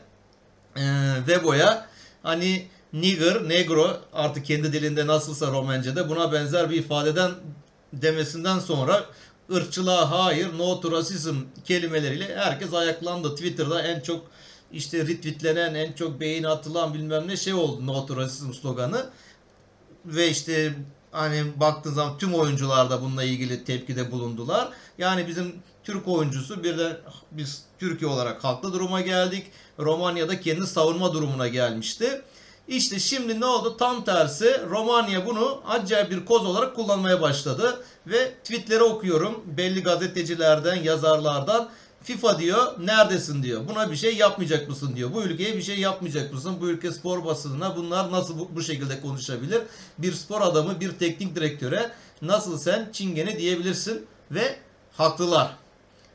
e, 0.75 0.83
Vebo'ya 1.27 1.87
hani 2.23 2.67
nigger, 2.93 3.49
negro 3.49 3.97
artık 4.13 4.45
kendi 4.45 4.73
dilinde 4.73 5.07
nasılsa 5.07 5.51
Romence'de 5.51 6.09
buna 6.09 6.31
benzer 6.31 6.69
bir 6.69 6.75
ifadeden 6.75 7.31
demesinden 7.93 8.59
sonra 8.59 9.05
ırkçılığa 9.53 10.11
hayır, 10.11 10.57
no 10.57 10.81
to 10.81 10.91
racism 10.91 11.35
kelimeleriyle 11.65 12.35
herkes 12.35 12.73
ayaklandı. 12.73 13.35
Twitter'da 13.35 13.81
en 13.81 13.99
çok 13.99 14.25
işte 14.73 15.07
retweetlenen, 15.07 15.73
en 15.73 15.93
çok 15.93 16.19
beğeni 16.19 16.47
atılan 16.47 16.93
bilmem 16.93 17.27
ne 17.27 17.37
şey 17.37 17.53
oldu 17.53 17.87
no 17.87 18.05
to 18.05 18.17
racism 18.17 18.53
sloganı. 18.53 19.09
Ve 20.05 20.29
işte 20.29 20.73
hani 21.11 21.43
baktığın 21.59 21.93
zaman 21.93 22.17
tüm 22.17 22.33
oyuncular 22.33 22.89
da 22.89 23.01
bununla 23.01 23.23
ilgili 23.23 23.63
tepkide 23.63 24.11
bulundular. 24.11 24.69
Yani 25.01 25.27
bizim 25.27 25.55
Türk 25.83 26.07
oyuncusu 26.07 26.63
bir 26.63 26.77
de 26.77 27.01
biz 27.31 27.63
Türkiye 27.79 28.11
olarak 28.11 28.43
haklı 28.43 28.73
duruma 28.73 29.01
geldik. 29.01 29.45
Romanya'da 29.79 30.39
kendi 30.39 30.67
savunma 30.67 31.13
durumuna 31.13 31.47
gelmişti. 31.47 32.21
İşte 32.67 32.99
şimdi 32.99 33.39
ne 33.39 33.45
oldu? 33.45 33.77
Tam 33.77 34.03
tersi 34.03 34.61
Romanya 34.69 35.25
bunu 35.25 35.61
acayip 35.67 36.11
bir 36.11 36.25
koz 36.25 36.45
olarak 36.45 36.75
kullanmaya 36.75 37.21
başladı. 37.21 37.83
Ve 38.07 38.33
tweetleri 38.43 38.83
okuyorum 38.83 39.43
belli 39.57 39.83
gazetecilerden, 39.83 40.75
yazarlardan. 40.75 41.69
FIFA 42.03 42.39
diyor 42.39 42.73
neredesin 42.79 43.43
diyor. 43.43 43.67
Buna 43.67 43.91
bir 43.91 43.95
şey 43.95 44.15
yapmayacak 44.15 44.69
mısın 44.69 44.95
diyor. 44.95 45.13
Bu 45.13 45.23
ülkeye 45.23 45.57
bir 45.57 45.61
şey 45.61 45.79
yapmayacak 45.79 46.33
mısın? 46.33 46.55
Bu 46.61 46.69
ülke 46.69 46.91
spor 46.91 47.25
basınına 47.25 47.75
bunlar 47.75 48.11
nasıl 48.11 48.39
bu, 48.39 48.49
bu 48.55 48.61
şekilde 48.61 49.01
konuşabilir? 49.01 49.61
Bir 49.97 50.13
spor 50.13 50.41
adamı, 50.41 50.79
bir 50.79 50.91
teknik 50.91 51.35
direktöre 51.35 51.91
nasıl 52.21 52.57
sen 52.57 52.89
çingene 52.93 53.39
diyebilirsin? 53.39 54.05
Ve 54.31 54.55
haklılar. 54.97 55.55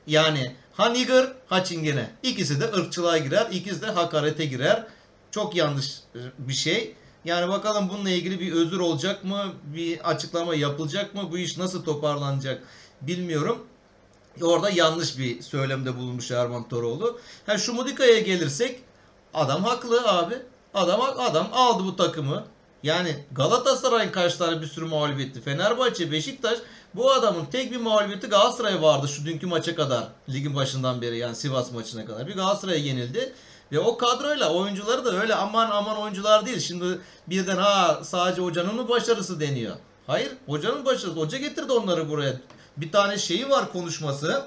Yani 0.07 0.57
ha 0.73 0.89
nigger 0.89 1.33
ha 1.49 1.65
çingene. 1.65 2.11
İkisi 2.23 2.61
de 2.61 2.73
ırkçılığa 2.73 3.19
girer. 3.19 3.47
ikisi 3.51 3.83
de 3.83 3.87
hakarete 3.87 4.45
girer. 4.45 4.87
Çok 5.31 5.57
yanlış 5.57 6.01
e, 6.15 6.21
bir 6.39 6.55
şey. 6.55 6.95
Yani 7.25 7.49
bakalım 7.49 7.89
bununla 7.89 8.11
ilgili 8.11 8.41
bir 8.41 8.53
özür 8.53 8.79
olacak 8.81 9.25
mı? 9.25 9.53
Bir 9.65 10.11
açıklama 10.11 10.55
yapılacak 10.55 11.15
mı? 11.15 11.29
Bu 11.31 11.39
iş 11.39 11.59
nasıl 11.59 11.85
toparlanacak 11.85 12.63
bilmiyorum. 13.03 13.67
Orada 14.43 14.71
yanlış 14.71 15.19
bir 15.19 15.43
söylemde 15.43 15.97
bulunmuş 15.97 16.31
Erman 16.31 16.69
Toroğlu. 16.69 17.21
Ha 17.47 17.59
şu 17.59 17.73
Mudika'ya 17.73 18.21
gelirsek 18.21 18.81
adam 19.35 19.65
haklı 19.65 20.09
abi. 20.09 20.35
Adam 20.75 21.01
adam 21.01 21.49
aldı 21.53 21.85
bu 21.85 21.97
takımı. 21.97 22.45
Yani 22.83 23.25
Galatasaray'ın 23.33 24.13
kaç 24.13 24.41
bir 24.41 24.67
sürü 24.67 24.85
mağlubiyeti. 24.85 25.41
Fenerbahçe, 25.41 26.13
Beşiktaş 26.13 26.59
bu 26.97 27.13
adamın 27.13 27.45
tek 27.45 27.73
bir 27.73 27.77
mağlubiyeti 27.77 28.27
Galatasaray 28.27 28.83
vardı 28.83 29.09
şu 29.09 29.25
dünkü 29.25 29.47
maça 29.47 29.75
kadar. 29.75 30.09
Ligin 30.29 30.55
başından 30.55 31.03
beri 31.03 31.19
yani 31.19 31.37
Sivas 31.37 31.73
maçına 31.73 32.07
kadar. 32.07 32.27
Bir 32.27 32.35
Galatasaray'a 32.35 32.79
yenildi. 32.79 33.33
Ve 33.73 33.79
o 33.79 33.97
kadroyla 33.97 34.53
oyuncuları 34.53 35.05
da 35.05 35.21
öyle 35.21 35.35
aman 35.35 35.71
aman 35.71 35.97
oyuncular 35.97 36.47
değil. 36.47 36.61
Şimdi 36.61 36.99
birden 37.27 37.57
ha 37.57 38.01
sadece 38.03 38.43
hocanın 38.43 38.89
başarısı 38.89 39.41
deniyor. 39.41 39.77
Hayır 40.07 40.33
hocanın 40.47 40.85
başarısı. 40.85 41.21
Hoca 41.21 41.39
getirdi 41.39 41.73
onları 41.73 42.09
buraya. 42.09 42.33
Bir 42.77 42.93
tane 42.93 43.19
şeyi 43.19 43.51
var 43.51 43.73
konuşması. 43.73 44.47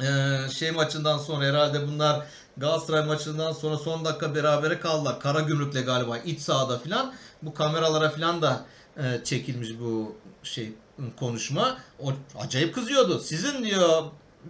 Ee, 0.00 0.38
şey 0.52 0.70
maçından 0.70 1.18
sonra 1.18 1.44
herhalde 1.44 1.88
bunlar 1.88 2.26
Galatasaray 2.56 3.06
maçından 3.06 3.52
sonra 3.52 3.76
son 3.76 4.04
dakika 4.04 4.34
berabere 4.34 4.80
kaldılar. 4.80 5.20
Karagümrük'le 5.20 5.86
galiba 5.86 6.18
iç 6.18 6.40
sahada 6.40 6.78
filan. 6.78 7.14
Bu 7.42 7.54
kameralara 7.54 8.10
filan 8.10 8.42
da 8.42 8.64
e, 8.96 9.24
çekilmiş 9.24 9.70
bu 9.80 10.16
şey 10.42 10.72
konuşma. 11.18 11.78
O 12.02 12.12
acayip 12.38 12.74
kızıyordu. 12.74 13.20
Sizin 13.20 13.64
diyor 13.64 14.02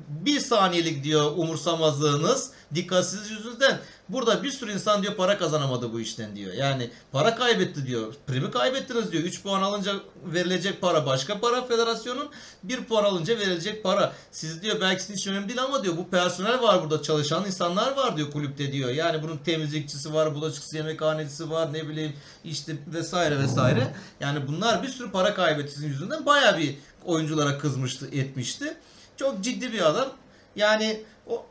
bir 0.09 0.41
saniyelik 0.41 1.05
diyor 1.05 1.33
umursamazlığınız, 1.37 2.51
dikkatsizlik 2.75 3.31
yüzünden 3.31 3.79
burada 4.09 4.43
bir 4.43 4.51
sürü 4.51 4.73
insan 4.73 5.03
diyor 5.03 5.15
para 5.15 5.39
kazanamadı 5.39 5.93
bu 5.93 6.01
işten 6.01 6.37
diyor. 6.37 6.53
Yani 6.53 6.91
para 7.13 7.35
kaybetti 7.35 7.87
diyor. 7.87 8.15
Primi 8.27 8.51
kaybettiniz 8.51 9.13
diyor. 9.13 9.25
3 9.25 9.43
puan 9.43 9.63
alınca 9.63 9.95
verilecek 10.25 10.81
para 10.81 11.07
başka 11.07 11.41
para 11.41 11.67
federasyonun. 11.67 12.31
1 12.63 12.85
puan 12.85 13.05
alınca 13.05 13.39
verilecek 13.39 13.83
para. 13.83 14.13
Siz 14.31 14.63
diyor 14.63 14.81
belki 14.81 15.03
sizin 15.03 15.15
için 15.15 15.31
önemli 15.31 15.49
değil 15.49 15.63
ama 15.63 15.85
diyor 15.85 15.97
bu 15.97 16.09
personel 16.09 16.63
var 16.63 16.83
burada 16.83 17.03
çalışan 17.03 17.47
insanlar 17.47 17.97
var 17.97 18.17
diyor 18.17 18.31
kulüpte 18.31 18.73
diyor. 18.73 18.91
Yani 18.91 19.23
bunun 19.23 19.37
temizlikçisi 19.37 20.15
var, 20.15 20.35
bulaşıkçısı, 20.35 20.77
yemekhanecisi 20.77 21.51
var 21.51 21.73
ne 21.73 21.89
bileyim 21.89 22.13
işte 22.45 22.77
vesaire 22.87 23.39
vesaire. 23.39 23.95
Yani 24.21 24.49
bunlar 24.49 24.83
bir 24.83 24.89
sürü 24.89 25.11
para 25.11 25.35
kaybetti 25.35 25.73
sizin 25.73 25.89
yüzünden. 25.89 26.27
Baya 26.27 26.59
bir 26.59 26.77
oyunculara 27.05 27.59
kızmıştı, 27.59 28.09
etmişti. 28.13 28.77
Çok 29.17 29.41
ciddi 29.45 29.73
bir 29.73 29.89
adam. 29.91 30.09
Yani 30.57 31.01
o 31.27 31.47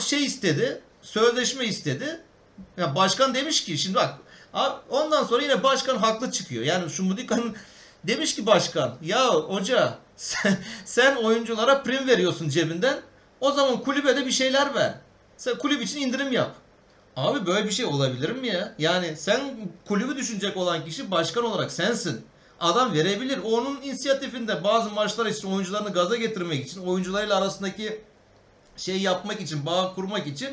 şey 0.00 0.24
istedi, 0.24 0.80
sözleşme 1.02 1.64
istedi. 1.64 2.20
Ya 2.76 2.94
başkan 2.94 3.34
demiş 3.34 3.64
ki 3.64 3.78
şimdi 3.78 3.96
bak 3.96 4.18
ondan 4.90 5.24
sonra 5.24 5.42
yine 5.42 5.62
başkan 5.62 5.96
haklı 5.96 6.30
çıkıyor. 6.30 6.64
Yani 6.64 6.90
şu 6.90 7.04
Mudika'nın 7.04 7.56
demiş 8.04 8.34
ki 8.34 8.46
başkan 8.46 8.94
ya 9.02 9.34
hoca 9.34 9.98
sen, 10.16 10.58
sen 10.84 11.16
oyunculara 11.16 11.82
prim 11.82 12.08
veriyorsun 12.08 12.48
cebinden. 12.48 13.00
O 13.40 13.52
zaman 13.52 13.82
kulübe 13.82 14.16
de 14.16 14.26
bir 14.26 14.30
şeyler 14.30 14.74
ver. 14.74 14.94
Sen 15.36 15.58
kulüp 15.58 15.82
için 15.82 16.00
indirim 16.00 16.32
yap. 16.32 16.54
Abi 17.16 17.46
böyle 17.46 17.66
bir 17.66 17.72
şey 17.72 17.84
olabilir 17.84 18.30
mi 18.30 18.46
ya? 18.46 18.74
Yani 18.78 19.16
sen 19.16 19.40
kulübü 19.88 20.16
düşünecek 20.16 20.56
olan 20.56 20.84
kişi 20.84 21.10
başkan 21.10 21.44
olarak 21.44 21.72
sensin. 21.72 22.26
Adam 22.60 22.94
verebilir. 22.94 23.38
Onun 23.44 23.82
inisiyatifinde 23.82 24.64
bazı 24.64 24.90
maçlar 24.90 25.26
için 25.26 25.52
oyuncularını 25.52 25.92
gaza 25.92 26.16
getirmek 26.16 26.66
için, 26.66 26.80
oyuncularıyla 26.80 27.36
arasındaki 27.36 28.00
şey 28.78 29.00
yapmak 29.00 29.40
için, 29.40 29.66
bağ 29.66 29.94
kurmak 29.94 30.26
için 30.26 30.48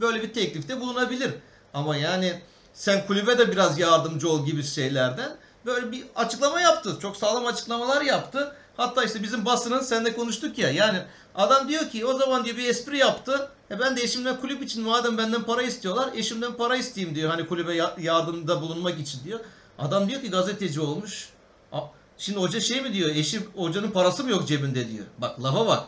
böyle 0.00 0.22
bir 0.22 0.32
teklifte 0.32 0.80
bulunabilir. 0.80 1.30
Ama 1.74 1.96
yani 1.96 2.40
sen 2.74 3.06
kulübe 3.06 3.38
de 3.38 3.52
biraz 3.52 3.78
yardımcı 3.78 4.28
ol 4.30 4.46
gibi 4.46 4.62
şeylerden 4.64 5.36
böyle 5.66 5.92
bir 5.92 6.04
açıklama 6.16 6.60
yaptı. 6.60 6.96
Çok 7.02 7.16
sağlam 7.16 7.46
açıklamalar 7.46 8.02
yaptı. 8.02 8.56
Hatta 8.76 9.04
işte 9.04 9.22
bizim 9.22 9.44
basının 9.44 9.80
seninle 9.80 10.16
konuştuk 10.16 10.58
ya. 10.58 10.70
Yani 10.70 10.98
adam 11.34 11.68
diyor 11.68 11.90
ki 11.90 12.06
o 12.06 12.18
zaman 12.18 12.44
diyor 12.44 12.56
bir 12.56 12.68
espri 12.68 12.98
yaptı. 12.98 13.48
E 13.70 13.80
ben 13.80 13.96
de 13.96 14.02
eşimden 14.02 14.40
kulüp 14.40 14.62
için 14.62 14.82
madem 14.84 15.18
benden 15.18 15.42
para 15.42 15.62
istiyorlar 15.62 16.10
eşimden 16.14 16.52
para 16.54 16.76
isteyeyim 16.76 17.16
diyor. 17.16 17.30
Hani 17.30 17.46
kulübe 17.46 17.74
ya- 17.74 17.96
yardımda 17.98 18.62
bulunmak 18.62 19.00
için 19.00 19.24
diyor. 19.24 19.40
Adam 19.78 20.08
diyor 20.08 20.20
ki 20.20 20.30
gazeteci 20.30 20.80
olmuş. 20.80 21.28
Şimdi 22.18 22.38
hoca 22.38 22.60
şey 22.60 22.80
mi 22.80 22.92
diyor? 22.92 23.10
Eşim 23.10 23.50
hocanın 23.56 23.90
parası 23.90 24.24
mı 24.24 24.30
yok 24.30 24.48
cebinde 24.48 24.88
diyor. 24.88 25.04
Bak 25.18 25.42
lafa 25.42 25.66
bak. 25.66 25.84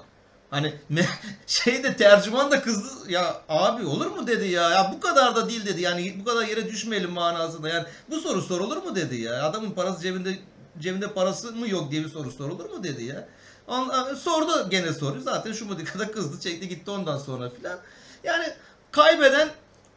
Hani 0.53 0.74
me- 0.90 1.07
şeyde 1.46 1.96
tercüman 1.96 2.50
da 2.50 2.62
kızdı. 2.62 3.11
Ya 3.11 3.42
abi 3.48 3.86
olur 3.86 4.07
mu 4.07 4.26
dedi 4.26 4.48
ya. 4.48 4.70
Ya 4.70 4.92
bu 4.94 5.00
kadar 5.00 5.36
da 5.36 5.48
değil 5.48 5.66
dedi. 5.66 5.80
Yani 5.80 6.16
bu 6.20 6.24
kadar 6.24 6.46
yere 6.46 6.68
düşmeyelim 6.68 7.11
manasında. 7.11 7.68
Yani 7.68 7.84
bu 8.11 8.20
soru 8.20 8.42
sorulur 8.42 8.76
mu 8.76 8.96
dedi 8.96 9.16
ya. 9.16 9.44
Adamın 9.44 9.70
parası 9.70 10.03
cebinde 10.03 10.38
cebinde 10.78 11.07
parası 11.07 11.53
mı 11.53 11.68
yok 11.68 11.90
diye 11.90 12.05
bir 12.05 12.09
soru 12.09 12.30
sorulur 12.30 12.70
mu 12.70 12.84
dedi 12.84 13.05
ya. 13.05 13.28
Ondan, 13.66 14.14
sordu 14.14 14.70
gene 14.70 14.92
soruyu. 14.92 15.22
Zaten 15.22 15.53
şu 15.53 15.66
modikada 15.66 16.12
kızdı 16.12 16.40
çekti 16.40 16.68
gitti 16.68 16.90
ondan 16.90 17.18
sonra 17.18 17.50
filan. 17.50 17.78
Yani 18.24 18.46
kaybeden 18.90 19.48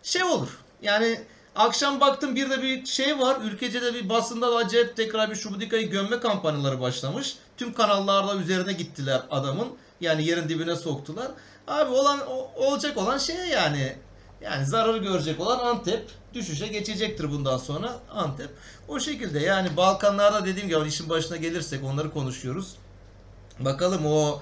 şey 0.04 0.24
olur. 0.24 0.50
Yani 0.82 1.22
akşam 1.56 2.00
baktım 2.00 2.36
bir 2.36 2.50
de 2.50 2.62
bir 2.62 2.86
şey 2.86 3.20
var. 3.20 3.38
Ülkece 3.44 3.82
de 3.82 3.94
bir 3.94 4.10
basında 4.10 4.52
da 4.52 4.56
acayip 4.56 4.96
tekrar 4.96 5.30
bir 5.32 5.36
Şubudika'yı 5.36 5.90
gömme 5.90 6.20
kampanyaları 6.20 6.82
başlamış. 6.82 7.38
Tüm 7.58 7.74
kanallarda 7.74 8.36
üzerine 8.36 8.74
gittiler 8.74 9.22
adamın. 9.32 9.68
Yani 10.02 10.26
yerin 10.26 10.50
dibine 10.50 10.76
soktular. 10.76 11.32
Abi 11.68 11.92
olan 11.92 12.28
olacak 12.56 12.98
olan 12.98 13.18
şey 13.18 13.36
yani 13.36 13.96
yani 14.42 14.66
zararı 14.66 14.98
görecek 14.98 15.40
olan 15.40 15.60
Antep 15.60 16.10
düşüşe 16.34 16.68
geçecektir 16.68 17.32
bundan 17.32 17.58
sonra 17.58 18.00
Antep. 18.12 18.50
O 18.88 19.00
şekilde 19.00 19.40
yani 19.40 19.78
Balkanlarda 19.78 20.46
dediğim 20.46 20.70
gibi 20.70 20.88
işin 20.88 21.10
başına 21.10 21.38
gelirsek 21.38 21.84
onları 21.84 22.12
konuşuyoruz. 22.12 22.76
Bakalım 23.60 24.06
o 24.06 24.42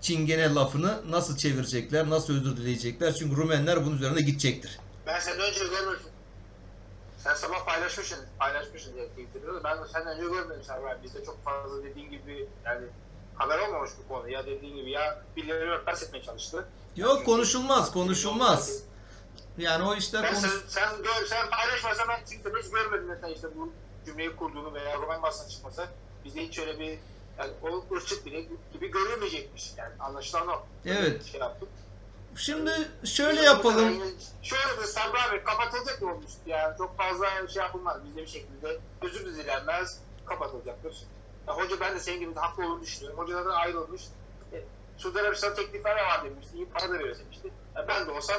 çingene 0.00 0.54
lafını 0.54 1.10
nasıl 1.10 1.36
çevirecekler, 1.36 2.10
nasıl 2.10 2.34
özür 2.34 2.56
dileyecekler. 2.56 3.14
Çünkü 3.14 3.36
Rumenler 3.36 3.86
bunun 3.86 3.96
üzerine 3.96 4.20
gidecektir. 4.20 4.78
Ben 5.06 5.20
senden 5.20 5.50
önce 5.50 5.60
görmedim. 5.60 6.06
Sen 7.18 7.34
sabah 7.34 7.66
paylaşmışsın, 7.66 8.18
paylaşmışsın 8.38 8.94
diye 8.94 9.08
Twitter'da. 9.08 9.64
Ben 9.64 9.78
de 9.78 9.88
senden 9.92 10.18
önce 10.18 10.22
görmedim 10.22 10.64
Server. 10.66 11.02
Bizde 11.02 11.24
çok 11.24 11.44
fazla 11.44 11.84
dediğin 11.84 12.10
gibi 12.10 12.48
yani 12.64 12.86
haber 13.42 13.58
olmamış 13.58 13.90
bu 14.04 14.14
konu. 14.14 14.28
Ya 14.28 14.46
dediğin 14.46 14.76
gibi 14.76 14.90
ya 14.90 15.22
birileri 15.36 15.70
örtbas 15.70 16.02
etmeye 16.02 16.22
çalıştı. 16.22 16.68
Yok 16.96 17.26
konuşulmaz, 17.26 17.92
konuşulmaz. 17.92 18.82
Yani 19.58 19.84
o 19.84 19.94
işler 19.94 20.22
Ben 20.22 20.34
konuş... 20.34 20.50
sen, 20.50 20.58
sen, 20.68 21.02
gör, 21.02 21.26
sen 21.26 21.50
paylaşmasan 21.50 22.08
ben 22.08 22.24
Twitter'da 22.24 22.58
hiç 22.58 22.70
görmedim 22.70 23.06
mesela 23.08 23.34
işte 23.34 23.48
bu 23.56 23.72
cümleyi 24.06 24.36
kurduğunu 24.36 24.74
veya 24.74 24.98
roman 24.98 25.22
basına 25.22 25.48
çıkması. 25.48 25.86
Bizde 26.24 26.42
hiç 26.42 26.58
öyle 26.58 26.78
bir 26.78 26.98
yani 27.38 27.50
o 27.62 27.94
ırkçık 27.94 28.26
bile 28.26 28.40
gibi 28.72 28.90
görülmeyecekmiş. 28.90 29.72
Yani 29.76 29.92
anlaşılan 30.00 30.48
o. 30.48 30.62
Evet. 30.86 31.24
Şey 31.24 31.40
yaptık. 31.40 31.68
Şimdi 32.36 32.70
şöyle 33.04 33.42
yapalım. 33.42 34.02
Şöyle 34.42 34.82
de 34.82 34.86
Sabri 34.86 35.18
abi 35.18 35.44
kapatılacak 35.44 36.02
mı 36.02 36.12
olmuştu 36.12 36.40
yani 36.46 36.78
çok 36.78 36.96
fazla 36.96 37.48
şey 37.48 37.62
yapılmaz 37.62 38.04
bizde 38.04 38.22
bir 38.22 38.26
şekilde 38.26 38.78
özür 39.02 39.26
dilenmez 39.26 39.98
kapatılacaktır. 40.26 40.96
Ya 41.48 41.56
hoca 41.56 41.80
ben 41.80 41.94
de 41.94 42.00
senin 42.00 42.20
gibi 42.20 42.34
haklı 42.34 42.64
olduğunu 42.64 42.82
düşünüyorum. 42.82 43.18
Hocalardan 43.18 43.54
ayrılmış. 43.54 44.02
E, 44.52 44.64
Suudi 44.98 45.20
Arabistan 45.20 45.54
teklifler 45.54 45.96
var 45.96 46.24
demişti. 46.24 46.56
İyi 46.56 46.66
para 46.66 46.88
da 46.90 46.94
veriyor 46.98 47.16
demişti. 47.18 47.50
Ya 47.76 47.88
ben 47.88 48.06
de 48.06 48.10
olsam 48.10 48.36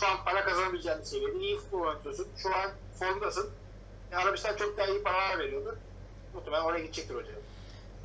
şu 0.00 0.06
an 0.06 0.24
para 0.24 0.44
kazanabileceğin 0.44 1.02
seviyede 1.02 1.38
iyi 1.38 1.58
futbol 1.58 1.80
oynuyorsun. 1.80 2.26
Şu 2.42 2.48
an 2.54 2.70
formdasın. 2.98 3.50
E, 4.12 4.16
Arabistan 4.16 4.56
çok 4.56 4.78
daha 4.78 4.86
iyi 4.86 5.02
paralar 5.02 5.38
veriyordu. 5.38 5.78
Muhtemelen 6.34 6.62
oraya 6.62 6.82
gidecektir 6.82 7.14
hoca. 7.14 7.28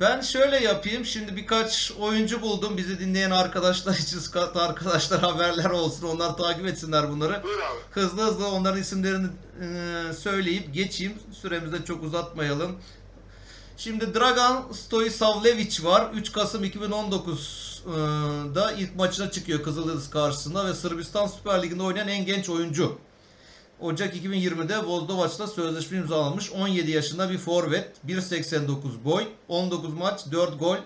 Ben 0.00 0.20
şöyle 0.20 0.56
yapayım. 0.56 1.04
Şimdi 1.04 1.36
birkaç 1.36 1.92
oyuncu 1.98 2.42
buldum. 2.42 2.76
Bizi 2.76 3.00
dinleyen 3.00 3.30
arkadaşlar 3.30 3.94
için 3.94 4.18
scout 4.18 4.56
arkadaşlar 4.56 5.20
haberler 5.20 5.70
olsun. 5.70 6.08
Onlar 6.08 6.36
takip 6.36 6.66
etsinler 6.66 7.10
bunları. 7.10 7.42
Hızlı 7.90 8.22
hızlı 8.22 8.48
onların 8.48 8.80
isimlerini 8.80 9.26
e, 9.60 10.12
söyleyip 10.12 10.74
geçeyim. 10.74 11.18
Süremizi 11.32 11.72
de 11.72 11.84
çok 11.84 12.02
uzatmayalım. 12.02 12.78
Şimdi 13.84 14.14
Dragan 14.14 14.64
Stoisavljevic 14.72 15.84
var. 15.84 16.10
3 16.14 16.32
Kasım 16.32 16.64
2019'da 16.64 18.72
ilk 18.72 18.96
maçına 18.96 19.30
çıkıyor 19.30 19.62
Kızıldız 19.62 20.10
karşısında 20.10 20.66
ve 20.66 20.74
Sırbistan 20.74 21.26
Süper 21.26 21.62
Ligi'nde 21.62 21.82
oynayan 21.82 22.08
en 22.08 22.26
genç 22.26 22.48
oyuncu. 22.48 22.98
Ocak 23.80 24.16
2020'de 24.16 24.86
Vozdovaç'ta 24.86 25.46
sözleşme 25.46 25.98
imzalamış. 25.98 26.52
17 26.52 26.90
yaşında 26.90 27.30
bir 27.30 27.38
forvet. 27.38 27.90
1.89 28.06 29.04
boy. 29.04 29.24
19 29.48 29.94
maç 29.94 30.20
4 30.32 30.58
gol. 30.58 30.76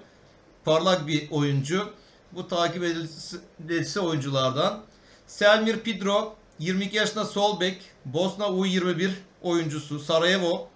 Parlak 0.65 1.07
bir 1.07 1.31
oyuncu. 1.31 1.89
Bu 2.33 2.49
takip 2.49 2.85
edilisi 2.85 4.01
oyunculardan. 4.01 4.83
Selmir 5.27 5.81
Pidro 5.81 6.37
22 6.59 6.97
yaşında 6.97 7.25
sol 7.25 7.61
bek. 7.61 7.79
Bosna 8.05 8.45
U21 8.45 9.11
oyuncusu. 9.43 9.99
Sarajevo. 9.99 10.76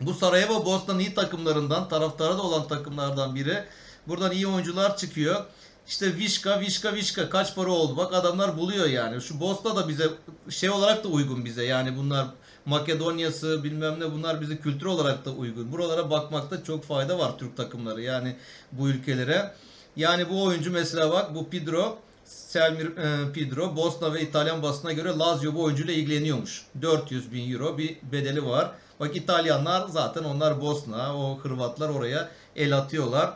Bu 0.00 0.14
Sarajevo 0.14 0.64
Bosna'nın 0.64 0.98
iyi 0.98 1.14
takımlarından, 1.14 1.88
taraftarı 1.88 2.38
da 2.38 2.42
olan 2.42 2.68
takımlardan 2.68 3.34
biri. 3.34 3.64
Buradan 4.08 4.32
iyi 4.32 4.46
oyuncular 4.46 4.96
çıkıyor. 4.96 5.44
İşte 5.88 6.16
Vişka, 6.16 6.60
Vişka, 6.60 6.94
Vişka 6.94 7.30
kaç 7.30 7.54
para 7.54 7.70
oldu? 7.70 7.96
Bak 7.96 8.14
adamlar 8.14 8.58
buluyor 8.58 8.86
yani. 8.86 9.20
Şu 9.20 9.40
Bosna 9.40 9.76
da 9.76 9.88
bize 9.88 10.08
şey 10.50 10.70
olarak 10.70 11.04
da 11.04 11.08
uygun 11.08 11.44
bize. 11.44 11.64
Yani 11.64 11.96
bunlar 11.96 12.26
Makedonya'sı 12.66 13.64
bilmem 13.64 14.00
ne 14.00 14.12
bunlar 14.12 14.40
bize 14.40 14.56
kültür 14.56 14.86
olarak 14.86 15.24
da 15.24 15.30
uygun. 15.30 15.72
Buralara 15.72 16.10
bakmakta 16.10 16.64
çok 16.64 16.84
fayda 16.84 17.18
var 17.18 17.38
Türk 17.38 17.56
takımları 17.56 18.02
yani 18.02 18.36
bu 18.72 18.88
ülkelere. 18.88 19.52
Yani 19.96 20.30
bu 20.30 20.42
oyuncu 20.42 20.70
mesela 20.70 21.12
bak 21.12 21.34
bu 21.34 21.50
Pedro 21.50 21.98
Selmir 22.24 22.96
e, 22.96 23.32
Pedro 23.32 23.76
Bosna 23.76 24.14
ve 24.14 24.22
İtalyan 24.22 24.62
basına 24.62 24.92
göre 24.92 25.08
Lazio 25.18 25.54
bu 25.54 25.62
oyuncuyla 25.62 25.94
ilgileniyormuş. 25.94 26.66
400 26.82 27.32
bin 27.32 27.52
euro 27.52 27.78
bir 27.78 27.96
bedeli 28.12 28.46
var. 28.46 28.72
Bak 29.00 29.16
İtalyanlar 29.16 29.88
zaten 29.88 30.24
onlar 30.24 30.60
Bosna, 30.60 31.16
o 31.16 31.38
Hırvatlar 31.38 31.88
oraya 31.88 32.28
el 32.56 32.76
atıyorlar. 32.76 33.32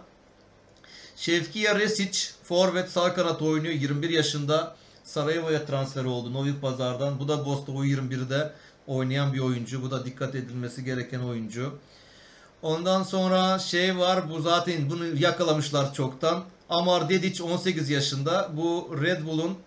Şevkiya 1.17 1.79
Resic, 1.79 2.19
forvet 2.43 2.91
sağ 2.91 3.15
kanat 3.15 3.43
oynuyor. 3.43 3.75
21 3.75 4.11
yaşında 4.11 4.77
Sarajevo'ya 5.05 5.67
transfer 5.67 6.05
oldu 6.05 6.33
Novi 6.33 6.61
Pazar'dan. 6.61 7.19
Bu 7.19 7.29
da 7.29 7.47
Bosna 7.47 7.75
U21'de 7.75 8.53
oynayan 8.87 9.33
bir 9.33 9.39
oyuncu. 9.39 9.83
Bu 9.83 9.91
da 9.91 10.05
dikkat 10.05 10.35
edilmesi 10.35 10.85
gereken 10.85 11.21
oyuncu. 11.21 11.79
Ondan 12.63 13.03
sonra 13.03 13.59
şey 13.59 13.99
var 13.99 14.31
bu 14.31 14.41
zaten 14.41 14.91
bunu 14.91 15.07
yakalamışlar 15.07 15.95
çoktan. 15.95 16.45
Amar 16.69 17.09
Dedic 17.09 17.43
18 17.43 17.91
yaşında. 17.91 18.51
Bu 18.53 18.97
Red 19.03 19.27
Bull'un 19.27 19.59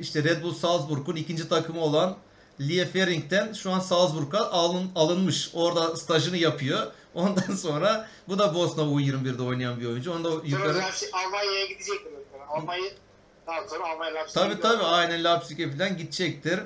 işte 0.00 0.24
Red 0.24 0.42
Bull 0.42 0.54
Salzburg'un 0.54 1.16
ikinci 1.16 1.48
takımı 1.48 1.80
olan 1.80 2.16
Lie 2.60 2.86
Fering'den 2.86 3.52
şu 3.52 3.70
an 3.72 3.80
Salzburg'a 3.80 4.50
alın, 4.50 4.90
alınmış. 4.94 5.50
Orada 5.54 5.96
stajını 5.96 6.36
yapıyor. 6.36 6.86
Ondan 7.14 7.54
sonra 7.56 8.08
bu 8.28 8.38
da 8.38 8.54
Bosna 8.54 8.82
U21'de 8.82 9.42
oynayan 9.42 9.80
bir 9.80 9.86
oyuncu. 9.86 10.12
Onu 10.12 10.24
da 10.24 10.46
yukarı 10.46 10.82
Almanya'ya 12.48 12.90
daha 13.46 13.68
sonra 13.68 13.84
Almanya 13.92 14.14
Leipzig'e 14.14 14.42
Tabi 14.42 14.54
gidiyor. 14.54 14.72
tabi 14.74 14.84
aynen 14.84 15.24
Leipzig'e 15.24 15.70
falan 15.72 15.96
gidecektir. 15.96 16.60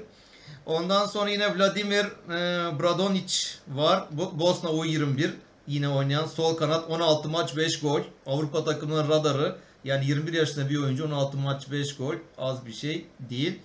Ondan 0.66 1.06
sonra 1.06 1.30
yine 1.30 1.58
Vladimir 1.58 2.04
e, 2.04 2.38
Bradonic 2.80 3.34
var. 3.68 4.04
Bo- 4.16 4.38
Bosna 4.38 4.70
U21 4.70 5.30
yine 5.66 5.88
oynayan 5.88 6.26
sol 6.26 6.56
kanat 6.56 6.90
16 6.90 7.28
maç 7.28 7.56
5 7.56 7.80
gol. 7.80 8.00
Avrupa 8.26 8.64
takımının 8.64 9.08
radarı. 9.08 9.56
Yani 9.84 10.06
21 10.06 10.32
yaşında 10.32 10.70
bir 10.70 10.76
oyuncu 10.82 11.04
16 11.04 11.36
maç 11.36 11.70
5 11.70 11.96
gol. 11.96 12.14
Az 12.38 12.66
bir 12.66 12.72
şey 12.72 13.06
değil. 13.30 13.58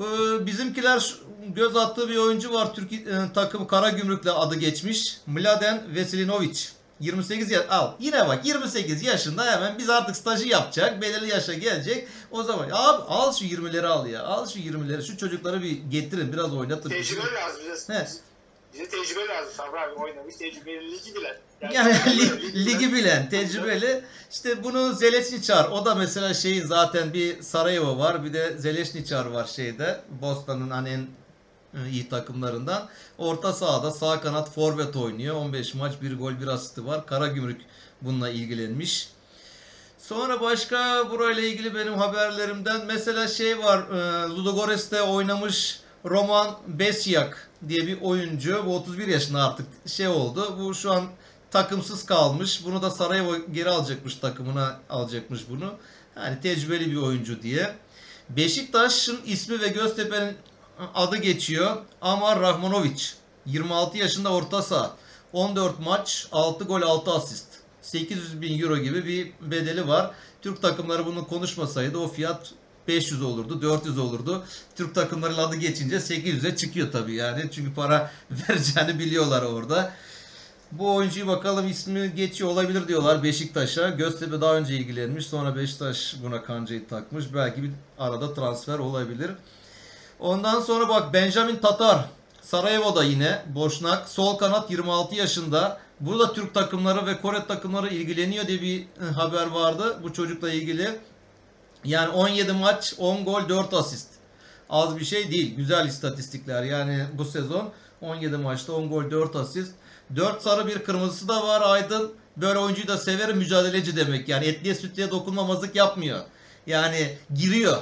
Ee, 0.00 0.46
bizimkiler 0.46 1.14
göz 1.46 1.76
attığı 1.76 2.08
bir 2.08 2.16
oyuncu 2.16 2.52
var. 2.52 2.74
Türk 2.74 2.92
e, 2.92 2.98
takım 3.34 3.66
Karagümrük'le 3.66 4.26
adı 4.26 4.56
geçmiş. 4.56 5.16
Mladen 5.26 5.94
Veselinovic. 5.94 6.58
28 7.00 7.50
yaş. 7.50 7.66
Al 7.70 7.92
yine 7.98 8.28
bak 8.28 8.46
28 8.46 9.02
yaşında 9.02 9.52
hemen 9.52 9.78
biz 9.78 9.90
artık 9.90 10.16
stajı 10.16 10.48
yapacak. 10.48 11.02
Belirli 11.02 11.28
yaşa 11.28 11.54
gelecek. 11.54 12.08
O 12.30 12.42
zaman 12.42 12.64
abi 12.64 13.02
al 13.02 13.32
şu 13.32 13.44
20'leri 13.44 13.86
al 13.86 14.06
ya. 14.06 14.22
Al 14.22 14.48
şu 14.48 14.58
20'leri. 14.58 15.06
Şu 15.06 15.16
çocukları 15.16 15.62
bir 15.62 15.70
getirin 15.90 16.32
biraz 16.32 16.54
oynatın. 16.54 16.88
Tecrübe 16.88 17.32
lazım 17.34 17.62
bize. 17.74 18.08
Bize 18.74 18.88
tecrübe 18.88 19.26
lazım. 19.26 19.52
Sabri 19.56 19.80
abi 19.80 19.94
oynamış 19.94 20.36
tecrübeli 20.36 20.92
ligi 20.92 21.14
bilen. 21.14 21.36
Yani 21.62 21.94
li- 22.18 22.66
ligi 22.66 22.92
bilen, 22.92 23.28
tecrübeli. 23.28 24.04
İşte 24.30 24.64
bunu 24.64 24.92
Zeleşniçar. 24.92 25.64
O 25.64 25.84
da 25.84 25.94
mesela 25.94 26.34
şeyin 26.34 26.66
zaten 26.66 27.12
bir 27.12 27.42
Sarajevo 27.42 27.98
var. 27.98 28.24
Bir 28.24 28.32
de 28.32 28.58
Zeleşniçar 28.58 29.26
var 29.26 29.46
şeyde. 29.46 30.00
Bosna'nın 30.20 30.70
hani 30.70 30.88
en 30.88 31.06
e, 31.74 31.90
iyi 31.90 32.08
takımlarından. 32.08 32.88
Orta 33.18 33.52
sahada 33.52 33.90
sağ 33.90 34.20
kanat 34.20 34.54
forvet 34.54 34.96
oynuyor. 34.96 35.34
15 35.34 35.74
maç, 35.74 35.92
1 36.02 36.18
gol, 36.18 36.40
1 36.40 36.46
asisti 36.46 36.86
var. 36.86 37.06
Karagümrük 37.06 37.60
bununla 38.02 38.28
ilgilenmiş. 38.28 39.08
Sonra 39.98 40.40
başka 40.40 41.10
burayla 41.10 41.42
ilgili 41.42 41.74
benim 41.74 41.94
haberlerimden 41.94 42.86
mesela 42.86 43.28
şey 43.28 43.58
var. 43.58 43.78
E, 43.78 44.28
Ludogorets'te 44.28 45.02
oynamış 45.02 45.80
Roman 46.04 46.56
Besyak 46.66 47.48
diye 47.68 47.86
bir 47.86 48.00
oyuncu. 48.00 48.62
Bu 48.66 48.76
31 48.76 49.06
yaşında 49.06 49.46
artık 49.46 49.66
şey 49.86 50.08
oldu. 50.08 50.56
Bu 50.58 50.74
şu 50.74 50.92
an 50.92 51.04
takımsız 51.50 52.06
kalmış. 52.06 52.64
Bunu 52.64 52.82
da 52.82 52.90
Sarajevo 52.90 53.36
geri 53.52 53.70
alacakmış 53.70 54.14
takımına 54.14 54.80
alacakmış 54.90 55.40
bunu. 55.50 55.74
Yani 56.16 56.40
tecrübeli 56.40 56.90
bir 56.90 56.96
oyuncu 56.96 57.42
diye. 57.42 57.74
Beşiktaş'ın 58.28 59.20
ismi 59.26 59.60
ve 59.60 59.68
Göztepe'nin 59.68 60.36
adı 60.94 61.16
geçiyor. 61.16 61.76
Amar 62.02 62.40
Rahmanovic. 62.40 63.02
26 63.46 63.98
yaşında 63.98 64.32
orta 64.32 64.62
saha. 64.62 64.96
14 65.32 65.80
maç, 65.80 66.28
6 66.32 66.64
gol, 66.64 66.82
6 66.82 67.10
asist. 67.10 67.46
800 67.82 68.40
bin 68.40 68.62
euro 68.62 68.78
gibi 68.78 69.06
bir 69.06 69.50
bedeli 69.50 69.88
var. 69.88 70.10
Türk 70.42 70.62
takımları 70.62 71.06
bunu 71.06 71.28
konuşmasaydı 71.28 71.98
o 71.98 72.08
fiyat 72.08 72.52
500 72.88 73.22
olurdu, 73.22 73.62
400 73.62 73.98
olurdu. 73.98 74.44
Türk 74.76 74.94
takımlarının 74.94 75.38
adı 75.38 75.56
geçince 75.56 75.96
800'e 75.96 76.56
çıkıyor 76.56 76.92
tabii 76.92 77.14
yani. 77.14 77.50
Çünkü 77.52 77.74
para 77.74 78.10
vereceğini 78.30 78.98
biliyorlar 78.98 79.42
orada. 79.42 79.92
Bu 80.72 80.94
oyuncuyu 80.94 81.26
bakalım 81.26 81.68
ismi 81.68 82.14
geçiyor 82.14 82.50
olabilir 82.50 82.88
diyorlar 82.88 83.22
Beşiktaş'a. 83.22 83.88
Göztepe 83.88 84.40
daha 84.40 84.56
önce 84.56 84.76
ilgilenmiş. 84.76 85.26
Sonra 85.26 85.56
Beşiktaş 85.56 86.16
buna 86.22 86.42
kancayı 86.42 86.88
takmış. 86.88 87.34
Belki 87.34 87.62
bir 87.62 87.70
arada 87.98 88.34
transfer 88.34 88.78
olabilir. 88.78 89.30
Ondan 90.20 90.60
sonra 90.60 90.88
bak 90.88 91.14
Benjamin 91.14 91.56
Tatar. 91.56 92.04
Sarajevo'da 92.42 93.04
yine 93.04 93.42
Boşnak. 93.54 94.08
Sol 94.08 94.38
kanat 94.38 94.70
26 94.70 95.14
yaşında. 95.14 95.80
Burada 96.00 96.32
Türk 96.32 96.54
takımları 96.54 97.06
ve 97.06 97.20
Kore 97.20 97.46
takımları 97.46 97.88
ilgileniyor 97.88 98.46
diye 98.46 98.62
bir 98.62 98.86
haber 99.14 99.46
vardı 99.46 99.96
bu 100.02 100.12
çocukla 100.12 100.50
ilgili. 100.50 100.98
Yani 101.84 102.08
17 102.08 102.52
maç, 102.52 102.94
10 102.98 103.24
gol, 103.24 103.48
4 103.48 103.74
asist. 103.74 104.08
Az 104.70 104.96
bir 104.96 105.04
şey 105.04 105.30
değil. 105.30 105.56
Güzel 105.56 105.88
istatistikler. 105.88 106.62
Yani 106.62 107.04
bu 107.18 107.24
sezon 107.24 107.70
17 108.00 108.36
maçta 108.36 108.72
10 108.72 108.88
gol, 108.88 109.10
4 109.10 109.36
asist. 109.36 109.72
4 110.16 110.42
sarı 110.42 110.66
bir 110.66 110.78
kırmızısı 110.78 111.28
da 111.28 111.46
var 111.46 111.62
Aydın. 111.64 112.12
Böyle 112.36 112.58
oyuncuyu 112.58 112.88
da 112.88 112.98
severim. 112.98 113.36
Mücadeleci 113.36 113.96
demek. 113.96 114.28
Yani 114.28 114.46
etliye 114.46 114.74
sütlüye 114.74 115.10
dokunmamazlık 115.10 115.76
yapmıyor. 115.76 116.20
Yani 116.66 117.18
giriyor. 117.34 117.78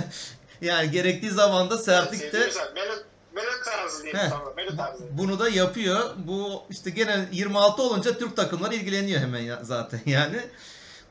yani 0.60 0.90
gerektiği 0.90 1.30
zaman 1.30 1.70
da 1.70 1.78
sertlikte 1.78 2.38
Melo, 2.38 2.92
Melo 3.34 3.50
tarzı 3.64 4.04
tamam. 4.30 4.52
Melo 4.56 4.76
tarzı. 4.76 5.04
bunu 5.10 5.38
da 5.38 5.48
yapıyor. 5.48 6.10
Bu 6.16 6.62
işte 6.70 6.90
gene 6.90 7.28
26 7.32 7.82
olunca 7.82 8.18
Türk 8.18 8.36
takımları 8.36 8.74
ilgileniyor 8.74 9.20
hemen 9.20 9.40
ya, 9.40 9.60
zaten 9.62 10.00
yani. 10.06 10.40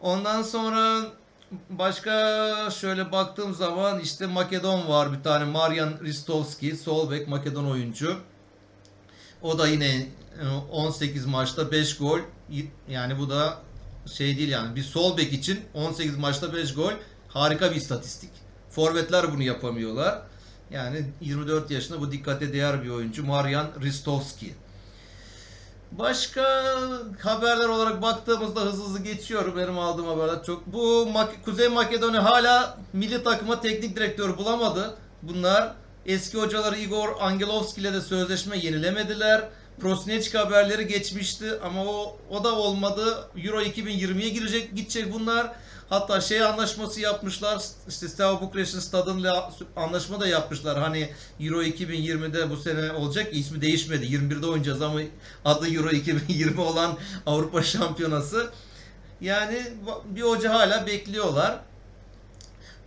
Ondan 0.01 0.41
sonra 0.41 1.01
başka 1.70 2.72
şöyle 2.72 3.12
baktığım 3.12 3.53
zaman 3.53 3.99
işte 3.99 4.26
Makedon 4.26 4.88
var 4.88 5.14
bir 5.14 5.24
tane 5.24 5.45
Marian 5.45 5.93
Ristovski 6.03 6.78
sol 6.78 7.12
bek 7.12 7.28
Makedon 7.28 7.66
oyuncu. 7.66 8.18
O 9.41 9.60
da 9.60 9.68
yine 9.68 10.08
18 10.71 11.25
maçta 11.25 11.71
5 11.71 11.97
gol. 11.97 12.19
Yani 12.89 13.19
bu 13.19 13.29
da 13.29 13.57
şey 14.13 14.38
değil 14.38 14.49
yani 14.49 14.75
bir 14.75 14.83
sol 14.83 15.17
bek 15.17 15.33
için 15.33 15.59
18 15.73 16.17
maçta 16.17 16.53
5 16.53 16.73
gol 16.73 16.91
harika 17.27 17.71
bir 17.71 17.75
istatistik. 17.75 18.29
Forvetler 18.69 19.33
bunu 19.33 19.43
yapamıyorlar. 19.43 20.21
Yani 20.71 21.05
24 21.21 21.71
yaşında 21.71 22.01
bu 22.01 22.11
dikkate 22.11 22.53
değer 22.53 22.83
bir 22.83 22.89
oyuncu 22.89 23.25
Marian 23.25 23.67
Ristovski. 23.81 24.53
Başka 25.91 26.43
haberler 27.21 27.69
olarak 27.69 28.01
baktığımızda 28.01 28.61
hızlı 28.61 28.86
hızlı 28.86 29.03
geçiyorum. 29.03 29.57
Benim 29.57 29.79
aldığım 29.79 30.07
haberler 30.07 30.43
çok. 30.43 30.67
Bu 30.67 31.09
Kuzey 31.45 31.67
Makedonya 31.67 32.23
hala 32.23 32.77
milli 32.93 33.23
takıma 33.23 33.61
teknik 33.61 33.95
direktör 33.95 34.38
bulamadı. 34.38 34.97
Bunlar 35.21 35.73
eski 36.05 36.38
hocaları 36.38 36.77
Igor 36.77 37.09
Angelovski 37.19 37.81
ile 37.81 37.93
de 37.93 38.01
sözleşme 38.01 38.57
yenilemediler. 38.57 39.49
Prosinecki 39.80 40.38
haberleri 40.38 40.88
geçmişti 40.88 41.51
ama 41.63 41.86
o 41.86 42.17
o 42.30 42.43
da 42.43 42.55
olmadı. 42.55 43.30
Euro 43.38 43.61
2020'ye 43.61 44.30
girecek 44.30 44.76
gidecek 44.76 45.13
bunlar. 45.13 45.51
Hatta 45.89 46.21
şey 46.21 46.43
anlaşması 46.43 47.01
yapmışlar. 47.01 47.61
İşte 47.89 48.07
Steaua 48.07 48.41
Bukarest'in 48.41 48.80
stadıyla 48.80 49.51
anlaşma 49.76 50.19
da 50.19 50.28
yapmışlar. 50.28 50.80
Hani 50.80 51.09
Euro 51.39 51.63
2020'de 51.63 52.49
bu 52.49 52.57
sene 52.57 52.91
olacak. 52.91 53.28
İsmi 53.32 53.61
değişmedi. 53.61 54.05
21'de 54.05 54.45
oynayacağız 54.45 54.82
ama 54.82 54.99
adı 55.45 55.67
Euro 55.73 55.89
2020 55.89 56.61
olan 56.61 56.97
Avrupa 57.26 57.63
Şampiyonası. 57.63 58.51
Yani 59.21 59.63
bir 60.05 60.21
hoca 60.21 60.53
hala 60.53 60.88
bekliyorlar. 60.88 61.59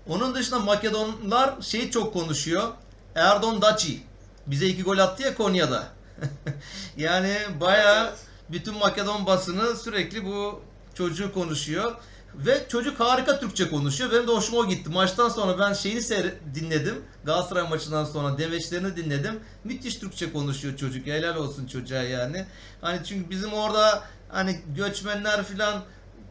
Onun 0.08 0.34
dışında 0.34 0.58
Makedonlar 0.58 1.62
şeyi 1.62 1.90
çok 1.90 2.12
konuşuyor. 2.12 2.68
Erdon 3.14 3.62
Daci. 3.62 4.02
Bize 4.46 4.66
iki 4.66 4.82
gol 4.82 4.98
attı 4.98 5.22
ya 5.22 5.34
Konya'da. 5.34 5.97
yani 6.96 7.36
bayağı 7.60 8.14
bütün 8.48 8.74
Makedon 8.78 9.26
basını 9.26 9.76
sürekli 9.76 10.26
bu 10.26 10.62
çocuğu 10.94 11.34
konuşuyor. 11.34 11.94
Ve 12.34 12.66
çocuk 12.68 13.00
harika 13.00 13.40
Türkçe 13.40 13.70
konuşuyor. 13.70 14.12
Benim 14.12 14.28
de 14.28 14.32
hoşuma 14.32 14.64
gitti. 14.64 14.90
Maçtan 14.90 15.28
sonra 15.28 15.58
ben 15.58 15.72
şeyini 15.72 16.32
dinledim. 16.54 16.94
Galatasaray 17.24 17.68
maçından 17.68 18.04
sonra 18.04 18.38
demeçlerini 18.38 18.96
dinledim. 18.96 19.40
Müthiş 19.64 19.96
Türkçe 19.96 20.32
konuşuyor 20.32 20.76
çocuk. 20.76 21.06
Helal 21.06 21.36
olsun 21.36 21.66
çocuğa 21.66 22.02
yani. 22.02 22.46
Hani 22.80 23.00
çünkü 23.04 23.30
bizim 23.30 23.52
orada 23.52 24.02
hani 24.28 24.60
göçmenler 24.76 25.44
filan 25.44 25.82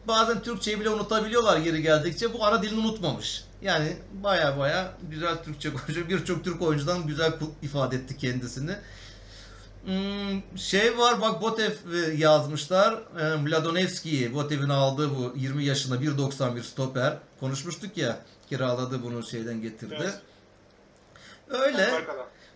bazen 0.08 0.42
Türkçeyi 0.42 0.80
bile 0.80 0.90
unutabiliyorlar 0.90 1.56
geri 1.58 1.82
geldikçe. 1.82 2.32
Bu 2.32 2.44
ana 2.44 2.62
dilini 2.62 2.80
unutmamış. 2.80 3.44
Yani 3.62 3.96
baya 4.12 4.58
baya 4.58 4.92
güzel 5.10 5.36
Türkçe 5.44 5.72
konuşuyor. 5.72 6.08
Birçok 6.08 6.44
Türk 6.44 6.62
oyuncudan 6.62 7.06
güzel 7.06 7.32
ifade 7.62 7.96
etti 7.96 8.16
kendisini. 8.16 8.76
Hmm, 9.84 10.58
şey 10.58 10.98
var 10.98 11.20
bak 11.20 11.42
Botev 11.42 11.72
e, 11.94 12.14
yazmışlar. 12.16 12.98
E, 13.20 13.36
Mladonevski'yi 13.36 14.34
Botev'in 14.34 14.68
aldığı 14.68 15.10
bu 15.10 15.32
20 15.36 15.64
yaşında 15.64 15.96
1.91 15.96 16.62
stoper. 16.62 17.18
Konuşmuştuk 17.40 17.96
ya 17.96 18.18
kiraladı 18.48 19.02
bunu 19.02 19.22
şeyden 19.22 19.62
getirdi. 19.62 19.96
Evet. 20.00 20.20
Öyle. 21.48 21.90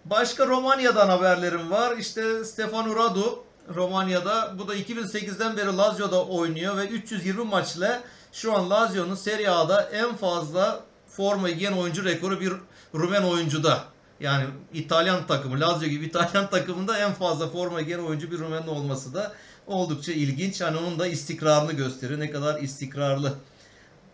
Başka 0.04 0.46
Romanya'dan 0.46 1.08
haberlerim 1.08 1.70
var. 1.70 1.96
İşte 1.96 2.44
Stefan 2.44 2.96
Radu 2.96 3.44
Romanya'da. 3.74 4.54
Bu 4.58 4.68
da 4.68 4.76
2008'den 4.76 5.56
beri 5.56 5.76
Lazio'da 5.76 6.24
oynuyor 6.24 6.76
ve 6.76 6.86
320 6.86 7.44
maçla 7.44 8.02
şu 8.32 8.56
an 8.56 8.70
Lazio'nun 8.70 9.14
Serie 9.14 9.48
A'da 9.48 9.82
en 9.82 10.16
fazla 10.16 10.80
forma 11.08 11.50
giyen 11.50 11.72
oyuncu 11.72 12.04
rekoru 12.04 12.40
bir 12.40 12.52
Rumen 12.94 13.22
oyuncuda. 13.22 13.84
Yani 14.22 14.44
İtalyan 14.72 15.26
takımı, 15.26 15.60
Lazio 15.60 15.88
gibi 15.88 16.04
İtalyan 16.04 16.50
takımında 16.50 16.98
en 16.98 17.12
fazla 17.12 17.48
forma 17.48 17.80
giyen 17.80 17.98
oyuncu 17.98 18.30
bir 18.30 18.38
Rumen 18.38 18.66
olması 18.66 19.14
da 19.14 19.32
oldukça 19.66 20.12
ilginç. 20.12 20.60
Hani 20.60 20.76
onun 20.76 20.98
da 20.98 21.06
istikrarını 21.06 21.72
gösteriyor. 21.72 22.20
Ne 22.20 22.30
kadar 22.30 22.62
istikrarlı 22.62 23.34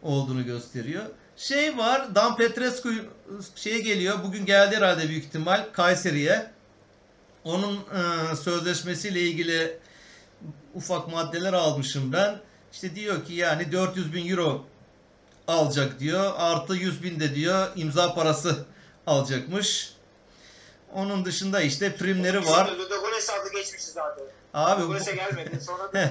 olduğunu 0.03 0.45
gösteriyor. 0.45 1.03
Şey 1.37 1.79
var, 1.79 2.15
Dan 2.15 2.37
Petrescu 2.37 2.91
şey 3.55 3.83
geliyor. 3.83 4.19
Bugün 4.25 4.47
geldi 4.47 4.77
herhalde 4.77 5.09
büyük 5.09 5.25
ihtimal 5.25 5.65
Kayseri'ye. 5.73 6.51
Onun 7.45 7.77
e, 7.77 8.37
sözleşmesiyle 8.37 9.21
ilgili 9.21 9.79
ufak 10.75 11.13
maddeler 11.13 11.53
almışım 11.53 12.13
ben. 12.13 12.41
İşte 12.73 12.95
diyor 12.95 13.25
ki 13.25 13.35
yani 13.35 13.73
400 13.73 14.15
bin 14.15 14.31
euro 14.31 14.65
alacak 15.47 16.01
diyor. 16.01 16.33
Artı 16.37 16.75
100 16.75 17.03
bin 17.03 17.21
de 17.21 17.35
diyor 17.35 17.69
imza 17.77 18.15
parası 18.15 18.65
alacakmış. 19.07 19.93
Onun 20.95 21.25
dışında 21.25 21.61
işte 21.61 21.97
primleri 21.97 22.47
var. 22.47 22.67
Şimdi 22.67 22.83
Ludogorets 22.83 23.31
adı 23.31 23.53
geçmişti 23.53 23.91
zaten. 23.91 24.25
Abi 24.55 24.81
bu, 24.81 24.85
Ludogorets'e 24.85 25.15
gelmedi. 25.15 25.61
Sonra 25.67 25.93
da 25.93 26.11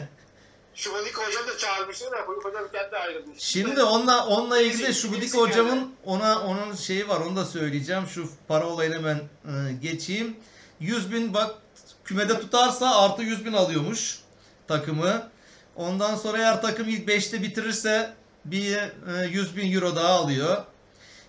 Şumadik 0.78 1.18
hocam 1.18 1.48
da 1.48 1.58
çağırmıştı 1.58 2.12
da 2.12 2.18
hocam 2.18 2.64
kendi 2.72 2.98
ayrıldı. 2.98 3.30
Şimdi 3.38 3.84
onunla 3.84 4.28
onunla 4.28 4.62
ilgili 4.62 4.84
de 4.84 5.12
birisi 5.12 5.38
hocamın 5.38 5.94
ona 6.06 6.42
onun 6.42 6.76
şeyi 6.76 7.08
var 7.08 7.22
onu 7.22 7.36
da 7.36 7.46
söyleyeceğim. 7.46 8.08
Şu 8.08 8.30
para 8.48 8.68
olayını 8.68 8.96
hemen 8.96 9.16
e, 9.18 9.74
geçeyim. 9.82 10.38
100 10.80 11.12
bin 11.12 11.34
bak 11.34 11.56
kümede 12.04 12.40
tutarsa 12.40 13.02
artı 13.02 13.24
100 13.24 13.46
bin 13.46 13.54
alıyormuş 13.54 14.20
takımı. 14.68 15.30
Ondan 15.76 16.16
sonra 16.16 16.38
eğer 16.38 16.62
takım 16.62 16.90
ilk 16.90 17.10
5'te 17.10 17.42
bitirirse 17.42 18.14
bir 18.46 18.76
e, 18.76 19.28
100 19.30 19.58
bin 19.58 19.74
euro 19.74 19.96
daha 19.96 20.10
alıyor. 20.10 20.64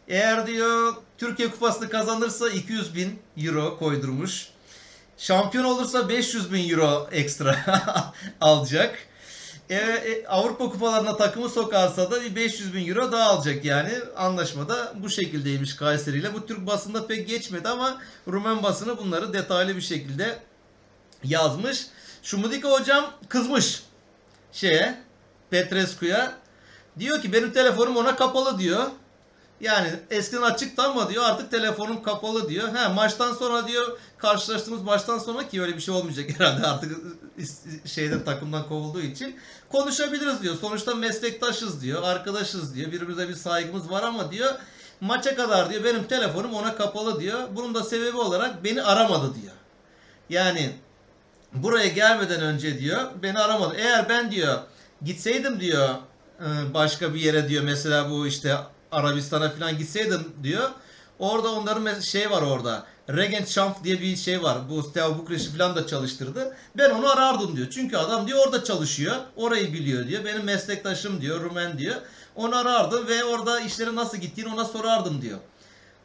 Eğer 0.09 0.47
diyor 0.47 0.95
Türkiye 1.19 1.51
kupasını 1.51 1.89
kazanırsa 1.89 2.49
200 2.49 2.95
bin 2.95 3.19
euro 3.37 3.79
koydurmuş. 3.79 4.49
Şampiyon 5.19 5.65
olursa 5.65 6.09
500 6.09 6.53
bin 6.53 6.71
euro 6.71 7.09
ekstra 7.13 7.57
alacak. 8.41 8.99
E, 9.71 9.77
e, 9.77 10.27
Avrupa 10.27 10.71
kupalarına 10.71 11.17
takımı 11.17 11.49
sokarsa 11.49 12.11
da 12.11 12.23
bir 12.23 12.37
500 12.37 12.75
bin 12.75 12.89
euro 12.89 13.13
daha 13.13 13.31
alacak 13.31 13.65
yani. 13.65 13.93
Anlaşmada 14.17 14.93
bu 14.97 15.11
şekildeymiş 15.11 15.77
Kayseri 15.77 16.19
ile. 16.19 16.35
Bu 16.35 16.47
Türk 16.47 16.67
basında 16.67 17.07
pek 17.07 17.29
geçmedi 17.29 17.69
ama 17.69 17.99
Rumen 18.29 18.63
basını 18.63 18.99
bunları 18.99 19.33
detaylı 19.33 19.77
bir 19.77 19.81
şekilde 19.81 20.39
yazmış. 21.25 21.87
Şumudika 22.23 22.71
hocam 22.71 23.13
kızmış 23.29 23.83
şeye 24.53 24.99
Petrescu'ya. 25.51 26.33
Diyor 26.99 27.23
ki 27.23 27.33
benim 27.33 27.53
telefonum 27.53 27.97
ona 27.97 28.17
kapalı 28.17 28.59
diyor. 28.59 28.87
Yani 29.61 29.89
eskiden 30.11 30.43
açıktı 30.43 30.83
ama 30.83 31.11
diyor 31.11 31.25
artık 31.25 31.51
telefonum 31.51 32.03
kapalı 32.03 32.49
diyor. 32.49 32.75
He 32.75 32.89
maçtan 32.89 33.35
sonra 33.35 33.69
diyor 33.69 33.99
karşılaştığımız 34.19 34.83
maçtan 34.83 35.19
sonra 35.19 35.49
ki 35.49 35.63
öyle 35.63 35.77
bir 35.77 35.81
şey 35.81 35.95
olmayacak 35.95 36.31
herhalde 36.39 36.67
artık 36.67 36.97
şeyden 37.85 38.25
takımdan 38.25 38.69
kovulduğu 38.69 39.01
için 39.01 39.37
konuşabiliriz 39.69 40.43
diyor. 40.43 40.57
Sonuçta 40.61 40.95
meslektaşız 40.95 41.83
diyor, 41.83 42.03
arkadaşız 42.03 42.75
diyor. 42.75 42.93
Birbirimize 42.93 43.29
bir 43.29 43.35
saygımız 43.35 43.91
var 43.91 44.03
ama 44.03 44.33
diyor 44.33 44.55
maça 45.01 45.37
kadar 45.37 45.71
diyor 45.71 45.85
benim 45.85 46.05
telefonum 46.05 46.55
ona 46.55 46.77
kapalı 46.77 47.21
diyor. 47.21 47.39
Bunun 47.53 47.75
da 47.75 47.83
sebebi 47.83 48.17
olarak 48.17 48.65
beni 48.65 48.83
aramadı 48.83 49.35
diyor. 49.35 49.55
Yani 50.31 50.71
buraya 51.53 51.89
gelmeden 51.89 52.41
önce 52.41 52.79
diyor 52.79 53.11
beni 53.23 53.39
aramadı. 53.39 53.75
Eğer 53.77 54.09
ben 54.09 54.31
diyor 54.31 54.59
gitseydim 55.03 55.61
diyor 55.61 55.89
e, 56.41 56.75
başka 56.75 57.15
bir 57.15 57.21
yere 57.21 57.49
diyor 57.49 57.65
mesela 57.65 58.11
bu 58.11 58.27
işte 58.27 58.57
Arabistan'a 58.93 59.51
falan 59.51 59.79
gitseydim 59.79 60.33
diyor. 60.43 60.71
Orada 61.19 61.53
onların 61.53 62.01
şey 62.01 62.31
var 62.31 62.43
orada. 62.43 62.87
Regent 63.09 63.49
Şamp 63.49 63.85
diye 63.85 64.01
bir 64.01 64.17
şey 64.17 64.43
var. 64.43 64.59
Bu 64.71 64.83
Steaua 64.83 65.19
Bukreş'i 65.19 65.57
falan 65.57 65.77
da 65.77 65.87
çalıştırdı. 65.87 66.57
Ben 66.77 66.91
onu 66.91 67.11
arardım 67.11 67.57
diyor. 67.57 67.69
Çünkü 67.71 67.97
adam 67.97 68.27
diyor 68.27 68.47
orada 68.47 68.65
çalışıyor. 68.65 69.17
Orayı 69.37 69.73
biliyor 69.73 70.09
diyor. 70.09 70.25
Benim 70.25 70.45
meslektaşım 70.45 71.21
diyor. 71.21 71.41
Rumen 71.41 71.79
diyor. 71.79 71.97
Onu 72.37 72.57
arardım 72.57 73.09
ve 73.09 73.25
orada 73.25 73.61
işlerin 73.61 73.97
nasıl 73.97 74.17
gittiğini 74.17 74.55
ona 74.55 74.65
sorardım 74.65 75.23
diyor. 75.23 75.39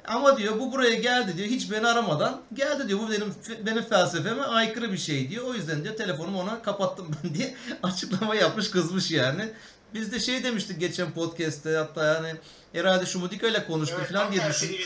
Ama 0.08 0.38
diyor 0.38 0.60
bu 0.60 0.72
buraya 0.72 0.96
geldi 0.96 1.38
diyor 1.38 1.48
hiç 1.48 1.72
beni 1.72 1.88
aramadan 1.88 2.42
geldi 2.54 2.88
diyor 2.88 3.00
bu 3.00 3.12
benim 3.12 3.36
benim 3.66 3.84
felsefeme 3.84 4.42
aykırı 4.42 4.92
bir 4.92 4.98
şey 4.98 5.30
diyor. 5.30 5.46
O 5.46 5.54
yüzden 5.54 5.84
diyor 5.84 5.96
telefonumu 5.96 6.42
ona 6.42 6.62
kapattım 6.62 7.08
ben 7.24 7.34
diye 7.34 7.56
açıklama 7.84 8.36
yapmış 8.36 8.72
kızmış 8.72 9.12
yani. 9.12 9.50
Biz 9.94 10.12
de 10.12 10.20
şey 10.20 10.44
demiştik 10.44 10.80
geçen 10.80 11.12
podcast'te 11.12 11.76
hatta 11.76 12.06
yani 12.06 12.36
herhalde 12.74 13.06
Şumudika 13.06 13.48
ile 13.48 13.66
konuştu 13.66 13.96
Evet, 14.00 14.12
falan 14.12 14.32
diye 14.32 14.42
düşün. 14.50 14.78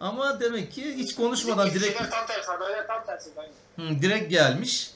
Ama 0.00 0.40
demek 0.40 0.72
ki 0.72 0.94
hiç 0.96 1.14
konuşmadan 1.14 1.66
Bizdeki 1.66 1.84
direkt 1.84 2.10
Tam 2.10 2.26
tersi. 2.26 2.46
Haberler 2.50 2.86
tam 2.86 3.06
tersi. 3.06 3.30
Hı, 3.76 4.02
direkt 4.02 4.30
gelmiş. 4.30 4.90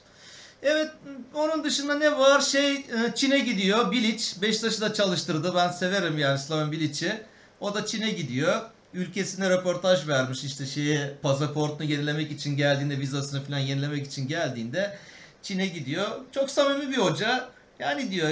Evet 0.62 0.90
onun 1.34 1.64
dışında 1.64 1.94
ne 1.94 2.18
var? 2.18 2.40
Şey 2.40 2.72
e, 2.72 2.84
Çin'e 3.14 3.38
gidiyor. 3.38 3.90
Bilic 3.90 4.42
Beşiktaş'ı 4.42 4.80
da 4.80 4.94
çalıştırdı. 4.94 5.54
Ben 5.54 5.70
severim 5.70 6.18
yani 6.18 6.38
Slaven 6.38 6.72
Bilic'i. 6.72 7.22
O 7.60 7.74
da 7.74 7.86
Çin'e 7.86 8.10
gidiyor. 8.10 8.60
Ülkesine 8.94 9.50
röportaj 9.50 10.08
vermiş 10.08 10.44
işte 10.44 10.66
şeye 10.66 11.14
pasaportunu 11.22 11.84
yenilemek 11.90 12.32
için 12.32 12.56
geldiğinde 12.56 12.98
vizasını 12.98 13.44
falan 13.44 13.58
yenilemek 13.58 14.06
için 14.06 14.28
geldiğinde 14.28 14.98
Çin'e 15.42 15.66
gidiyor. 15.66 16.08
Çok 16.32 16.50
samimi 16.50 16.90
bir 16.90 16.98
hoca. 16.98 17.48
Yani 17.78 18.10
diyor 18.10 18.28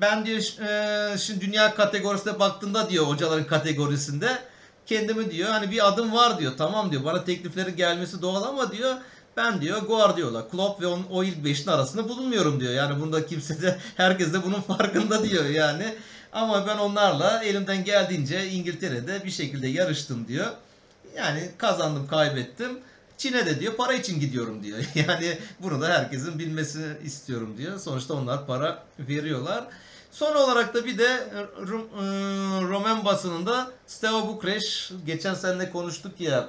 ben 0.00 0.26
diyor 0.26 0.38
e, 0.38 1.18
şimdi 1.18 1.40
dünya 1.40 1.74
kategorisine 1.74 2.38
baktığında 2.38 2.90
diyor 2.90 3.06
hocaların 3.06 3.46
kategorisinde 3.46 4.38
kendimi 4.86 5.30
diyor 5.30 5.48
hani 5.50 5.70
bir 5.70 5.88
adım 5.88 6.12
var 6.12 6.38
diyor. 6.38 6.52
Tamam 6.58 6.92
diyor 6.92 7.04
bana 7.04 7.24
tekliflerin 7.24 7.76
gelmesi 7.76 8.22
doğal 8.22 8.42
ama 8.42 8.72
diyor 8.72 8.96
ben 9.36 9.60
diyor 9.60 9.82
Guardiola, 9.82 10.48
Klopp 10.48 10.82
ve 10.82 10.86
onun, 10.86 11.06
o 11.10 11.24
ilk 11.24 11.44
beşin 11.44 11.70
arasında 11.70 12.08
bulunmuyorum 12.08 12.60
diyor. 12.60 12.72
Yani 12.72 13.00
bunda 13.00 13.26
kimse 13.26 13.62
de 13.62 13.78
herkes 13.96 14.32
de 14.32 14.42
bunun 14.42 14.60
farkında 14.60 15.24
diyor 15.24 15.44
yani. 15.44 15.94
Ama 16.32 16.66
ben 16.66 16.78
onlarla 16.78 17.44
elimden 17.44 17.84
geldiğince 17.84 18.50
İngiltere'de 18.50 19.24
bir 19.24 19.30
şekilde 19.30 19.68
yarıştım 19.68 20.28
diyor. 20.28 20.46
Yani 21.16 21.50
kazandım, 21.58 22.06
kaybettim. 22.06 22.78
Çin'e 23.18 23.46
de 23.46 23.60
diyor 23.60 23.76
para 23.76 23.94
için 23.94 24.20
gidiyorum 24.20 24.62
diyor. 24.62 24.78
Yani 24.94 25.38
bunu 25.60 25.80
da 25.80 25.88
herkesin 25.88 26.38
bilmesini 26.38 26.86
istiyorum 27.04 27.54
diyor. 27.58 27.78
Sonuçta 27.78 28.14
onlar 28.14 28.46
para 28.46 28.82
veriyorlar. 28.98 29.64
Son 30.14 30.36
olarak 30.36 30.74
da 30.74 30.84
bir 30.84 30.98
de 30.98 31.28
Rum- 31.60 31.98
ıı, 31.98 32.68
Roman 32.68 33.04
basınında 33.04 33.70
Steaua 33.86 34.28
Bukreş 34.28 34.92
geçen 35.06 35.34
sene 35.34 35.70
konuştuk 35.70 36.20
ya 36.20 36.48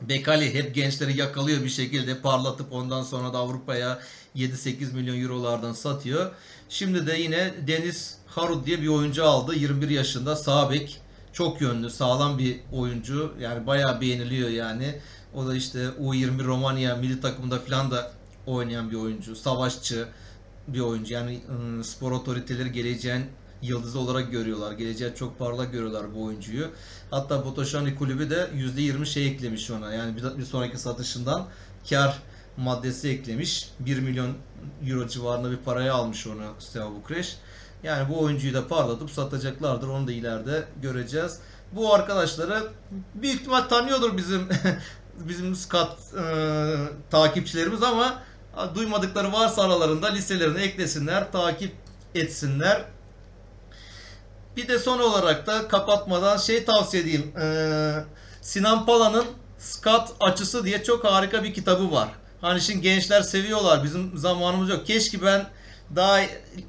Bekali 0.00 0.54
hep 0.54 0.74
gençleri 0.74 1.18
yakalıyor 1.18 1.64
bir 1.64 1.68
şekilde 1.68 2.20
parlatıp 2.20 2.72
ondan 2.72 3.02
sonra 3.02 3.32
da 3.32 3.38
Avrupa'ya 3.38 3.98
7-8 4.36 4.94
milyon 4.94 5.22
eurolardan 5.22 5.72
satıyor. 5.72 6.30
Şimdi 6.68 7.06
de 7.06 7.16
yine 7.16 7.54
Deniz 7.66 8.18
Harud 8.26 8.66
diye 8.66 8.82
bir 8.82 8.88
oyuncu 8.88 9.24
aldı. 9.24 9.54
21 9.54 9.88
yaşında 9.88 10.36
sağ 10.36 10.70
bek. 10.70 11.00
Çok 11.32 11.60
yönlü, 11.60 11.90
sağlam 11.90 12.38
bir 12.38 12.60
oyuncu. 12.72 13.34
Yani 13.40 13.66
bayağı 13.66 14.00
beğeniliyor 14.00 14.48
yani. 14.48 15.00
O 15.34 15.46
da 15.46 15.54
işte 15.54 15.78
U20 16.00 16.44
Romanya 16.44 16.96
milli 16.96 17.20
takımında 17.20 17.58
falan 17.58 17.90
da 17.90 18.12
oynayan 18.46 18.90
bir 18.90 18.96
oyuncu. 18.96 19.36
Savaşçı 19.36 20.08
bir 20.68 20.80
oyuncu. 20.80 21.14
Yani 21.14 21.40
ıı, 21.50 21.84
spor 21.84 22.12
otoriteleri 22.12 22.72
geleceğin 22.72 23.24
yıldızı 23.62 23.98
olarak 23.98 24.32
görüyorlar. 24.32 24.72
Geleceği 24.72 25.14
çok 25.14 25.38
parlak 25.38 25.72
görüyorlar 25.72 26.14
bu 26.14 26.24
oyuncuyu. 26.24 26.66
Hatta 27.10 27.44
Botoşani 27.44 27.96
kulübü 27.96 28.30
de 28.30 28.50
%20 28.54 29.06
şey 29.06 29.26
eklemiş 29.26 29.70
ona. 29.70 29.92
Yani 29.92 30.16
bir 30.38 30.44
sonraki 30.44 30.78
satışından 30.78 31.46
kar 31.90 32.22
maddesi 32.56 33.08
eklemiş. 33.08 33.70
1 33.80 34.00
milyon 34.00 34.32
euro 34.86 35.08
civarında 35.08 35.50
bir 35.50 35.56
paraya 35.56 35.94
almış 35.94 36.26
onu 36.26 36.42
Steaua 36.58 36.94
Bukreş. 36.94 37.36
Yani 37.82 38.08
bu 38.08 38.20
oyuncuyu 38.20 38.54
da 38.54 38.68
parlatıp 38.68 39.10
satacaklardır. 39.10 39.88
Onu 39.88 40.06
da 40.06 40.12
ileride 40.12 40.64
göreceğiz. 40.82 41.38
Bu 41.72 41.94
arkadaşları 41.94 42.62
büyük 43.14 43.40
ihtimal 43.40 43.60
tanıyordur 43.60 44.16
bizim 44.16 44.48
bizim 45.28 45.54
skat 45.54 45.98
e, 46.14 46.24
takipçilerimiz 47.10 47.82
ama 47.82 48.22
duymadıkları 48.74 49.32
varsa 49.32 49.62
aralarında 49.62 50.06
listelerine 50.06 50.62
eklesinler, 50.62 51.32
takip 51.32 51.72
etsinler. 52.14 52.84
Bir 54.56 54.68
de 54.68 54.78
son 54.78 54.98
olarak 54.98 55.46
da 55.46 55.68
kapatmadan 55.68 56.36
şey 56.36 56.64
tavsiye 56.64 57.02
edeyim. 57.02 57.32
Ee, 57.40 57.94
Sinan 58.40 58.86
Pala'nın 58.86 59.24
Skat 59.58 60.12
Açısı 60.20 60.64
diye 60.64 60.84
çok 60.84 61.04
harika 61.04 61.44
bir 61.44 61.54
kitabı 61.54 61.92
var. 61.92 62.08
Hani 62.40 62.60
şimdi 62.60 62.80
gençler 62.80 63.22
seviyorlar. 63.22 63.84
Bizim 63.84 64.18
zamanımız 64.18 64.68
yok. 64.68 64.86
Keşke 64.86 65.22
ben 65.22 65.46
daha 65.96 66.20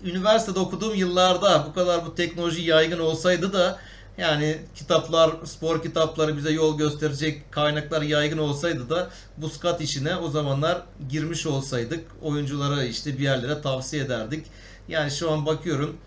üniversitede 0.03 0.59
okuduğum 0.59 0.95
yıllarda 0.95 1.65
bu 1.69 1.73
kadar 1.73 2.05
bu 2.05 2.15
teknoloji 2.15 2.61
yaygın 2.61 2.99
olsaydı 2.99 3.53
da 3.53 3.79
yani 4.17 4.57
kitaplar, 4.75 5.31
spor 5.45 5.83
kitapları 5.83 6.37
bize 6.37 6.51
yol 6.51 6.77
gösterecek 6.77 7.51
kaynaklar 7.51 8.01
yaygın 8.01 8.37
olsaydı 8.37 8.89
da 8.89 9.09
bu 9.37 9.49
skat 9.49 9.81
işine 9.81 10.15
o 10.15 10.29
zamanlar 10.29 10.81
girmiş 11.09 11.45
olsaydık 11.45 12.05
oyunculara 12.21 12.83
işte 12.83 13.17
bir 13.17 13.23
yerlere 13.23 13.61
tavsiye 13.61 14.03
ederdik. 14.03 14.45
Yani 14.87 15.11
şu 15.11 15.31
an 15.31 15.45
bakıyorum 15.45 15.97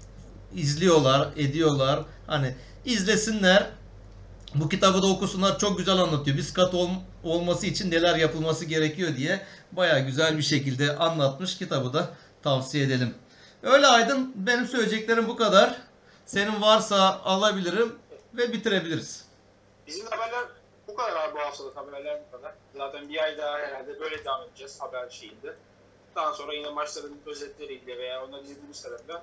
izliyorlar, 0.55 1.29
ediyorlar. 1.37 2.01
Hani 2.27 2.55
izlesinler. 2.85 3.67
Bu 4.55 4.69
kitabı 4.69 5.03
da 5.03 5.07
okusunlar. 5.07 5.59
Çok 5.59 5.79
güzel 5.79 5.97
anlatıyor. 5.99 6.37
Bir 6.37 6.43
skat 6.43 6.75
ol- 6.75 6.89
olması 7.25 7.67
için 7.67 7.91
neler 7.91 8.17
yapılması 8.17 8.65
gerekiyor 8.65 9.17
diye 9.17 9.41
baya 9.73 9.99
güzel 9.99 10.39
bir 10.39 10.43
şekilde 10.43 10.97
anlatmış. 10.97 11.59
Kitabı 11.59 11.93
da 11.93 12.11
tavsiye 12.43 12.85
edelim. 12.85 13.15
Öyle 13.63 13.87
Aydın. 13.87 14.33
Benim 14.35 14.67
söyleyeceklerim 14.67 15.29
bu 15.29 15.37
kadar. 15.37 15.88
Senin 16.29 16.63
varsa 16.63 17.21
alabilirim 17.25 17.99
ve 18.35 18.53
bitirebiliriz. 18.53 19.29
Bizim 19.87 20.07
haberler 20.07 20.45
bu 20.89 20.97
kadar 20.97 21.17
abi 21.17 21.35
bu 21.35 21.39
haftalık 21.39 21.77
haberler 21.77 22.21
bu 22.27 22.37
kadar. 22.37 22.55
Zaten 22.77 23.09
bir 23.09 23.23
ay 23.23 23.39
daha 23.39 23.59
herhalde 23.59 24.01
böyle 24.01 24.25
devam 24.25 24.43
edeceğiz 24.43 24.81
haber 24.81 25.11
şeyinde. 25.11 25.57
Daha 26.17 26.33
sonra 26.33 26.55
yine 26.55 26.71
maçların 26.71 27.21
özetleriyle 27.27 27.99
veya 27.99 28.25
onları 28.25 28.43
izlediğimiz 28.43 28.83
kadarıyla 28.83 29.23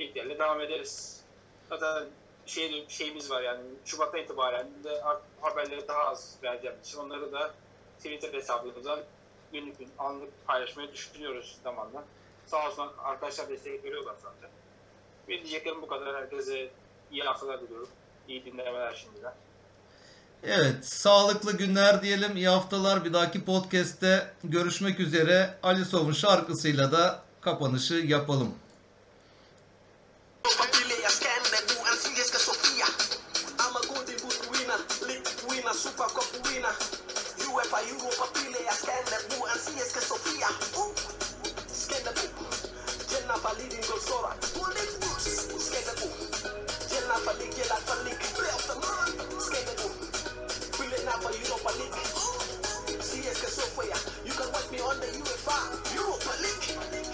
linklerle 0.00 0.38
devam 0.38 0.60
ederiz. 0.60 1.20
Zaten 1.68 2.08
şey 2.46 2.88
şeyimiz 2.88 3.30
var 3.30 3.42
yani 3.42 3.62
Şubat'tan 3.84 4.20
itibaren 4.20 4.84
de 4.84 5.02
haberleri 5.40 5.88
daha 5.88 6.04
az 6.04 6.36
vereceğim 6.42 6.76
için 6.84 6.98
onları 6.98 7.32
da 7.32 7.54
Twitter 7.96 8.32
hesabımızdan 8.32 9.00
günlük 9.52 9.78
gün 9.78 9.90
anlık 9.98 10.46
paylaşmayı 10.46 10.92
düşünüyoruz 10.92 11.58
zamanla. 11.64 12.04
Sağ 12.46 12.68
olsun 12.68 12.92
arkadaşlar 12.98 13.48
destek 13.48 13.84
veriyorlar 13.84 14.14
zaten. 14.22 14.50
Benim 15.28 15.44
diyeceklerim 15.44 15.82
bu 15.82 15.86
kadar. 15.86 16.16
Herkese 16.16 16.70
iyi 17.10 17.22
haftalar 17.22 17.60
diliyorum. 17.60 17.88
İyi 18.28 18.44
dinlemeler 18.44 18.94
şimdiden. 18.94 19.34
Evet, 20.42 20.86
sağlıklı 20.86 21.56
günler 21.56 22.02
diyelim, 22.02 22.36
iyi 22.36 22.48
haftalar. 22.48 23.04
Bir 23.04 23.12
dahaki 23.12 23.44
podcast'te 23.44 24.34
görüşmek 24.44 25.00
üzere. 25.00 25.58
Ali 25.62 25.84
Sov'un 25.84 26.12
şarkısıyla 26.12 26.92
da 26.92 27.22
kapanışı 27.40 27.94
yapalım. 27.94 28.54
Familia 30.44 31.10
Scandal, 31.10 31.66
así 31.92 32.20
es 32.20 32.30
que 32.30 32.38
Sofía. 32.38 32.88
I'm 33.58 33.76
a 33.76 33.80
golden 33.80 34.18
boot 34.22 34.40
winner, 34.52 34.80
league 35.08 35.30
winner, 35.48 35.74
super 35.74 36.08
cup 36.08 36.44
winner. 36.44 36.74
UEFA 37.54 37.80
Europa 37.82 38.24
Familia 38.34 38.72
Scandal, 38.72 39.22
así 39.54 39.72
es 39.80 39.92
que 39.94 40.00
Sofía. 40.00 40.50
Scandal, 41.82 42.14
Jenna 43.10 43.36
leading 43.58 43.84
goal 43.88 44.00
scorer. 44.00 44.34
Golden 44.54 45.00
boots. 45.00 45.13
Europa 55.94 56.30
League. 56.42 57.13